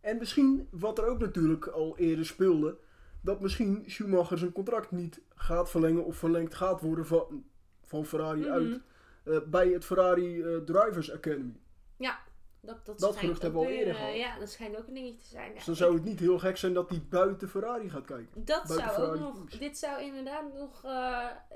En 0.00 0.18
misschien, 0.18 0.68
wat 0.70 0.98
er 0.98 1.06
ook 1.06 1.18
natuurlijk 1.18 1.66
al 1.66 1.98
eerder 1.98 2.26
speelde, 2.26 2.76
dat 3.20 3.40
misschien 3.40 3.84
Schumacher 3.86 4.38
zijn 4.38 4.52
contract 4.52 4.90
niet 4.90 5.20
gaat 5.34 5.70
verlengen 5.70 6.04
of 6.04 6.16
verlengd 6.16 6.54
gaat 6.54 6.80
worden 6.80 7.06
van, 7.06 7.44
van 7.84 8.04
Ferrari 8.04 8.40
Mhm. 8.40 8.50
uit 8.50 8.80
eh, 9.26 9.38
bij 9.46 9.68
het 9.68 9.84
Ferrari 9.84 10.42
eh, 10.42 10.56
Drivers 10.56 11.12
Academy. 11.12 11.60
Dat, 12.60 12.86
dat, 12.86 12.98
Dat 12.98 13.14
schijnt 13.14 13.18
gerucht 13.18 13.36
ook 13.36 13.42
hebben 13.42 13.60
we 13.60 13.66
al 13.66 13.72
eerder 13.72 13.94
eh, 13.94 14.00
gehad. 14.00 14.16
Ja, 14.16 14.38
dat 14.38 14.50
schijnt 14.50 14.76
ook 14.76 14.86
een 14.86 14.94
dingetje 14.94 15.22
te 15.22 15.28
zijn. 15.28 15.48
Ja. 15.48 15.54
Dus 15.54 15.64
dan 15.64 15.76
zou 15.76 15.94
het 15.94 16.04
niet 16.04 16.20
heel 16.20 16.38
gek 16.38 16.56
zijn 16.56 16.72
dat 16.72 16.88
hij 16.90 17.02
buiten 17.08 17.48
Ferrari 17.48 17.90
gaat 17.90 18.04
kijken. 18.04 18.44
Dat 18.44 18.66
buiten 18.66 18.94
zou 18.94 19.06
ook 19.06 19.18
nog, 19.18 19.34
teams. 19.34 19.58
dit 19.58 19.78
zou 19.78 20.02
inderdaad 20.02 20.54
nog 20.54 20.82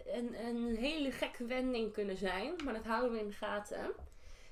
een, 0.07 0.45
een 0.47 0.77
hele 0.77 1.11
gekke 1.11 1.47
wending 1.47 1.93
kunnen 1.93 2.17
zijn, 2.17 2.55
maar 2.65 2.75
dat 2.75 2.85
houden 2.85 3.13
we 3.13 3.19
in 3.19 3.27
de 3.27 3.33
gaten. 3.33 3.93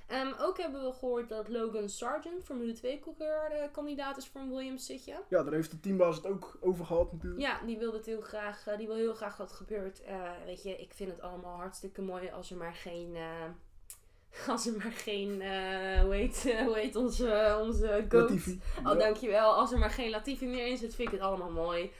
Ehm, 0.08 0.32
ook 0.40 0.58
hebben 0.58 0.84
we 0.84 0.92
gehoord 0.92 1.28
dat 1.28 1.48
Logan 1.48 1.88
Sargent, 1.88 2.44
Formule 2.44 2.74
2-coureur, 2.76 3.48
de 3.48 3.68
kandidaat 3.72 4.16
is 4.16 4.26
voor 4.28 4.40
een 4.40 4.50
Williams 4.50 4.86
zitje. 4.86 5.14
Ja, 5.28 5.42
daar 5.42 5.52
heeft 5.52 5.70
de 5.70 5.80
teambaas 5.80 6.16
het 6.16 6.26
ook 6.26 6.56
over 6.60 6.84
gehad 6.86 7.12
natuurlijk. 7.12 7.40
Ja, 7.42 7.60
die 7.66 7.78
wil 7.78 7.92
het 7.92 8.06
heel 8.06 8.20
graag. 8.20 8.66
eh, 8.66 8.76
die 8.78 8.86
wil 8.86 8.96
heel 8.96 9.14
graag 9.14 9.36
dat 9.36 9.48
het 9.48 9.56
gebeurt. 9.56 10.02
Eh, 10.02 10.30
weet 10.44 10.62
je, 10.62 10.76
ik 10.76 10.92
vind 10.94 11.10
het 11.10 11.20
allemaal 11.20 11.56
hartstikke 11.56 12.02
mooi 12.02 12.30
als 12.30 12.50
er 12.50 12.56
maar 12.56 12.74
geen. 12.74 13.14
eh, 13.16 14.48
als 14.52 14.66
er 14.66 14.72
maar 14.72 14.92
geen. 14.92 15.40
eh, 15.42 16.00
hoe, 16.02 16.14
heet, 16.14 16.44
eh, 16.46 16.60
hoe 16.66 16.76
heet 16.78 16.96
onze, 16.96 17.58
onze 17.60 18.04
goat? 18.08 18.20
Latifi. 18.20 18.60
Oh, 18.78 18.84
Ja. 18.84 18.94
dankjewel. 18.94 19.52
Als 19.54 19.72
er 19.72 19.78
maar 19.78 19.90
geen 19.90 20.10
Latifi 20.10 20.46
meer 20.46 20.66
in 20.66 20.76
zit, 20.76 20.94
vind 20.94 21.08
ik 21.08 21.14
het 21.14 21.24
allemaal 21.26 21.50
mooi. 21.50 21.90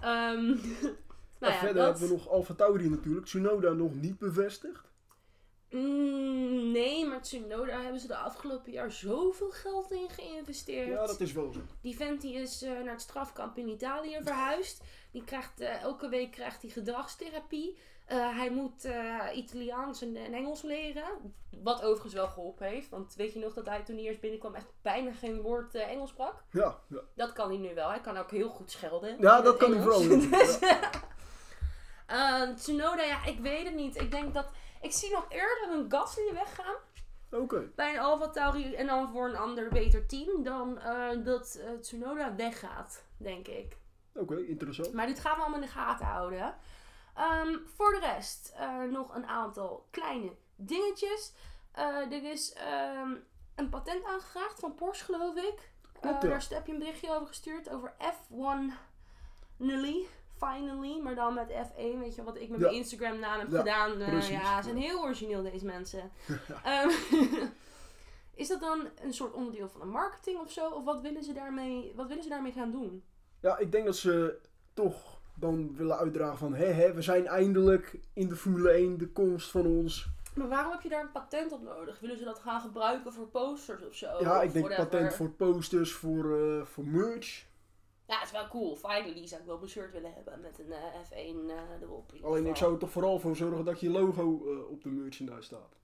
Ehm 0.00 0.46
nou 0.46 0.56
Ja, 1.38 1.48
ja, 1.48 1.52
verder 1.58 1.74
dat. 1.82 1.90
hebben 1.98 2.08
we 2.08 2.14
nog 2.14 2.28
Alfa 2.28 2.54
Tauri 2.54 2.88
natuurlijk. 2.88 3.26
Tsunoda 3.26 3.72
nog 3.72 3.94
niet 3.94 4.18
bevestigd. 4.18 4.91
Mm, 5.72 6.72
nee, 6.72 7.06
maar 7.06 7.22
Tsunoda 7.22 7.80
hebben 7.82 8.00
ze 8.00 8.06
de 8.06 8.16
afgelopen 8.16 8.72
jaar 8.72 8.90
zoveel 8.90 9.50
geld 9.50 9.90
in 9.90 10.08
geïnvesteerd. 10.10 10.88
Ja, 10.88 11.06
dat 11.06 11.20
is 11.20 11.32
wel 11.32 11.52
zo. 11.52 11.60
Die 11.80 11.96
vent 11.96 12.20
die 12.20 12.34
is 12.34 12.62
eh, 12.62 12.70
naar 12.70 12.92
het 12.92 13.00
strafkamp 13.00 13.58
in 13.58 13.68
Italië 13.68 14.18
verhuisd. 14.22 14.82
Die 15.10 15.24
krijgt, 15.24 15.60
eh, 15.60 15.82
elke 15.82 16.08
week 16.08 16.30
krijgt 16.30 16.62
hij 16.62 16.70
gedragstherapie. 16.70 17.78
Eh, 18.06 18.36
hij 18.36 18.50
moet 18.50 18.88
Italiaans 19.34 20.02
en, 20.02 20.16
en 20.16 20.32
Engels 20.32 20.62
leren. 20.62 21.04
Wat 21.62 21.82
overigens 21.82 22.14
wel 22.14 22.28
geholpen 22.28 22.66
heeft. 22.66 22.88
Want 22.88 23.14
weet 23.14 23.32
je 23.32 23.38
nog 23.38 23.54
dat 23.54 23.66
hij 23.66 23.82
toen 23.82 23.96
hij 23.96 24.04
eerst 24.04 24.20
binnenkwam 24.20 24.54
echt 24.54 24.72
bijna 24.82 25.12
geen 25.12 25.40
woord 25.40 25.74
Engels 25.74 26.10
sprak? 26.10 26.44
Ja, 26.50 26.78
ja. 26.88 27.00
Dat 27.14 27.32
kan 27.32 27.48
hij 27.48 27.58
nu 27.58 27.74
wel. 27.74 27.88
Hij 27.88 28.00
kan 28.00 28.16
ook 28.16 28.30
heel 28.30 28.48
goed 28.48 28.70
schelden. 28.70 29.16
ja 29.20 29.40
dat 29.40 29.56
kan 29.56 29.70
hij 29.70 29.80
Engels. 29.80 29.94
vooral. 30.04 30.18
doen. 30.18 30.30
Dus, 30.30 30.58
Ja. 32.08 32.54
Tsunoda, 32.54 33.02
ja, 33.02 33.24
ik 33.24 33.38
weet 33.38 33.64
het 33.64 33.74
niet. 33.74 34.00
Ik 34.00 34.10
denk 34.10 34.34
dat... 34.34 34.46
Ik 34.82 34.92
zie 34.92 35.10
nog 35.10 35.26
eerder 35.28 35.68
een 35.70 35.90
Gasly 35.90 36.32
weggaan 36.32 36.76
Oké, 37.30 37.70
bij 37.74 37.94
een 37.94 38.00
Alfa 38.00 38.28
Tauri 38.28 38.74
en 38.74 38.86
dan 38.86 39.08
voor 39.08 39.28
een 39.28 39.36
ander 39.36 39.68
beter 39.68 40.06
team 40.06 40.42
dan 40.42 40.78
eh, 40.78 41.24
dat 41.24 41.54
eh, 41.54 41.72
Tsunoda 41.80 42.34
weggaat, 42.34 43.04
denk 43.16 43.48
ik. 43.48 43.76
oké, 44.14 44.36
interessant. 44.36 44.92
Maar 44.92 45.06
dit 45.06 45.20
gaan 45.20 45.36
we 45.36 45.40
allemaal 45.40 45.60
in 45.60 45.66
de 45.66 45.72
gaten 45.72 46.06
houden. 46.06 46.54
Ehm, 47.14 47.58
voor 47.76 47.92
de 47.92 47.98
rest 47.98 48.52
eh, 48.56 48.82
nog 48.82 49.14
een 49.14 49.26
aantal 49.26 49.86
kleine 49.90 50.32
dingetjes. 50.56 51.32
Er 52.10 52.30
is 52.30 52.52
ehm, 52.52 53.14
een 53.54 53.68
patent 53.68 54.04
aangevraagd 54.04 54.60
van 54.60 54.74
Porsche, 54.74 55.04
geloof 55.04 55.36
ik. 55.36 55.70
Klopt, 56.00 56.22
ja. 56.22 56.28
Daar 56.28 56.46
heb 56.48 56.66
je 56.66 56.72
een 56.72 56.78
berichtje 56.78 57.10
over 57.10 57.26
gestuurd 57.26 57.70
over 57.70 57.94
F1 57.98 58.72
Nully. 59.56 60.06
Finally, 60.46 61.00
maar 61.02 61.14
dan 61.14 61.34
met 61.34 61.48
F1, 61.48 61.98
weet 61.98 62.14
je 62.14 62.22
wat 62.22 62.36
ik 62.36 62.48
met 62.48 62.60
mijn 62.60 62.74
Instagram 62.74 63.18
naam 63.18 63.38
heb 63.38 63.52
gedaan. 63.52 63.96
Precies, 63.96 64.28
ja, 64.28 64.56
ze 64.56 64.62
zijn 64.62 64.82
heel 64.82 65.02
origineel 65.02 65.42
deze 65.42 65.64
mensen. 65.64 66.10
Ehm, 66.64 66.88
is 68.42 68.48
dat 68.48 68.60
dan 68.60 68.88
een 69.02 69.14
soort 69.14 69.32
onderdeel 69.32 69.68
van 69.68 69.80
de 69.80 69.86
marketing 69.86 70.38
of 70.40 70.50
zo? 70.50 70.68
Of 70.68 70.84
wat 70.84 71.00
willen 71.00 71.24
ze 71.24 71.32
daarmee, 71.32 71.92
wat 71.96 72.08
willen 72.08 72.22
ze 72.22 72.28
daarmee 72.28 72.52
gaan 72.52 72.70
doen? 72.70 73.02
Ja, 73.40 73.58
ik 73.58 73.72
denk 73.72 73.84
dat 73.84 73.96
ze 73.96 74.38
toch 74.74 75.20
dan 75.34 75.76
willen 75.76 75.96
uitdragen 75.98 76.38
van... 76.38 76.54
Hé, 76.54 76.72
hé, 76.72 76.94
we 76.94 77.02
zijn 77.02 77.26
eindelijk 77.26 77.98
in 78.12 78.28
de 78.28 78.36
Formule 78.36 78.70
1, 78.70 78.98
de 78.98 79.08
komst 79.08 79.50
van 79.50 79.66
ons. 79.66 80.06
Maar 80.34 80.48
waarom 80.48 80.72
heb 80.72 80.80
je 80.80 80.88
daar 80.88 81.00
een 81.02 81.12
patent 81.12 81.52
op 81.52 81.62
nodig? 81.62 82.00
Willen 82.00 82.18
ze 82.18 82.24
dat 82.24 82.38
gaan 82.38 82.60
gebruiken 82.60 83.12
voor 83.12 83.26
posters 83.26 83.86
of 83.86 83.94
zo? 83.94 84.06
ja, 84.20 84.36
Of 84.36 84.42
ik 84.42 84.52
denk 84.52 84.66
whatever? 84.66 84.88
patent 84.90 85.14
voor 85.14 85.30
posters, 85.30 85.92
voor, 85.92 86.38
eh, 86.38 86.64
voor 86.64 86.84
merch. 86.84 87.44
Ja, 88.12 88.18
het 88.18 88.26
is 88.26 88.32
wel 88.32 88.48
cool. 88.48 88.76
Finally 88.76 89.26
zou 89.26 89.40
ik 89.40 89.46
wel 89.46 89.62
een 89.62 89.68
shirt 89.68 89.92
willen 89.92 90.12
hebben 90.12 90.40
met 90.40 90.58
een 90.58 90.72
eh, 90.72 90.82
F1 91.04 91.50
eh, 91.50 91.82
erop. 91.82 92.08
in 92.08 92.14
ieder 92.14 92.30
Alleen 92.30 92.46
ik 92.46 92.56
zou 92.56 92.72
er 92.72 92.78
toch 92.78 92.90
vooral 92.90 93.18
voor 93.18 93.36
zorgen 93.36 93.64
dat 93.64 93.80
je 93.80 93.90
logo 93.90 94.22
eh, 94.22 94.70
op 94.70 94.82
de 94.82 94.88
merchandise 94.88 95.42
staat. 95.42 95.76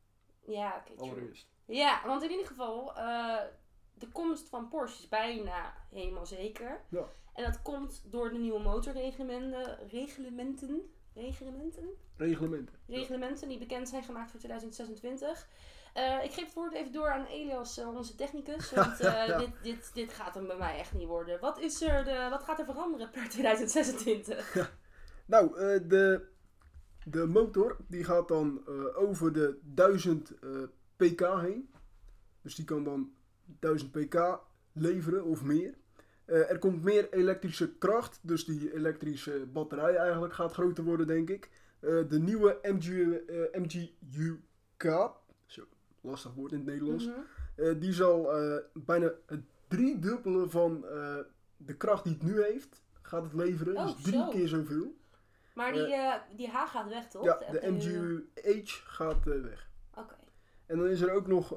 Ja, 0.45 0.85
oké. 0.87 1.01
Allereerst. 1.01 1.49
Ja, 1.65 2.03
want 2.07 2.23
in 2.23 2.31
ieder 2.31 2.47
geval, 2.47 2.97
eh, 2.97 3.41
de 3.95 4.09
komst 4.09 4.49
van 4.49 4.69
Porsche 4.69 5.03
is 5.03 5.09
bijna 5.09 5.75
helemaal 5.91 6.27
zeker. 6.27 6.85
Ja. 6.89 7.09
En 7.35 7.45
dat 7.45 7.63
komt 7.63 8.03
door 8.05 8.31
de 8.31 8.39
nieuwe 8.39 8.61
motorreglementen. 8.61 9.89
Reglementen? 9.89 10.93
Reglementen? 11.15 11.89
Reglementen. 12.17 12.75
reglementen 12.87 13.49
die 13.49 13.59
bekend 13.59 13.89
zijn 13.89 14.03
gemaakt 14.03 14.31
voor 14.31 14.41
2026. 14.41 15.49
Eh, 15.95 16.25
ik 16.25 16.33
geef 16.33 16.45
het 16.45 16.55
woord 16.55 16.73
even 16.75 16.93
door 16.93 17.11
aan 17.11 17.27
Elias, 17.27 17.79
eh, 17.79 17.97
onze 17.97 18.15
technicus. 18.15 18.71
Want 18.75 19.01
eh, 19.01 19.27
Ja. 19.27 19.39
dit, 19.39 19.51
dit, 19.63 19.91
dit 19.95 20.13
gaat 20.13 20.35
hem 20.35 20.47
bij 20.47 20.57
mij 20.57 20.79
echt 20.79 20.95
niet 20.95 21.07
worden. 21.07 21.41
Wat, 21.41 21.59
is 21.61 21.83
er 21.83 22.05
de, 22.05 22.27
wat 22.31 22.43
gaat 22.43 22.59
er 22.59 22.65
veranderen 22.65 23.11
per 23.11 23.29
2026? 23.39 24.73
Nou, 25.27 25.51
de, 25.87 26.27
de 27.05 27.27
motor 27.27 27.77
die 27.89 28.05
gaat 28.05 28.29
dan 28.29 28.67
over 28.95 29.33
de 29.33 29.59
1000 29.63 30.33
eh, 30.41 30.51
pk 30.97 31.21
heen. 31.21 31.71
Dus 32.43 32.55
die 32.55 32.65
kan 32.65 32.85
dan 32.85 33.13
1000 33.45 33.91
pk 33.93 34.39
leveren 34.73 35.25
of 35.25 35.43
meer. 35.43 35.75
Er 36.25 36.59
komt 36.59 36.83
meer 36.83 37.13
elektrische 37.13 37.73
kracht, 37.79 38.19
dus 38.23 38.45
die 38.45 38.75
elektrische 38.75 39.47
batterij 39.53 39.97
eigenlijk 39.97 40.35
gaat 40.35 40.53
groter 40.53 40.85
worden, 40.85 41.07
denk 41.07 41.31
ik. 41.31 41.51
De 41.81 42.19
nieuwe 42.21 42.59
MG, 42.63 42.89
MGU-K, 43.53 45.11
lastig 46.09 46.35
woord 46.35 46.53
in 46.53 46.59
het 46.59 46.67
Nederlands, 46.67 47.07
Mhm. 47.07 47.17
eh, 47.57 47.81
die 47.81 47.93
zal 47.93 48.37
eh, 48.37 48.57
bijna 48.75 49.13
het 49.27 49.41
driedubbele 49.69 50.49
van 50.51 50.87
eh, 50.87 51.17
de 51.57 51.77
kracht 51.77 52.05
die 52.05 52.13
het 52.13 52.23
nu 52.23 52.43
heeft, 52.43 52.83
gaat 53.03 53.23
het 53.23 53.33
leveren. 53.35 53.77
Oh, 53.77 53.87
dus 53.87 54.03
drie 54.03 54.19
zo. 54.23 54.29
keer 54.29 54.49
zoveel. 54.49 54.97
Maar 55.55 55.73
die, 55.73 55.93
eh, 55.95 56.15
die 56.37 56.49
H 56.49 56.67
gaat 56.67 56.89
weg, 56.89 57.09
toch? 57.09 57.25
Ja, 57.25 57.39
De 57.51 57.59
de 57.61 57.71
MGU-H 57.71 58.83
gaat 58.85 59.25
weg. 59.25 59.71
Oké. 59.95 60.15
En 60.67 60.79
dan 60.79 60.87
is 60.87 61.01
er 61.01 61.11
ook 61.13 61.27
nog 61.27 61.55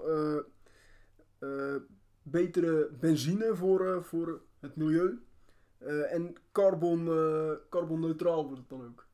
betere 2.23 2.89
benzine 2.99 3.55
voor, 3.55 4.03
voor 4.03 4.41
het 4.59 4.75
milieu. 4.75 5.23
En 6.09 6.35
carbon, 6.51 7.05
carbonneutraal 7.69 8.43
wordt 8.45 8.59
het 8.59 8.69
dan 8.69 8.85
ook. 8.85 9.05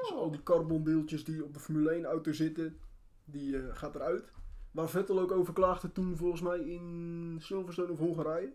Dus 0.00 0.12
al 0.12 0.30
die 0.30 0.42
carbondeeltjes 0.42 1.24
die 1.24 1.44
op 1.44 1.54
de 1.54 1.60
Formule 1.60 1.90
1 1.90 2.04
auto 2.04 2.32
zitten, 2.32 2.78
die 3.24 3.72
gaat 3.72 3.94
eruit. 3.94 4.32
Waar 4.78 4.88
Vettel 4.88 5.20
ook 5.20 5.32
over 5.32 5.52
klaagde 5.52 5.92
toen 5.92 6.16
volgens 6.16 6.40
mij 6.40 6.58
in 6.58 7.36
Silverstone 7.40 7.92
of 7.92 7.98
Hongarije. 7.98 8.52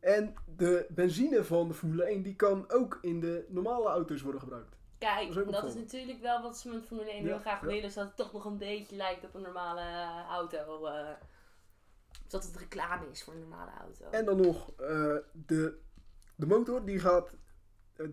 En 0.00 0.34
de 0.56 0.86
benzine 0.90 1.44
van 1.44 1.68
de 1.68 1.74
Formule 1.74 2.04
1 2.04 2.22
die 2.22 2.36
kan 2.36 2.70
ook 2.70 2.98
in 3.02 3.20
de 3.20 3.46
normale 3.48 3.88
auto's 3.88 4.22
worden 4.22 4.40
gebruikt. 4.40 4.76
Kijk, 4.98 5.34
Dat 5.34 5.46
is 5.46 5.52
dat 5.52 5.64
is 5.64 5.74
natuurlijk 5.74 6.20
wel 6.20 6.42
wat 6.42 6.58
ze 6.58 6.68
met 6.68 6.86
Formule 6.86 7.10
1 7.10 7.22
Ja, 7.22 7.28
heel 7.28 7.38
graag 7.38 7.60
ja. 7.60 7.66
willen. 7.66 7.90
Zodat 7.90 8.08
het 8.08 8.16
toch 8.16 8.32
nog 8.32 8.44
een 8.44 8.58
beetje 8.58 8.96
lijkt 8.96 9.24
op 9.24 9.34
een 9.34 9.42
normale 9.42 9.80
eh, 9.80 10.26
auto. 10.28 10.86
eh 10.86 11.10
zodat 12.26 12.46
het 12.46 12.56
reclame 12.56 13.10
is 13.10 13.24
voor 13.24 13.32
een 13.32 13.40
normale 13.40 13.70
auto. 13.80 14.04
En 14.10 14.24
dan 14.24 14.40
nog 14.40 14.70
eh, 14.70 15.16
de, 15.32 15.78
de 16.36 16.46
motor, 16.46 16.84
die 16.84 16.98
gaat 16.98 17.34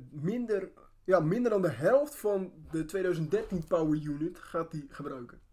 minder, 0.10 0.72
ja, 1.04 1.20
minder 1.20 1.52
dan 1.52 1.62
de 1.62 1.70
helft 1.72 2.16
van 2.16 2.54
de 2.72 2.86
2013 2.86 3.68
Power 3.68 4.02
Unit 4.02 4.40
gaat 4.40 4.72
die 4.72 4.86
gebruiken. 4.90 5.46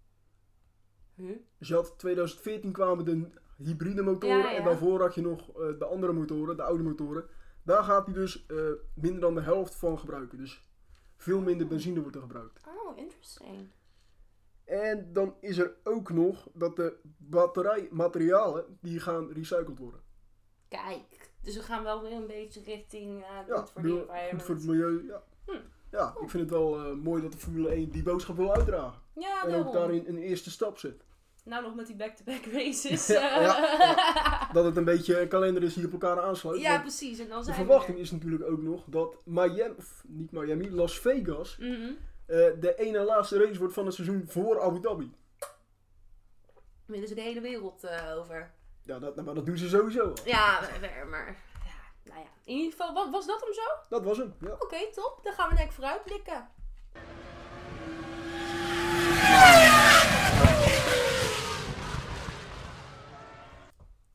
Huh? 1.16 1.36
Dus 1.58 1.68
je 1.68 1.74
had 1.74 1.98
2014 1.98 2.72
kwamen 2.72 3.04
de 3.04 3.28
hybride 3.56 4.02
motoren 4.02 4.36
Ja, 4.38 4.50
ja. 4.50 4.56
en 4.56 4.64
daarvoor 4.64 5.00
had 5.00 5.14
je 5.14 5.20
nog 5.20 5.48
eh, 5.48 5.78
de 5.78 5.84
andere 5.84 6.12
motoren, 6.12 6.56
de 6.56 6.62
oude 6.62 6.82
motoren. 6.82 7.24
Daar 7.62 7.84
gaat 7.84 8.04
hij 8.06 8.14
dus 8.14 8.46
eh, 8.46 8.56
minder 8.94 9.20
dan 9.20 9.34
de 9.34 9.40
helft 9.40 9.74
van 9.74 9.98
gebruiken. 9.98 10.38
Dus 10.38 10.62
veel 11.16 11.40
minder 11.40 11.66
benzine 11.66 12.00
wordt 12.00 12.16
er 12.16 12.22
gebruikt. 12.22 12.60
Oh, 12.68 12.98
interesting. 12.98 13.68
En 14.64 15.12
dan 15.12 15.34
is 15.40 15.58
er 15.58 15.74
ook 15.84 16.10
nog 16.10 16.48
dat 16.54 16.76
de 16.76 16.96
batterijmaterialen 17.16 18.78
die 18.80 19.00
gaan 19.00 19.30
recycled 19.32 19.78
worden. 19.78 20.00
Kijk, 20.68 21.30
dus 21.42 21.56
we 21.56 21.62
gaan 21.62 21.82
wel 21.84 22.02
weer 22.02 22.12
een 22.12 22.26
beetje 22.26 22.62
richting 22.62 23.20
uh, 23.20 23.26
Ja, 23.46 23.56
good 23.56 23.70
for 23.70 23.80
the 23.82 23.86
mil- 23.88 23.98
environment. 24.00 24.30
goed 24.32 24.42
voor 24.42 24.54
het 24.54 24.64
milieu. 24.66 25.06
Ja, 25.06 25.22
Hm. 25.46 25.60
Ja 25.94 26.14
ik 26.20 26.30
vind 26.30 26.42
het 26.42 26.50
wel 26.50 26.78
eh, 26.78 26.92
mooi 26.92 27.22
dat 27.22 27.32
de 27.32 27.38
Formule 27.38 27.68
1 27.68 27.90
die 27.90 28.02
boodschap 28.02 28.36
wil 28.36 28.54
uitdragen. 28.54 29.02
Ja, 29.14 29.42
en 29.42 29.48
daarom. 29.50 29.66
ook 29.66 29.72
daarin 29.72 30.04
een 30.06 30.18
eerste 30.18 30.50
stap 30.50 30.78
zet. 30.78 31.04
Nou, 31.44 31.62
nog 31.62 31.74
met 31.74 31.86
die 31.86 31.96
back-to-back 31.96 32.44
races. 32.52 33.06
Ja, 33.06 33.40
ja, 33.40 34.48
Dat 34.52 34.64
het 34.64 34.76
een 34.76 34.84
beetje 34.84 35.20
een 35.20 35.28
kalender 35.28 35.62
is 35.62 35.74
die 35.74 35.86
op 35.86 35.92
elkaar 35.92 36.20
aansluit. 36.20 36.60
Ja, 36.60 36.80
precies. 36.80 37.18
En 37.18 37.28
dan 37.28 37.38
de 37.38 37.44
zijn 37.44 37.56
verwachting 37.56 37.96
we 37.96 38.02
is 38.02 38.10
natuurlijk 38.10 38.50
ook 38.50 38.62
nog 38.62 38.84
dat 38.86 39.16
Miami, 39.24 39.74
of 39.76 40.04
niet 40.06 40.32
Miami, 40.32 40.70
Las 40.70 40.98
Vegas. 40.98 41.56
Mhm. 41.58 41.70
eh, 42.26 42.36
de 42.60 42.74
ene 42.76 42.98
laatste 42.98 43.38
race 43.38 43.58
wordt 43.58 43.74
van 43.74 43.86
het 43.86 43.94
seizoen 43.94 44.24
voor 44.26 44.60
Abu 44.60 44.80
Dhabi. 44.80 45.12
Willen 46.86 47.08
ze 47.08 47.14
de 47.14 47.20
hele 47.20 47.40
wereld 47.40 47.84
eh, 47.84 48.16
over. 48.18 48.52
Ja, 48.82 48.98
dat, 48.98 49.24
maar 49.24 49.34
dat 49.34 49.46
doen 49.46 49.56
ze 49.56 49.68
sowieso 49.68 50.02
al. 50.02 50.14
Ja, 50.24 50.60
maar, 51.10 51.36
nou 52.04 52.20
ja. 52.20 52.26
In 52.44 52.56
ieder 52.56 52.70
geval, 52.70 52.94
was, 52.94 53.10
was 53.10 53.26
dat 53.26 53.40
hem 53.40 53.52
zo? 53.52 53.62
Dat 53.88 54.04
was 54.04 54.18
hem, 54.18 54.34
ja. 54.40 54.56
Oké, 54.58 54.90
top. 54.92 55.20
Dan 55.22 55.32
gaan 55.32 55.48
we 55.48 55.54
denk 55.54 55.68
ik 55.68 55.74
vooruitblikken. 55.74 56.48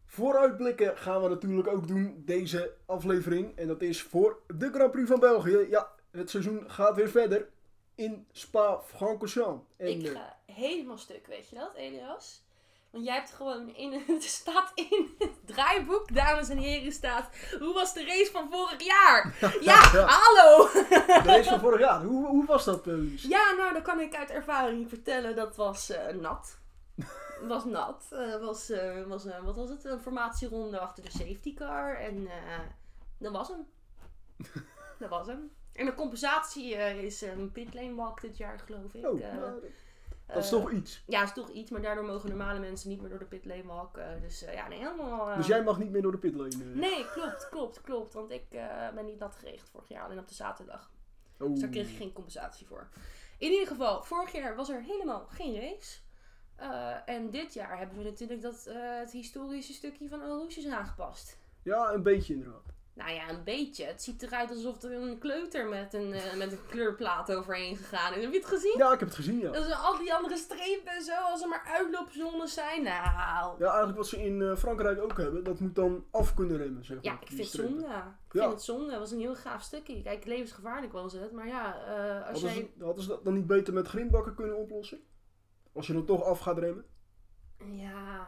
Vooruitblikken 0.06 0.98
gaan 0.98 1.22
we 1.22 1.30
natuurlijk 1.30 1.68
ook 1.68 1.88
doen 1.88 2.24
deze 2.26 2.76
aflevering. 2.86 3.58
En 3.58 3.68
dat 3.68 3.82
is 3.82 4.02
voor 4.02 4.42
de 4.48 4.70
Grand 4.74 4.92
Prix 4.92 5.10
van 5.10 5.20
België. 5.20 5.68
Ja, 5.70 5.92
het 6.12 6.30
seizoen 6.30 6.70
gaat 6.72 6.96
weer 6.96 7.10
verder 7.10 7.50
in 7.96 8.28
Spa-Francorchamps. 8.32 9.66
Ik 9.78 10.04
eh, 10.04 10.12
ga 10.12 10.38
helemaal 10.46 10.98
stuk, 10.98 11.28
weet 11.28 11.50
je 11.50 11.56
dat, 11.56 11.76
Elias? 11.76 12.44
Want 12.92 13.06
jij 13.06 13.14
hebt 13.16 13.32
gewoon 13.32 13.76
in 13.76 14.04
het 14.08 14.24
staat 14.40 14.72
in 14.76 15.16
het 15.18 15.32
draaiboek, 15.46 16.14
dames 16.14 16.50
en 16.50 16.58
heren, 16.58 16.92
staat. 16.92 17.30
Hoe 17.60 17.74
was 17.74 17.94
de 17.94 18.06
race 18.06 18.32
van 18.32 18.50
vorig 18.52 18.84
jaar? 18.84 19.36
Ja, 19.62 19.76
hallo! 20.06 20.70
De 20.74 21.22
race 21.26 21.50
van 21.50 21.60
vorig 21.60 21.80
jaar. 21.80 22.04
Hoe, 22.04 22.28
hoe 22.28 22.46
was 22.46 22.66
dat, 22.66 22.88
uh, 22.88 22.94
Lies? 22.98 23.24
Ja, 23.24 23.52
nou, 23.58 23.74
dan 23.74 23.82
kan 23.82 24.00
ik 24.00 24.16
uit 24.16 24.30
ervaring 24.30 24.90
vertellen. 24.90 25.36
Dat 25.36 25.56
was 25.56 25.90
eh, 25.90 26.16
nat. 26.16 26.58
was 27.48 27.66
nat. 27.66 28.06
Eh, 28.10 28.40
was, 28.40 28.70
eh, 28.70 29.04
was, 29.08 29.26
eh, 29.26 29.40
wat 29.44 29.56
was 29.56 29.70
het? 29.70 29.84
Een 29.86 30.00
formatieronde 30.02 30.80
achter 30.80 31.04
de 31.04 31.12
safety 31.12 31.54
car. 31.54 31.96
En 31.96 32.28
eh, 32.28 32.60
dat 33.18 33.32
was 33.32 33.48
hem. 33.48 33.68
dat 35.00 35.10
was 35.10 35.28
hem. 35.28 35.52
En 35.74 35.86
de 35.86 35.94
compensatie 35.94 36.76
eh, 36.76 37.04
is 37.04 37.22
een 37.22 37.52
pitlane 37.52 37.96
walk 37.96 38.22
dit 38.22 38.38
jaar, 38.38 38.60
geloof 38.60 38.94
ik. 38.94 39.06
Oh, 39.06 39.22
Eh, 39.22 39.34
nou, 39.34 39.64
dat 40.34 40.44
is 40.44 40.52
eh, 40.52 40.60
toch 40.60 40.72
iets. 40.72 41.04
Ja, 41.08 41.24
is 41.24 41.34
toch 41.34 41.50
iets, 41.50 41.72
maar 41.72 41.82
daardoor 41.82 42.06
mogen 42.06 42.30
normale 42.30 42.60
mensen 42.60 42.90
niet 42.90 43.00
meer 43.02 43.10
door 43.10 43.20
de 43.20 43.26
pitlane 43.26 43.64
walk. 43.64 43.98
eh, 43.98 44.06
dus 44.22 44.44
eh, 44.44 44.54
ja, 44.54 44.68
nee, 44.68 44.78
helemaal... 44.80 45.30
eh, 45.30 45.38
Dus 45.38 45.48
jij 45.48 45.64
mag 45.64 45.80
niet 45.80 45.92
meer 45.92 46.02
door 46.02 46.12
de 46.12 46.18
pitlane. 46.18 46.50
eh. 46.50 46.60
Nee, 46.80 47.06
klopt, 47.12 47.50
klopt, 47.50 47.82
klopt. 47.82 48.14
Want 48.14 48.32
ik 48.32 48.46
eh, 48.50 48.90
ben 48.96 49.06
niet 49.06 49.20
nat 49.20 49.36
geregeld 49.36 49.70
vorig 49.70 49.88
jaar, 49.88 50.04
alleen 50.04 50.20
op 50.20 50.28
de 50.28 50.34
zaterdag. 50.34 50.92
Oh. 51.40 51.50
Dus 51.50 51.60
daar 51.60 51.70
kreeg 51.70 51.90
ik 51.90 51.98
geen 51.98 52.14
compensatie 52.14 52.68
voor. 52.68 52.90
In 53.38 53.52
ieder 53.52 53.68
geval, 53.68 54.04
vorig 54.04 54.32
jaar 54.32 54.56
was 54.56 54.70
er 54.70 54.82
helemaal 54.82 55.26
geen 55.30 55.56
race. 55.62 56.00
Eh, 56.56 56.96
en 57.06 57.30
dit 57.30 57.54
jaar 57.54 57.78
hebben 57.78 57.98
we 57.98 58.04
natuurlijk 58.04 58.42
dat, 58.42 58.66
eh, 58.66 58.76
het 58.98 59.12
historische 59.12 59.74
stukje 59.74 60.10
van 60.10 60.48
is 60.48 60.68
aangepast. 60.68 61.38
Ja, 61.64 61.92
een 61.94 62.04
beetje 62.04 62.34
inderdaad. 62.34 62.69
Nou 63.00 63.12
ja, 63.12 63.30
een 63.30 63.44
beetje. 63.44 63.86
Het 63.86 64.04
ziet 64.04 64.22
eruit 64.24 64.50
alsof 64.50 64.84
er 64.84 64.92
een 64.92 65.18
kleuter 65.20 65.68
met 65.68 65.94
een, 65.94 66.14
eh, 66.14 66.36
met 66.38 66.52
een 66.52 66.66
kleurplaat 66.70 67.32
overheen 67.32 67.76
gegaan 67.78 68.14
is. 68.14 68.22
Heb 68.24 68.32
je 68.32 68.38
het 68.40 68.48
gezien? 68.48 68.74
Ja, 68.78 68.94
ik 68.94 69.00
heb 69.00 69.08
het 69.08 69.18
gezien, 69.18 69.40
ja. 69.40 69.52
Dat 69.52 69.64
zijn 69.64 69.78
al 69.78 69.98
die 69.98 70.14
andere 70.14 70.38
strepen 70.38 70.92
en 70.92 71.02
zo, 71.04 71.14
als 71.16 71.42
er 71.42 71.48
maar 71.48 71.64
uitloopzones 71.68 72.54
zijn. 72.54 72.84
Nou, 72.84 73.56
Ja, 73.60 73.66
eigenlijk 73.68 73.98
wat 73.98 74.08
ze 74.08 74.24
in 74.24 74.42
eh, 74.42 74.56
Frankrijk 74.56 75.02
ook 75.02 75.18
hebben, 75.18 75.44
dat 75.44 75.60
moet 75.60 75.76
dan 75.76 76.06
af 76.12 76.34
kunnen 76.34 76.58
remmen, 76.58 76.86
zeg 76.86 76.96
maar. 76.96 77.06
Ja, 77.06 77.20
ik 77.22 77.28
vind 77.28 77.40
het 77.40 77.50
zonde. 77.50 77.86
Ik 77.86 77.86
Ja. 77.86 78.42
vind 78.42 78.52
het 78.52 78.64
zonde. 78.64 78.90
Het 78.92 79.00
was 79.00 79.12
een 79.12 79.20
heel 79.20 79.36
gaaf 79.36 79.62
stukje. 79.62 80.02
Kijk, 80.02 80.26
levensgevaarlijk 80.26 80.94
was 80.94 81.14
het. 81.14 81.32
Maar 81.32 81.48
ja, 81.48 81.76
eh, 81.86 82.28
als 82.28 82.42
Hadden 82.42 82.60
jij... 82.60 82.72
ze, 82.78 82.84
hadden 82.84 83.04
ze 83.04 83.10
dat 83.10 83.24
dan 83.24 83.34
niet 83.34 83.48
beter 83.48 83.74
met 83.74 83.88
grindbakken 83.88 84.36
kunnen 84.36 84.58
oplossen? 84.58 85.00
Als 85.74 85.88
je 85.88 85.94
dan 85.94 86.06
toch 86.06 86.24
af 86.24 86.40
gaat 86.40 86.58
remmen? 86.58 86.86
Ja, 87.72 88.28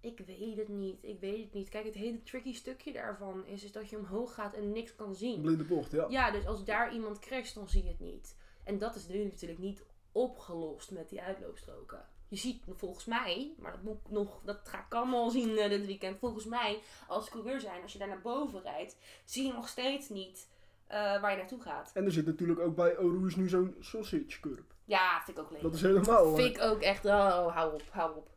ik 0.00 0.20
weet 0.26 0.56
het 0.56 0.68
niet. 0.68 0.98
Ik 1.00 1.20
weet 1.20 1.44
het 1.44 1.52
niet. 1.52 1.68
Kijk, 1.68 1.84
het 1.84 1.94
hele 1.94 2.22
tricky 2.22 2.54
stukje 2.54 2.92
daarvan 2.92 3.46
is, 3.46 3.64
is 3.64 3.72
dat 3.72 3.90
je 3.90 3.98
omhoog 3.98 4.34
gaat 4.34 4.54
en 4.54 4.72
niks 4.72 4.94
kan 4.94 5.14
zien. 5.14 5.40
blinde 5.40 5.64
bocht, 5.64 5.90
ja. 5.90 6.06
Ja, 6.08 6.30
dus 6.30 6.46
als 6.46 6.64
daar 6.64 6.92
iemand 6.92 7.18
crasht, 7.18 7.54
dan 7.54 7.68
zie 7.68 7.82
je 7.82 7.88
het 7.88 8.00
niet. 8.00 8.36
En 8.64 8.78
dat 8.78 8.94
is 8.94 9.06
nu 9.08 9.24
natuurlijk 9.24 9.60
niet 9.60 9.84
opgelost 10.12 10.90
met 10.90 11.08
die 11.08 11.22
uitloopstroken. 11.22 12.04
Je 12.28 12.36
ziet 12.36 12.62
volgens 12.70 13.04
mij, 13.04 13.54
maar 13.58 13.72
dat, 13.72 13.82
moet 13.82 13.96
ik 14.04 14.10
nog, 14.10 14.40
dat 14.44 14.60
ga 14.64 14.78
ik 14.78 14.94
allemaal 14.94 15.30
zien 15.30 15.58
eh, 15.58 15.68
dit 15.68 15.86
weekend. 15.86 16.18
Volgens 16.18 16.44
mij, 16.44 16.80
als 17.08 17.28
coureur 17.28 17.60
zijn, 17.60 17.82
als 17.82 17.92
je 17.92 17.98
daar 17.98 18.08
naar 18.08 18.20
boven 18.20 18.62
rijdt, 18.62 18.96
zie 19.24 19.46
je 19.46 19.52
nog 19.52 19.68
steeds 19.68 20.08
niet 20.08 20.48
eh, 20.86 20.98
waar 21.20 21.30
je 21.30 21.36
naartoe 21.36 21.60
gaat. 21.60 21.90
En 21.94 22.04
er 22.04 22.12
zit 22.12 22.26
natuurlijk 22.26 22.60
ook 22.60 22.76
bij 22.76 22.94
Eau 22.94 23.18
Rouge 23.18 23.38
nu 23.38 23.48
zo'n 23.48 23.76
sausage 23.80 24.40
curb. 24.40 24.74
Ja, 24.84 25.22
vind 25.24 25.38
ik 25.38 25.44
ook 25.44 25.50
leuk. 25.50 25.62
Dat 25.62 25.74
is 25.74 25.82
helemaal... 25.82 26.34
Vind 26.34 26.56
ik 26.56 26.62
ook 26.62 26.80
echt, 26.80 27.04
oh, 27.04 27.54
hou 27.54 27.74
op, 27.74 27.82
hou 27.90 28.16
op. 28.16 28.28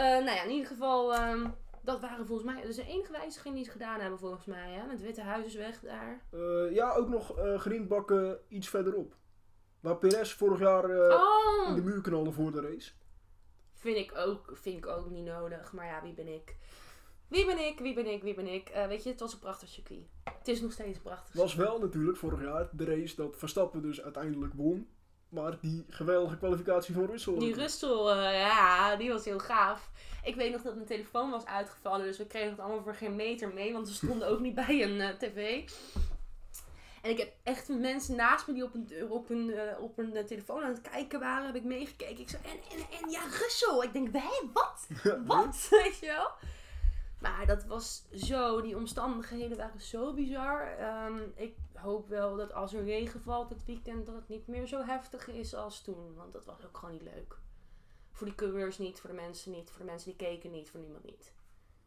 Eh, 0.00 0.06
nou 0.06 0.30
ja, 0.36 0.42
in 0.42 0.50
ieder 0.50 0.66
geval, 0.66 1.14
ehm, 1.14 1.48
dat 1.82 2.00
waren 2.00 2.26
volgens 2.26 2.52
mij, 2.52 2.60
dat 2.60 2.70
is 2.70 2.76
de 2.76 2.86
enige 2.86 3.12
wijziging 3.12 3.54
die 3.54 3.64
ze 3.64 3.70
gedaan 3.70 4.00
hebben 4.00 4.18
volgens 4.18 4.44
mij, 4.44 4.72
hè? 4.72 4.86
Met 4.86 5.00
Witte 5.02 5.22
Huis 5.22 5.46
is 5.46 5.54
weg 5.54 5.80
daar. 5.80 6.24
eh, 6.30 6.74
ja, 6.74 6.94
ook 6.94 7.08
nog 7.08 7.38
eh 7.38 7.58
grindbakken 7.58 8.38
iets 8.48 8.68
verderop. 8.68 9.16
Waar 9.80 9.96
Perez 9.96 10.32
vorig 10.32 10.58
jaar 10.58 10.84
eh, 10.84 10.90
in 11.68 11.74
de 11.74 11.80
oh, 11.80 11.86
muur 11.86 12.00
knalde 12.00 12.32
voor 12.32 12.52
de 12.52 12.60
race. 12.60 12.92
vind 13.74 13.96
ik, 13.96 14.16
ook, 14.16 14.50
vind 14.54 14.76
ik 14.76 14.86
ook 14.86 15.10
niet 15.10 15.24
nodig, 15.24 15.72
maar 15.72 15.86
ja, 15.86 16.02
wie 16.02 16.14
ben 16.14 16.28
ik? 16.28 16.56
Wie 17.28 17.46
ben 17.46 17.58
ik, 17.66 17.78
wie 17.78 17.94
ben 17.94 18.06
ik, 18.06 18.22
wie 18.22 18.34
ben 18.34 18.46
ik? 18.46 18.72
Weet 18.88 19.02
je, 19.02 19.10
het 19.10 19.20
was 19.20 19.32
een 19.32 19.38
prachtig 19.38 19.68
circuit. 19.68 20.06
Het 20.38 20.48
is 20.48 20.60
nog 20.60 20.72
steeds 20.72 20.96
een 20.96 21.02
prachtig 21.02 21.32
Het 21.32 21.42
was 21.42 21.54
wel 21.54 21.78
natuurlijk 21.78 22.18
vorig 22.18 22.42
jaar 22.42 22.68
de 22.72 22.84
race 22.84 23.16
dat 23.16 23.36
Verstappen 23.36 23.82
dus 23.82 24.02
uiteindelijk 24.02 24.54
won. 24.54 24.88
Maar 25.30 25.58
die 25.60 25.84
geweldige 25.88 26.36
kwalificatie 26.36 26.94
van 26.94 27.06
Russell. 27.06 27.38
Die 27.38 27.54
Russell, 27.54 28.06
eh, 28.06 28.40
ja, 28.40 28.96
die 28.96 29.10
was 29.10 29.24
heel 29.24 29.38
gaaf. 29.38 29.90
Ik 30.24 30.34
weet 30.34 30.52
nog 30.52 30.62
dat 30.62 30.74
mijn 30.74 30.86
telefoon 30.86 31.30
was 31.30 31.46
uitgevallen, 31.46 32.06
dus 32.06 32.18
we 32.18 32.26
kregen 32.26 32.50
het 32.50 32.60
allemaal 32.60 32.82
voor 32.82 32.94
geen 32.94 33.16
meter 33.16 33.52
mee, 33.52 33.72
want 33.72 33.88
we 33.88 33.94
stonden 33.94 34.28
ook 34.28 34.40
niet 34.40 34.54
bij 34.54 34.82
een 34.82 35.00
eh, 35.00 35.08
tv. 35.08 35.70
En 37.02 37.10
ik 37.10 37.18
heb 37.18 37.32
echt 37.42 37.68
mensen 37.68 38.16
naast 38.16 38.46
me 38.46 38.54
die 38.54 38.64
op 38.64 38.74
een, 38.74 39.10
op 39.10 39.30
een, 39.30 39.50
eh, 39.50 39.82
op 39.82 39.98
een 39.98 40.26
telefoon 40.26 40.62
aan 40.62 40.70
het 40.70 40.80
kijken 40.80 41.20
waren, 41.20 41.46
heb 41.46 41.54
ik 41.54 41.64
meegekeken. 41.64 42.20
Ik 42.20 42.28
zei, 42.28 42.42
en, 42.44 42.78
en, 42.78 42.86
en 43.02 43.10
ja, 43.10 43.20
Russell. 43.20 43.82
Ik 43.82 43.92
denk, 43.92 44.12
hé, 44.12 44.50
wat? 44.52 44.86
Wat? 45.26 45.66
Weet 45.70 45.98
je 45.98 46.06
wel? 46.06 46.30
Maar 47.18 47.46
dat 47.46 47.64
was 47.64 48.02
zo, 48.12 48.60
die 48.60 48.76
omstandigheden 48.76 49.56
waren 49.56 49.80
zo 49.80 50.14
bizar. 50.14 50.76
Ehm, 50.78 51.18
ik 51.34 51.54
hoop 51.80 52.08
wel 52.08 52.36
dat 52.36 52.52
als 52.52 52.74
er 52.74 52.84
regen 52.84 53.20
valt 53.20 53.48
dit 53.48 53.64
weekend, 53.64 54.06
dat 54.06 54.14
het 54.14 54.28
niet 54.28 54.46
meer 54.46 54.66
zo 54.66 54.82
heftig 54.84 55.28
is 55.28 55.54
als 55.54 55.82
toen. 55.82 56.14
Want 56.16 56.32
dat 56.32 56.44
was 56.44 56.64
ook 56.66 56.76
gewoon 56.76 56.94
niet 56.94 57.12
leuk. 57.14 57.38
Voor 58.12 58.26
die 58.26 58.36
coureurs 58.36 58.78
niet, 58.78 59.00
voor 59.00 59.10
de 59.10 59.16
mensen 59.16 59.52
niet, 59.52 59.70
voor 59.70 59.78
de 59.78 59.90
mensen 59.90 60.08
die 60.08 60.28
keken 60.28 60.50
niet, 60.50 60.70
voor 60.70 60.80
niemand 60.80 61.04
niet. 61.04 61.32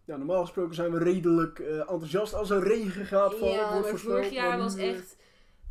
Ja, 0.05 0.17
normaal 0.17 0.41
gesproken 0.41 0.75
zijn 0.75 0.91
we 0.91 0.97
redelijk 0.97 1.59
eh, 1.59 1.79
enthousiast 1.79 2.33
als 2.33 2.49
er 2.49 2.63
regen 2.63 3.05
gaat 3.05 3.35
vallen. 3.35 3.53
ja, 3.53 3.79
maar 3.79 3.97
vorig 3.97 4.29
jaar 4.29 4.57
was 4.57 4.75
eh, 4.75 4.89
echt, 4.89 5.15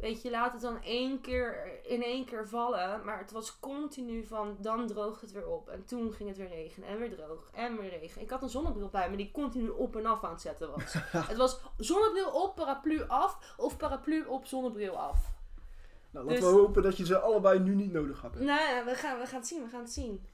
weet 0.02 0.22
je, 0.22 0.30
laat 0.30 0.52
het 0.52 0.60
dan 0.60 0.82
één 0.82 1.20
keer 1.20 1.70
in 1.82 2.02
één 2.02 2.24
keer 2.24 2.48
vallen. 2.48 3.04
Maar 3.04 3.18
het 3.18 3.30
was 3.30 3.58
continu 3.60 4.24
van, 4.24 4.56
dan 4.58 4.86
droogt 4.86 5.20
het 5.20 5.32
weer 5.32 5.48
op. 5.48 5.68
En 5.68 5.84
toen 5.84 6.12
ging 6.12 6.28
het 6.28 6.38
weer 6.38 6.48
regenen 6.48 6.88
en 6.88 6.98
weer 6.98 7.16
droog 7.16 7.50
en 7.54 7.78
weer 7.78 7.90
regen. 7.90 8.22
Ik 8.22 8.30
had 8.30 8.42
een 8.42 8.48
zonnebril 8.48 8.88
bij 8.88 9.10
me 9.10 9.16
die 9.16 9.30
continu 9.30 9.68
op 9.68 9.96
en 9.96 10.06
af 10.06 10.24
aan 10.24 10.30
het 10.30 10.40
zetten 10.40 10.70
was. 10.70 10.94
het 11.32 11.36
was 11.36 11.60
zonnebril 11.76 12.28
op, 12.30 12.54
paraplu 12.54 13.02
af 13.08 13.54
of 13.56 13.76
paraplu 13.76 14.24
op, 14.24 14.46
zonnebril 14.46 14.98
af. 14.98 15.18
Nou, 16.10 16.26
laten 16.26 16.40
dus- 16.40 16.50
we 16.50 16.58
hopen 16.58 16.82
dat 16.82 16.96
je 16.96 17.06
ze 17.06 17.18
allebei 17.18 17.58
nu 17.58 17.74
niet 17.74 17.92
nodig 17.92 18.22
hebben. 18.22 18.44
Nou 18.44 18.84
we 18.84 18.94
gaan, 18.94 19.18
we 19.18 19.26
gaan 19.26 19.38
het 19.38 19.48
zien, 19.48 19.62
we 19.62 19.68
gaan 19.68 19.82
het 19.82 19.92
zien. 19.92 20.26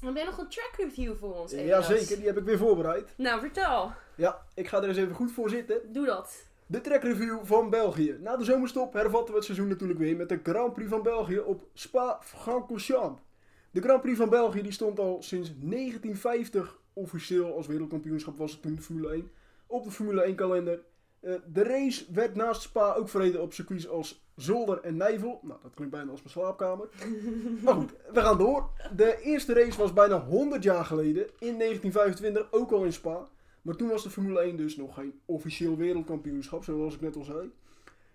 Dan 0.00 0.12
ben 0.12 0.22
je 0.22 0.28
nog 0.28 0.38
een 0.38 0.48
track 0.48 0.72
review 0.76 1.16
voor 1.16 1.34
ons, 1.34 1.52
Ja, 1.52 1.58
Elias? 1.58 1.86
zeker. 1.86 2.16
Die 2.16 2.26
heb 2.26 2.36
ik 2.36 2.44
weer 2.44 2.58
voorbereid. 2.58 3.14
Nou, 3.16 3.40
vertel. 3.40 3.92
Ja, 4.14 4.46
ik 4.54 4.68
ga 4.68 4.76
er 4.82 4.88
eens 4.88 4.96
even 4.96 5.14
goed 5.14 5.32
voor 5.32 5.50
zitten. 5.50 5.92
Doe 5.92 6.06
dat. 6.06 6.48
De 6.70 6.80
trackreview 6.80 7.38
van 7.42 7.70
België. 7.70 8.16
Na 8.20 8.36
de 8.36 8.44
zomerstop 8.44 8.92
hervatten 8.92 9.28
we 9.28 9.34
het 9.34 9.44
seizoen 9.44 9.68
natuurlijk 9.68 9.98
weer 9.98 10.16
met 10.16 10.28
de 10.28 10.40
Grand 10.42 10.72
Prix 10.72 10.90
van 10.90 11.02
België 11.02 11.38
op 11.38 11.66
Spa-Francorchamps. 11.72 13.22
De 13.70 13.80
Grand 13.80 14.02
Prix 14.02 14.18
van 14.18 14.28
België 14.28 14.62
die 14.62 14.72
stond 14.72 14.98
al 14.98 15.22
sinds 15.22 15.48
1950 15.48 16.78
officieel 16.92 17.56
als 17.56 17.66
wereldkampioenschap 17.66 18.38
was 18.38 18.52
het 18.52 18.62
toen 18.62 18.80
Formule 18.80 19.12
1 19.12 19.30
op 19.66 19.84
de 19.84 19.90
Formule 19.90 20.22
1 20.22 20.34
kalender. 20.34 20.80
Eh, 21.20 21.34
de 21.52 21.62
race 21.62 22.04
werd 22.12 22.34
naast 22.34 22.62
Spa 22.62 22.94
ook 22.94 23.08
verreden 23.08 23.42
op 23.42 23.52
circuits 23.52 23.88
als 23.88 24.24
Zolder 24.36 24.80
en 24.80 24.96
Nijvel. 24.96 25.40
Nou, 25.42 25.58
dat 25.62 25.74
klinkt 25.74 25.94
bijna 25.94 26.10
als 26.10 26.22
mijn 26.22 26.32
slaapkamer. 26.32 26.88
maar 27.64 27.74
goed, 27.74 27.92
we 28.12 28.20
gaan 28.20 28.38
door. 28.38 28.70
De 28.96 29.20
eerste 29.22 29.52
race 29.52 29.78
was 29.78 29.92
bijna 29.92 30.20
100 30.20 30.62
jaar 30.62 30.84
geleden, 30.84 31.26
in 31.38 31.58
1925, 31.58 32.48
ook 32.50 32.70
al 32.70 32.84
in 32.84 32.92
Spa. 32.92 33.28
Maar 33.62 33.76
toen 33.76 33.88
was 33.88 34.02
de 34.02 34.10
Formule 34.10 34.40
1 34.40 34.56
dus 34.56 34.76
nog 34.76 34.94
geen 34.94 35.20
officieel 35.24 35.76
wereldkampioenschap, 35.76 36.64
zoals 36.64 36.94
ik 36.94 37.00
net 37.00 37.16
al 37.16 37.24
zei. 37.24 37.50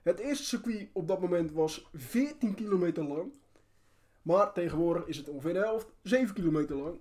Het 0.02 0.20
eerste 0.20 0.44
circuit 0.44 0.90
op 0.94 1.08
dat 1.08 1.22
moment 1.22 1.52
was 1.52 1.90
14 1.94 2.56
kilometer 2.56 3.04
lang. 3.04 3.34
Maar 4.22 4.54
tegenwoordig 4.54 5.06
is 5.06 5.18
het 5.18 5.30
ongeveer 5.30 5.54
de 5.54 5.60
helft, 5.60 5.88
7 6.02 6.36
kilometer 6.36 6.76
lang. 6.76 7.00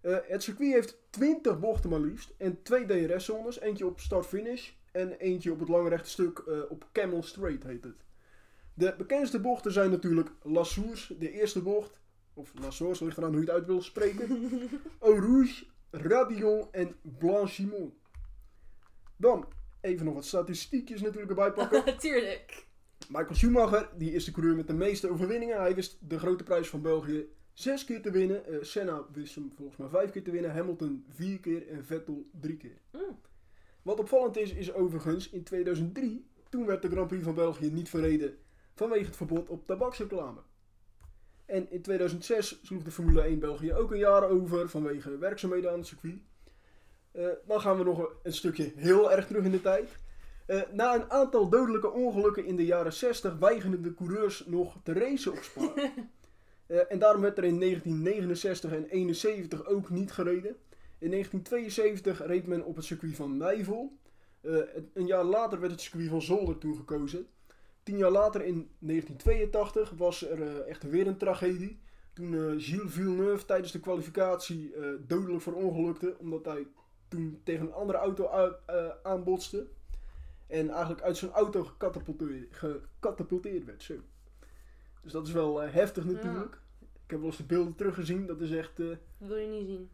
Eh, 0.00 0.16
het 0.26 0.42
circuit 0.42 0.72
heeft 0.72 0.98
20 1.10 1.58
bochten 1.58 1.90
maar 1.90 2.00
liefst 2.00 2.34
en 2.36 2.62
twee 2.62 2.86
DRS-zones. 2.86 3.60
Eentje 3.60 3.86
op 3.86 4.00
start-finish 4.00 4.70
en 4.92 5.12
eentje 5.12 5.52
op 5.52 5.60
het 5.60 5.68
lange 5.68 5.88
rechte 5.88 6.10
stuk 6.10 6.38
eh, 6.38 6.58
op 6.68 6.88
Camel 6.92 7.22
Straight 7.22 7.64
heet 7.64 7.84
het. 7.84 8.04
De 8.74 8.94
bekendste 8.98 9.40
bochten 9.40 9.72
zijn 9.72 9.90
natuurlijk 9.90 10.30
La 10.42 10.64
Source, 10.64 11.18
de 11.18 11.30
eerste 11.30 11.62
bocht. 11.62 12.00
Of 12.34 12.52
La 12.60 12.70
Source, 12.70 13.04
ligt 13.04 13.16
eraan 13.16 13.32
hoe 13.32 13.40
je 13.40 13.46
het 13.46 13.54
uit 13.54 13.66
wil 13.66 13.82
spreken. 13.82 14.28
Eau 15.00 15.20
Rouge, 15.20 15.64
Radillon 15.90 16.68
en 16.72 16.94
Blanchimont. 17.02 17.94
Dan 19.16 19.48
even 19.80 20.04
nog 20.04 20.14
wat 20.14 20.24
statistiekjes 20.24 21.00
natuurlijk 21.00 21.30
erbij 21.30 21.52
pakken. 21.52 21.98
Tuurlijk. 21.98 22.66
Michael 23.08 23.34
Schumacher, 23.34 23.88
die 23.96 24.12
is 24.12 24.24
de 24.24 24.32
coureur 24.32 24.56
met 24.56 24.66
de 24.66 24.72
meeste 24.72 25.10
overwinningen. 25.10 25.60
Hij 25.60 25.74
wist 25.74 25.98
de 26.08 26.18
grote 26.18 26.44
prijs 26.44 26.68
van 26.68 26.82
België 26.82 27.28
zes 27.52 27.84
keer 27.84 28.02
te 28.02 28.10
winnen. 28.10 28.46
Eh, 28.46 28.56
Senna 28.60 29.04
wist 29.12 29.34
hem 29.34 29.52
volgens 29.56 29.78
mij 29.78 29.88
vijf 29.88 30.10
keer 30.10 30.22
te 30.22 30.30
winnen. 30.30 30.52
Hamilton 30.52 31.04
vier 31.08 31.40
keer 31.40 31.68
en 31.68 31.84
Vettel 31.84 32.26
drie 32.40 32.56
keer. 32.56 32.80
Mm. 32.92 33.18
Wat 33.82 33.98
opvallend 33.98 34.36
is, 34.36 34.52
is 34.52 34.72
overigens 34.72 35.30
in 35.30 35.42
2003, 35.42 36.26
toen 36.48 36.66
werd 36.66 36.82
de 36.82 36.90
Grand 36.90 37.08
Prix 37.08 37.24
van 37.24 37.34
België 37.34 37.70
niet 37.70 37.88
verreden 37.88 38.38
vanwege 38.74 39.04
het 39.04 39.16
verbod 39.16 39.48
op 39.48 39.66
tabaksreclame. 39.66 40.40
En 41.50 41.70
in 41.70 41.82
2006 41.82 42.60
sloeg 42.62 42.82
de 42.82 42.90
Formule 42.90 43.22
1 43.22 43.38
België 43.38 43.74
ook 43.74 43.90
een 43.90 43.98
jaar 43.98 44.28
over 44.28 44.68
vanwege 44.68 45.18
werkzaamheden 45.18 45.70
aan 45.70 45.78
het 45.78 45.86
circuit. 45.86 46.18
Eh, 47.12 47.26
dan 47.46 47.60
gaan 47.60 47.78
we 47.78 47.84
nog 47.84 48.10
een, 48.22 48.32
stukje 48.32 48.72
heel 48.76 49.12
erg 49.12 49.26
terug 49.26 49.44
in 49.44 49.50
de 49.50 49.60
tijd. 49.60 49.88
Eh, 50.46 50.60
na 50.72 50.94
een 50.94 51.10
aantal 51.10 51.48
dodelijke 51.48 51.90
ongelukken 51.90 52.44
in 52.44 52.56
de 52.56 52.64
jaren 52.64 52.92
60 52.92 53.38
weigerden 53.38 53.82
de 53.82 53.94
coureurs 53.94 54.46
nog 54.46 54.76
te 54.82 54.92
racen 54.92 55.32
op 55.32 55.42
Spa. 55.42 55.72
Eh, 56.70 56.92
en 56.92 56.98
daarom 56.98 57.22
werd 57.22 57.38
er 57.38 57.44
in 57.44 57.60
1969 57.60 58.72
en 58.72 58.84
71 58.84 59.66
ook 59.66 59.90
niet 59.90 60.12
gereden. 60.12 60.56
In 60.98 61.10
1972 61.10 62.26
reed 62.26 62.46
men 62.46 62.64
op 62.64 62.76
het 62.76 62.84
circuit 62.84 63.16
van 63.16 63.36
Nijvel. 63.36 63.98
Een 64.92 65.06
jaar 65.06 65.24
later 65.24 65.60
werd 65.60 65.72
het 65.72 65.80
circuit 65.80 66.08
van 66.08 66.22
Zolder 66.22 66.58
toen 66.58 66.76
gekozen. 66.76 67.26
Tien 67.82 67.96
jaar 67.96 68.10
later, 68.10 68.44
in 68.44 68.70
1982, 68.78 69.90
was 69.90 70.30
er 70.30 70.42
eh, 70.42 70.68
echt 70.68 70.82
weer 70.82 71.06
een 71.06 71.16
tragedie. 71.16 71.80
Toen 72.12 72.34
eh, 72.34 72.40
Gilles 72.40 72.92
Villeneuve 72.92 73.44
tijdens 73.44 73.72
de 73.72 73.80
kwalificatie 73.80 74.74
eh, 74.74 74.88
dodelijk 75.06 75.42
verongelukte. 75.42 76.16
Omdat 76.18 76.44
hij 76.44 76.66
toen 77.08 77.40
tegen 77.44 77.66
een 77.66 77.72
andere 77.72 77.98
auto 77.98 78.28
uit- 78.28 78.56
aanbotste. 79.02 79.66
En 80.46 80.70
eigenlijk 80.70 81.02
uit 81.02 81.16
zijn 81.16 81.30
auto 81.30 81.64
gecatapulteerd, 81.64 83.64
werd. 83.64 83.82
Zo. 83.82 83.94
Dus 85.02 85.12
dat 85.12 85.26
is 85.26 85.32
wel 85.32 85.60
heftig 85.60 86.04
natuurlijk. 86.04 86.54
Ik 87.04 87.10
heb 87.10 87.18
wel 87.18 87.28
eens 87.28 87.36
de 87.36 87.44
beelden 87.44 87.74
teruggezien. 87.74 88.26
Dat 88.26 88.40
is 88.40 88.50
echt... 88.50 88.78
Wil 89.18 89.36
je 89.36 89.46
niet 89.46 89.66
zien. 89.66 89.90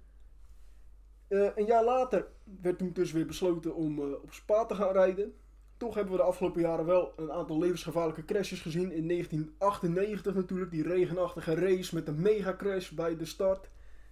een 1.29 1.67
jaar 1.67 1.85
later 1.85 2.27
werd 2.61 2.79
toen 2.79 2.93
dus 2.93 3.13
weer 3.13 3.27
besloten 3.27 3.75
om 3.75 3.99
op 4.01 4.33
Spa 4.33 4.67
te 4.67 4.75
gaan 4.75 4.93
rijden. 4.93 5.35
Toch 5.77 5.95
hebben 5.95 6.13
we 6.13 6.19
de 6.19 6.27
afgelopen 6.27 6.61
jaren 6.61 6.87
wel 6.87 7.13
een 7.17 7.33
aantal 7.33 7.59
levensgevaarlijke 7.59 8.25
crashes 8.25 8.61
gezien. 8.61 8.93
In 8.93 9.09
1998 9.09 10.35
natuurlijk, 10.35 10.71
die 10.71 10.83
regenachtige 10.83 11.55
race 11.55 11.95
met 11.95 12.09
een 12.09 12.21
mega 12.21 12.57
crash 12.57 12.91
bij 12.91 13.17
de 13.17 13.25
start. 13.25 13.69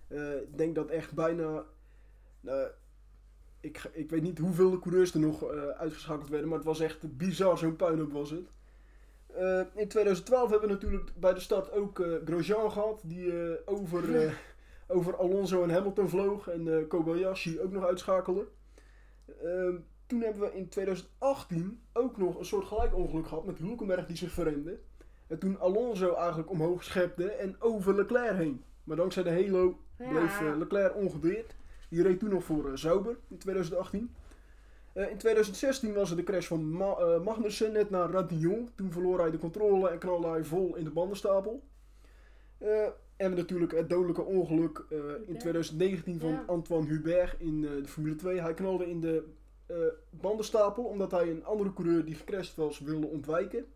Eh, 0.08 0.36
ik 0.36 0.56
denk 0.58 0.74
dat 0.74 0.88
echt 0.88 1.12
bijna... 1.14 1.64
nou, 2.40 2.68
ik, 3.60 3.90
ik 3.92 4.10
weet 4.10 4.22
niet 4.22 4.38
hoeveel 4.38 4.70
de 4.70 4.78
coureurs 4.78 5.14
er 5.14 5.20
nog 5.20 5.42
eh, 5.42 5.68
uitgeschakeld 5.68 6.28
werden, 6.28 6.48
maar 6.48 6.58
het 6.58 6.66
was 6.66 6.80
echt 6.80 7.16
bizar, 7.16 7.58
zo'n 7.58 7.76
puinhoop 7.76 8.12
was 8.12 8.30
het. 8.30 8.48
Eh, 9.34 9.60
in 9.74 9.88
2012 9.88 10.50
hebben 10.50 10.68
we 10.68 10.74
natuurlijk 10.74 11.10
bij 11.16 11.34
de 11.34 11.40
start 11.40 11.72
ook 11.72 12.00
eh, 12.00 12.12
Grosjean 12.24 12.72
gehad, 12.72 13.00
die 13.04 13.42
eh, 13.42 13.54
over, 13.64 14.16
eh, 14.16 14.32
over 14.86 15.16
Alonso 15.16 15.62
en 15.62 15.70
Hamilton 15.70 16.08
vloog 16.08 16.48
en 16.48 16.76
eh, 16.78 16.88
Kobayashi 16.88 17.60
ook 17.60 17.72
nog 17.72 17.84
uitschakelde. 17.84 18.46
Ehm, 19.42 19.74
toen 20.06 20.20
hebben 20.20 20.42
we 20.42 20.56
in 20.56 20.68
2018 20.68 21.80
ook 21.92 22.16
nog 22.16 22.38
een 22.38 22.44
soort 22.44 22.66
gelijk 22.66 22.94
ongeluk 22.94 23.26
gehad 23.26 23.44
met 23.44 23.58
Hulkenberg 23.58 24.06
die 24.06 24.16
zich 24.16 24.32
verremde. 24.32 24.78
En 25.26 25.38
toen 25.38 25.60
Alonso 25.60 26.14
eigenlijk 26.14 26.50
omhoog 26.50 26.84
schepte 26.84 27.30
en 27.30 27.56
over 27.58 27.94
Leclerc 27.94 28.36
heen. 28.36 28.62
Maar 28.84 28.96
dankzij 28.96 29.22
de 29.22 29.30
halo 29.30 29.78
bleef 29.96 30.40
eh, 30.40 30.56
Leclerc 30.56 30.96
ongedeerd. 30.96 31.56
Die 31.90 32.02
reed 32.02 32.18
toen 32.18 32.30
nog 32.30 32.44
voor 32.44 32.68
eh, 32.68 32.76
Sauber 32.76 33.16
in 33.28 33.38
2018. 33.38 34.14
Eh, 34.92 35.10
in 35.10 35.16
2016 35.16 35.94
was 35.94 36.10
er 36.10 36.16
de 36.16 36.22
crash 36.22 36.46
van 36.46 36.70
Ma 36.70 36.94
eh, 36.96 37.20
Magnussen 37.20 37.72
net 37.72 37.90
naar 37.90 38.10
Radillon. 38.10 38.68
Toen 38.74 38.92
verloor 38.92 39.20
hij 39.20 39.30
de 39.30 39.38
controle 39.38 39.88
en 39.88 39.98
knalde 39.98 40.28
hij 40.28 40.44
vol 40.44 40.76
in 40.76 40.84
de 40.84 40.90
bandenstapel. 40.90 41.62
Eh, 42.58 42.86
en 43.16 43.34
natuurlijk 43.34 43.72
het 43.72 43.88
dodelijke 43.88 44.22
ongeluk 44.22 44.84
eh, 44.90 44.98
in 45.26 45.38
2019 45.38 46.20
van 46.20 46.30
Ja. 46.30 46.44
Antoine 46.46 46.88
Hubert 46.88 47.40
in 47.40 47.64
eh, 47.64 47.70
de 47.82 47.88
Formule 47.88 48.14
2. 48.14 48.40
Hij 48.40 48.54
knalde 48.54 48.90
in 48.90 49.00
de 49.00 49.24
eh, 49.66 49.76
bandenstapel 50.10 50.84
omdat 50.84 51.10
hij 51.10 51.30
een 51.30 51.44
andere 51.44 51.72
coureur 51.72 52.04
die 52.04 52.14
gecrashed 52.14 52.56
was 52.56 52.78
wilde 52.78 53.06
ontwijken. 53.06 53.66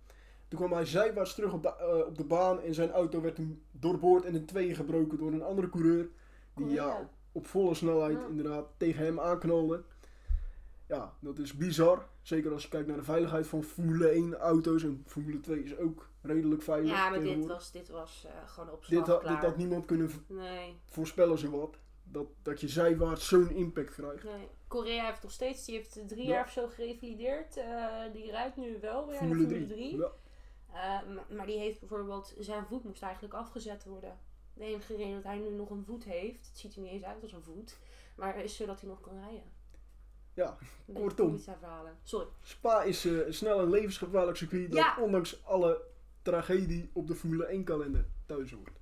Toen 0.48 0.58
kwam 0.58 0.72
hij 0.72 0.86
zijwaarts 0.86 1.34
terug 1.34 1.52
op 1.52 1.62
de, 1.62 1.74
eh, 1.76 2.06
op 2.06 2.18
de 2.18 2.24
baan 2.24 2.60
en 2.60 2.74
zijn 2.74 2.90
auto 2.90 3.20
werd 3.20 3.38
doorboord 3.70 4.24
en 4.24 4.34
in 4.34 4.44
tweeën 4.46 4.74
gebroken 4.74 5.18
door 5.18 5.32
een 5.32 5.42
andere 5.42 5.68
coureur. 5.70 6.08
Die 6.54 6.66
Oh, 6.66 6.72
ja, 6.72 6.86
ja. 6.86 7.10
op 7.32 7.46
volle 7.46 7.74
snelheid 7.74 8.18
Ja. 8.20 8.26
inderdaad 8.26 8.66
tegen 8.76 9.04
hem 9.04 9.20
aanknalde. 9.20 9.82
Ja, 10.88 11.14
dat 11.20 11.38
is 11.38 11.52
bizar. 11.56 12.06
Zeker 12.22 12.52
als 12.52 12.62
je 12.62 12.68
kijkt 12.68 12.86
naar 12.88 12.96
de 12.96 13.02
veiligheid 13.02 13.46
van 13.46 13.62
Formule 13.62 14.08
1 14.08 14.34
auto's. 14.36 14.82
En 14.82 15.02
Formule 15.06 15.40
2 15.40 15.62
is 15.62 15.76
ook 15.76 16.08
redelijk 16.22 16.62
veilig. 16.62 16.90
Ja, 16.90 17.10
maar 17.10 17.20
dit 17.20 17.46
was, 17.46 17.72
dit 17.72 17.88
was 17.88 18.26
eh, 18.26 18.48
gewoon 18.48 18.70
op 18.70 18.86
dit, 18.88 19.06
had, 19.06 19.20
dit 19.22 19.36
had 19.36 19.56
niemand 19.56 19.84
kunnen 19.86 20.10
Nee, 20.26 20.76
voorspellen 20.86 21.38
zowat. 21.38 21.76
Dat, 22.10 22.26
dat 22.42 22.60
je 22.60 22.68
zijwaarts 22.68 23.28
zo'n 23.28 23.50
impact 23.50 23.94
krijgt. 23.94 24.24
nee. 24.24 24.48
Korea 24.68 25.06
heeft 25.06 25.22
nog 25.22 25.32
steeds, 25.32 25.64
die 25.64 25.74
heeft 25.74 26.00
drie 26.08 26.26
Ja. 26.26 26.32
jaar 26.32 26.44
of 26.44 26.50
zo 26.50 26.66
gerevalideerd. 26.68 27.56
Eh, 27.56 27.94
die 28.12 28.30
rijdt 28.30 28.56
nu 28.56 28.78
wel 28.80 29.06
weer 29.06 29.16
Formule 29.16 29.42
in 29.42 29.48
de 29.48 29.54
Formule 29.54 29.74
3. 29.74 29.88
3. 29.90 29.96
Ja. 29.98 30.10
Eh, 30.72 31.14
ma- 31.14 31.36
maar 31.36 31.46
die 31.46 31.58
heeft 31.58 31.80
bijvoorbeeld, 31.80 32.34
zijn 32.38 32.66
voet 32.66 32.84
moest 32.84 33.02
eigenlijk 33.02 33.34
afgezet 33.34 33.84
worden. 33.84 34.18
De 34.54 34.64
enige 34.64 34.96
reden 34.96 35.14
dat 35.14 35.22
hij 35.24 35.38
nu 35.38 35.50
nog 35.50 35.70
een 35.70 35.84
voet 35.84 36.04
heeft, 36.04 36.46
het 36.46 36.58
ziet 36.58 36.74
er 36.74 36.80
niet 36.82 36.90
eens 36.90 37.04
uit 37.04 37.22
als 37.22 37.32
een 37.32 37.42
voet, 37.42 37.78
maar 38.16 38.42
is 38.44 38.56
zodat 38.56 38.80
hij 38.80 38.88
nog 38.88 39.00
kan 39.00 39.18
rijden. 39.20 39.42
Ja, 40.34 40.56
beetje 40.86 41.02
kortom. 41.02 41.38
Sorry. 42.02 42.26
Spa 42.42 42.82
is 42.82 43.04
eh, 43.04 43.18
snel 43.28 43.60
een 43.60 43.70
levensgevaarlijk 43.70 44.36
circuit. 44.36 44.70
Dat 44.70 44.78
Ja. 44.78 44.96
ondanks 45.02 45.44
alle 45.44 45.82
tragedie 46.22 46.90
op 46.92 47.06
de 47.06 47.14
Formule 47.14 47.44
1 47.46 47.64
kalender 47.64 48.06
thuis 48.26 48.50
hoort. 48.52 48.77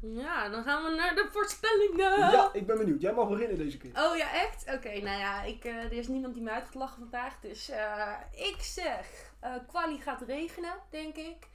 Ja, 0.00 0.48
dan 0.48 0.62
gaan 0.62 0.84
we 0.84 0.90
naar 0.90 1.14
de 1.14 1.28
voorspellingen. 1.32 2.18
Ja, 2.18 2.50
ik 2.52 2.66
ben 2.66 2.78
benieuwd. 2.78 3.00
Jij 3.00 3.12
mag 3.12 3.28
beginnen 3.28 3.58
deze 3.58 3.78
keer. 3.78 3.90
Oh 3.94 4.16
ja, 4.16 4.32
echt? 4.32 4.64
Oké, 4.74 5.00
nou 5.00 5.18
ja, 5.18 5.42
ik, 5.42 5.64
eh, 5.64 5.84
er 5.84 5.92
is 5.92 6.08
niemand 6.08 6.34
die 6.34 6.42
me 6.42 6.50
uit 6.50 6.64
gaat 6.64 6.74
lachen 6.74 6.98
vandaag. 6.98 7.40
Dus 7.40 7.68
eh, 7.68 8.12
ik 8.30 8.56
zeg, 8.60 9.32
eh 9.40 9.54
quali 9.66 10.00
gaat 10.00 10.22
regenen, 10.22 10.74
denk 10.90 11.16
ik. 11.16 11.46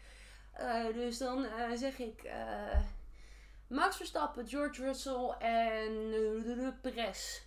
Dus 0.94 1.18
dan 1.18 1.46
zeg 1.76 2.00
ik 2.00 2.30
Max 3.68 3.96
Verstappen, 3.96 4.48
George 4.48 4.84
Russell 4.84 5.36
en 5.40 5.92
uh, 6.46 6.68
Perez. 6.82 7.42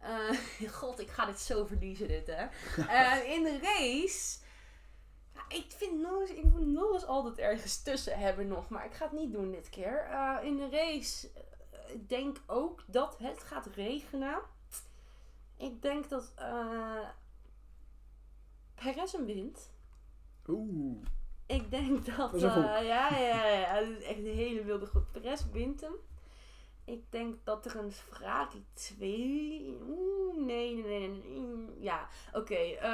God, 0.78 1.00
ik 1.00 1.10
ga 1.10 1.26
dit 1.26 1.40
zo 1.40 1.64
verliezen, 1.64 2.08
dit 2.08 2.26
hè. 2.26 2.42
In 3.34 3.42
de 3.42 3.58
race. 3.62 4.44
Ja, 5.36 5.56
ik 5.56 5.66
vind 5.68 6.00
Norris, 6.00 6.30
ik 6.30 6.44
moet 6.44 6.66
Norris 6.66 7.06
altijd 7.06 7.38
ergens 7.38 7.82
tussen 7.82 8.18
hebben 8.18 8.48
nog, 8.48 8.68
maar 8.68 8.84
ik 8.84 8.92
ga 8.92 9.04
het 9.04 9.18
niet 9.18 9.32
doen 9.32 9.50
dit 9.50 9.68
keer. 9.68 9.98
Eh, 10.10 10.36
in 10.42 10.56
de 10.56 10.68
race, 10.70 11.28
eh, 11.34 11.94
ik 11.94 12.08
denk 12.08 12.40
ook 12.46 12.82
dat 12.86 13.18
het 13.18 13.42
gaat 13.42 13.66
regenen. 13.66 14.38
Ik 15.56 15.82
denk 15.82 16.08
dat 16.08 16.32
eh 16.36 17.08
Perez 18.74 19.12
hem 19.12 19.24
wint. 19.24 19.70
Oeh. 20.48 21.04
Ik 21.46 21.70
denk 21.70 22.06
dat. 22.16 22.32
Dat 22.32 22.40
ja, 22.40 22.78
ja, 22.78 23.18
ja, 23.18 23.46
ja. 23.46 23.80
Echt 23.80 24.18
een 24.18 24.34
hele 24.34 24.64
wilde 24.64 24.86
goed. 24.86 25.12
Perez 25.12 25.44
wint 25.52 25.80
hem. 25.80 25.94
Ik 26.86 27.10
denk 27.10 27.34
dat 27.44 27.64
er 27.66 27.76
een 27.76 27.92
Ferrari 27.92 28.64
2. 28.74 29.76
Oeh, 29.88 30.36
nee, 30.36 30.76
nee, 30.76 31.08
nee. 31.08 31.70
Ja, 31.80 32.08
oké. 32.32 32.54
eh 32.54 32.90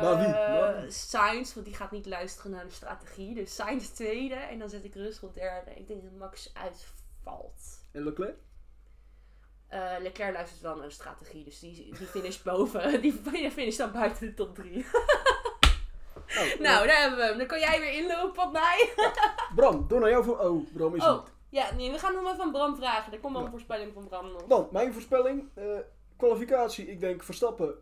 Maar 0.02 0.18
wie? 0.18 0.28
Maar 0.28 0.80
wie? 0.80 0.90
Sainz, 0.90 1.54
want 1.54 1.66
die 1.66 1.74
gaat 1.74 1.90
niet 1.90 2.06
luisteren 2.06 2.50
naar 2.50 2.64
de 2.64 2.70
strategie. 2.70 3.34
Dus 3.34 3.54
Sainz 3.54 3.88
tweede. 3.88 4.34
En 4.34 4.58
dan 4.58 4.68
zet 4.70 4.84
ik 4.84 4.94
Russell 4.94 5.28
derde. 5.34 5.70
Ik 5.70 5.88
denk 5.88 6.02
dat 6.02 6.12
Max 6.12 6.50
uitvalt. 6.54 7.80
En 7.92 8.04
Leclerc? 8.04 8.36
Eh, 9.68 9.92
Leclerc 10.00 10.32
luistert 10.34 10.60
wel 10.60 10.76
naar 10.76 10.86
de 10.86 10.92
strategie. 10.92 11.44
Dus 11.44 11.58
die, 11.58 11.94
die 11.98 12.06
finish 12.06 12.42
boven. 12.42 13.00
Die 13.02 13.12
finish 13.50 13.76
dan 13.76 13.92
buiten 13.92 14.26
de 14.26 14.34
top 14.34 14.54
3. 14.54 14.86
Oh, 16.26 16.60
nou, 16.60 16.86
daar 16.86 17.00
hebben 17.00 17.18
we 17.18 17.24
hem. 17.24 17.38
Dan 17.38 17.46
kan 17.46 17.58
jij 17.60 17.80
weer 17.80 17.92
inlopen 17.92 18.42
op 18.42 18.52
mij. 18.52 18.92
Bram, 19.54 19.88
door 19.88 20.00
naar 20.00 20.10
jou 20.10 20.24
voor... 20.24 20.38
Oh, 20.38 20.72
Bram 20.72 20.94
is 20.94 21.04
Oh, 21.04 21.24
niet. 21.24 21.32
Ja, 21.48 21.74
nee, 21.74 21.90
we 21.90 21.98
gaan 21.98 22.12
nog 22.14 22.24
even 22.24 22.36
van 22.36 22.52
Bram 22.52 22.76
vragen. 22.76 23.12
Er 23.12 23.18
komt 23.20 23.32
wel 23.32 23.40
een 23.42 23.50
Ja. 23.50 23.56
voorspelling 23.56 23.92
van 23.92 24.08
Bram 24.08 24.32
nog. 24.32 24.42
Dan, 24.46 24.68
mijn 24.72 24.92
voorspelling. 24.92 25.48
eh, 25.54 25.64
kwalificatie, 26.16 26.86
ik 26.86 27.00
denk 27.00 27.22
Verstappen, 27.22 27.74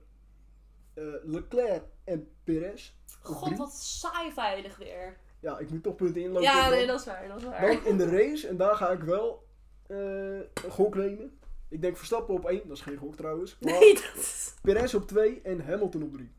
eh, 0.95 1.05
Leclerc 1.23 1.83
en 2.05 2.29
Perez. 2.45 2.93
Op 3.25 3.35
God, 3.35 3.45
drie. 3.45 3.57
wat 3.59 3.73
saai 3.73 4.33
veilig 4.33 4.77
weer. 4.77 5.17
Ja, 5.41 5.59
ik 5.59 5.71
moet 5.71 5.83
toch 5.83 5.95
punten 5.95 6.23
inlopen. 6.23 6.43
Ja, 6.43 6.69
nee, 6.69 6.87
dat 6.87 7.01
is 7.01 7.07
waar, 7.07 7.29
dat 7.29 7.37
is 7.37 7.45
waar. 7.45 7.61
Dan 7.61 7.85
in 7.85 7.97
de 7.97 8.09
race, 8.09 8.49
en 8.49 8.57
daar 8.57 8.77
ga 8.77 8.91
ik 8.91 9.03
wel 9.03 9.47
eh, 9.87 9.97
een 10.37 10.71
gok 10.71 10.95
nemen. 10.95 11.39
Ik 11.69 11.81
denk 11.83 11.97
Verstappen 11.97 12.35
op 12.35 12.45
1, 12.45 12.69
dat 12.69 12.77
is 12.77 12.83
geen 12.83 12.97
gok 12.97 13.17
trouwens. 13.17 13.57
Maar 13.61 13.73
Nee, 13.73 13.95
dat 13.95 14.11
is... 14.17 14.55
Perez 14.63 14.95
op 14.95 15.07
2 15.09 15.41
en 15.43 15.67
Hamilton 15.67 16.03
op 16.03 16.13
3. 16.13 16.33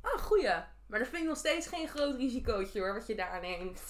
Ah, 0.00 0.18
goeie. 0.18 0.54
Maar 0.86 0.98
dat 0.98 1.08
vind 1.08 1.22
ik 1.22 1.28
nog 1.28 1.36
steeds 1.36 1.66
geen 1.66 1.88
groot 1.88 2.14
risicootje 2.16 2.80
hoor, 2.80 2.94
wat 2.94 3.06
je 3.06 3.14
daar 3.14 3.40
neemt. 3.40 3.80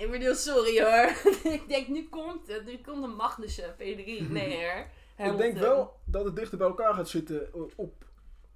Ik 0.00 0.10
bedoel, 0.10 0.34
sorry 0.34 0.80
hoor. 0.82 1.32
ik 1.52 1.68
denk, 1.68 1.88
nu 1.88 2.08
komt 2.08 2.46
het. 2.46 2.64
Nu 2.66 2.78
komt 2.84 3.04
een 3.04 3.14
Magnussen 3.14 3.74
P3. 3.74 4.30
Nee 4.30 4.56
hoor. 4.64 4.86
Ik 5.32 5.36
denk 5.36 5.58
wel 5.58 6.00
dat 6.04 6.24
het 6.24 6.36
dichter 6.36 6.58
bij 6.58 6.66
elkaar 6.66 6.94
gaat 6.94 7.08
zitten 7.08 7.52
eh, 7.52 7.60
op 7.76 8.04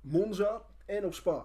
Monza 0.01 0.63
en 0.87 1.05
op 1.05 1.15
Spa. 1.15 1.45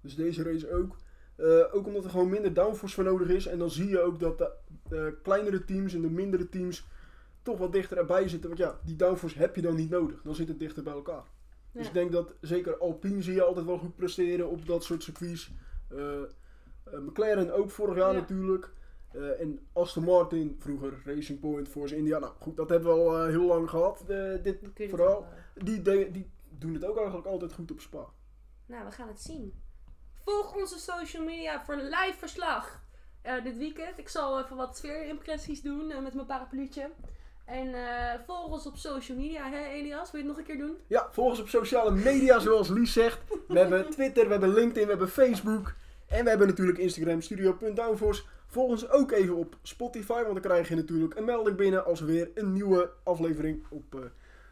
Dus 0.00 0.14
deze 0.14 0.42
race 0.42 0.72
ook. 0.72 0.96
Eh, 1.36 1.74
ook 1.74 1.86
omdat 1.86 2.04
er 2.04 2.10
gewoon 2.10 2.28
minder 2.28 2.54
downforce 2.54 2.94
voor 2.94 3.04
nodig 3.04 3.28
is. 3.28 3.46
En 3.46 3.58
dan 3.58 3.70
zie 3.70 3.88
je 3.88 4.00
ook 4.00 4.20
dat 4.20 4.38
de 4.38 4.50
eh, 4.90 5.22
kleinere 5.22 5.64
teams 5.64 5.94
en 5.94 6.00
de 6.02 6.10
mindere 6.10 6.48
teams 6.48 6.86
toch 7.42 7.58
wat 7.58 7.72
dichter 7.72 7.98
erbij 7.98 8.28
zitten. 8.28 8.48
Want 8.48 8.60
ja, 8.60 8.78
die 8.84 8.96
downforce 8.96 9.38
heb 9.38 9.56
je 9.56 9.62
dan 9.62 9.74
niet 9.74 9.90
nodig. 9.90 10.22
Dan 10.22 10.34
zit 10.34 10.48
het 10.48 10.58
dichter 10.58 10.82
bij 10.82 10.92
elkaar. 10.92 11.24
Dus 11.72 11.86
ik 11.86 11.92
denk 11.92 12.12
dat 12.12 12.34
zeker 12.40 12.78
Alpine 12.78 13.22
zie 13.22 13.34
je 13.34 13.42
altijd 13.42 13.66
wel 13.66 13.78
goed 13.78 13.96
presteren 13.96 14.48
op 14.48 14.66
dat 14.66 14.84
soort 14.84 15.02
circuits. 15.02 15.50
McLaren 16.84 17.54
ook 17.54 17.70
vorig 17.70 17.96
jaar 17.96 18.12
Ja. 18.12 18.18
natuurlijk. 18.18 18.70
Eh, 19.18 19.40
en 19.40 19.66
Aston 19.72 20.04
Martin 20.04 20.56
vroeger 20.58 20.92
Racing 21.04 21.40
Point, 21.40 21.68
Force 21.68 21.96
India. 21.96 22.18
Nou 22.18 22.32
goed, 22.40 22.56
dat 22.56 22.68
hebben 22.68 22.88
we 22.94 23.00
al 23.00 23.18
eh, 23.18 23.26
heel 23.28 23.44
lang 23.44 23.70
gehad. 23.70 24.00
eh, 24.08 24.32
dit 24.42 24.60
het 24.60 24.90
vooral. 24.90 25.22
eh, 25.54 25.64
Die, 25.64 25.82
de- 25.82 26.08
die 26.12 26.30
doen 26.58 26.74
het 26.74 26.84
ook 26.84 26.96
eigenlijk 26.96 27.26
altijd 27.26 27.52
goed 27.52 27.70
op 27.70 27.80
Spa. 27.80 28.04
Nou, 28.66 28.84
we 28.84 28.90
gaan 28.90 29.08
het 29.08 29.20
zien. 29.20 29.52
Volg 30.24 30.56
onze 30.56 30.78
social 30.78 31.24
media 31.24 31.64
voor 31.64 31.74
een 31.74 31.84
live 31.84 32.14
verslag 32.18 32.82
eh, 33.22 33.42
dit 33.44 33.56
weekend. 33.58 33.98
Ik 33.98 34.08
zal 34.08 34.40
even 34.40 34.56
wat 34.56 34.76
sfeerimpressies 34.76 35.62
doen 35.62 35.90
eh, 35.90 36.02
met 36.02 36.14
mijn 36.14 36.26
parapluutje. 36.26 36.90
En 37.44 37.74
eh, 37.74 38.20
volg 38.26 38.50
ons 38.52 38.66
op 38.66 38.76
social 38.76 39.18
media, 39.18 39.50
hè 39.50 39.64
Elias? 39.66 40.10
Wil 40.10 40.20
je 40.20 40.26
het 40.26 40.36
nog 40.36 40.46
een 40.46 40.52
keer 40.56 40.66
doen? 40.66 40.76
Ja, 40.86 41.08
volg 41.10 41.30
ons 41.30 41.40
op 41.40 41.48
sociale 41.48 41.90
media, 41.90 42.38
zoals 42.48 42.68
Lies 42.68 42.92
zegt. 42.92 43.20
We 43.48 43.58
hebben 43.58 43.90
Twitter, 43.90 44.24
we 44.24 44.30
hebben 44.30 44.52
LinkedIn, 44.54 44.82
we 44.84 44.88
hebben 44.90 45.08
Facebook. 45.08 45.74
En 46.06 46.24
we 46.24 46.28
hebben 46.30 46.46
natuurlijk 46.48 46.78
Instagram, 46.78 47.20
studio.downforce. 47.20 48.22
Volg 48.50 48.70
ons 48.70 48.90
ook 48.90 49.10
even 49.12 49.34
op 49.36 49.56
Spotify, 49.62 50.22
want 50.22 50.32
dan 50.32 50.40
krijg 50.40 50.68
je 50.68 50.74
natuurlijk 50.74 51.14
een 51.14 51.24
melding 51.24 51.56
binnen 51.56 51.84
als 51.84 52.00
er 52.00 52.06
weer 52.06 52.30
een 52.34 52.52
nieuwe 52.52 52.90
aflevering 53.02 53.64
op, 53.70 53.94
eh, 53.94 54.00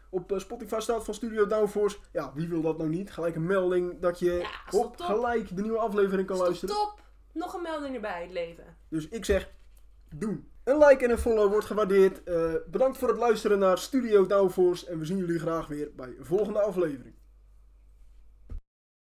op 0.09 0.31
eh, 0.31 0.39
Spotify 0.39 0.79
staat 0.79 1.03
van 1.03 1.13
Studio 1.13 1.47
Downforce. 1.47 1.97
Ja, 2.11 2.31
wie 2.35 2.47
wil 2.47 2.61
dat 2.61 2.77
nou 2.77 2.89
niet? 2.89 3.11
Gelijk 3.11 3.35
een 3.35 3.45
melding 3.45 3.99
dat 3.99 4.19
je 4.19 4.31
Ja, 4.71 4.91
gelijk 4.95 5.55
de 5.55 5.61
nieuwe 5.61 5.77
aflevering 5.77 6.27
kan 6.27 6.37
luisteren. 6.37 6.75
top? 6.75 7.01
Nog 7.31 7.53
een 7.53 7.61
melding 7.61 7.95
erbij, 7.95 8.21
het 8.21 8.31
leven. 8.31 8.63
Dus 8.89 9.07
ik 9.07 9.25
zeg, 9.25 9.49
doen. 10.15 10.49
Een 10.63 10.77
like 10.77 11.03
en 11.03 11.11
een 11.11 11.17
follow 11.17 11.51
wordt 11.51 11.65
gewaardeerd. 11.65 12.23
Eh, 12.23 12.53
bedankt 12.67 12.97
voor 12.97 13.07
het 13.07 13.17
luisteren 13.17 13.59
naar 13.59 13.77
Studio 13.77 14.25
Downforce. 14.25 14.89
En 14.89 14.99
we 14.99 15.05
zien 15.05 15.17
jullie 15.17 15.39
graag 15.39 15.67
weer 15.67 15.91
bij 15.95 16.07
een 16.17 16.25
volgende 16.25 16.61
aflevering. 16.61 17.15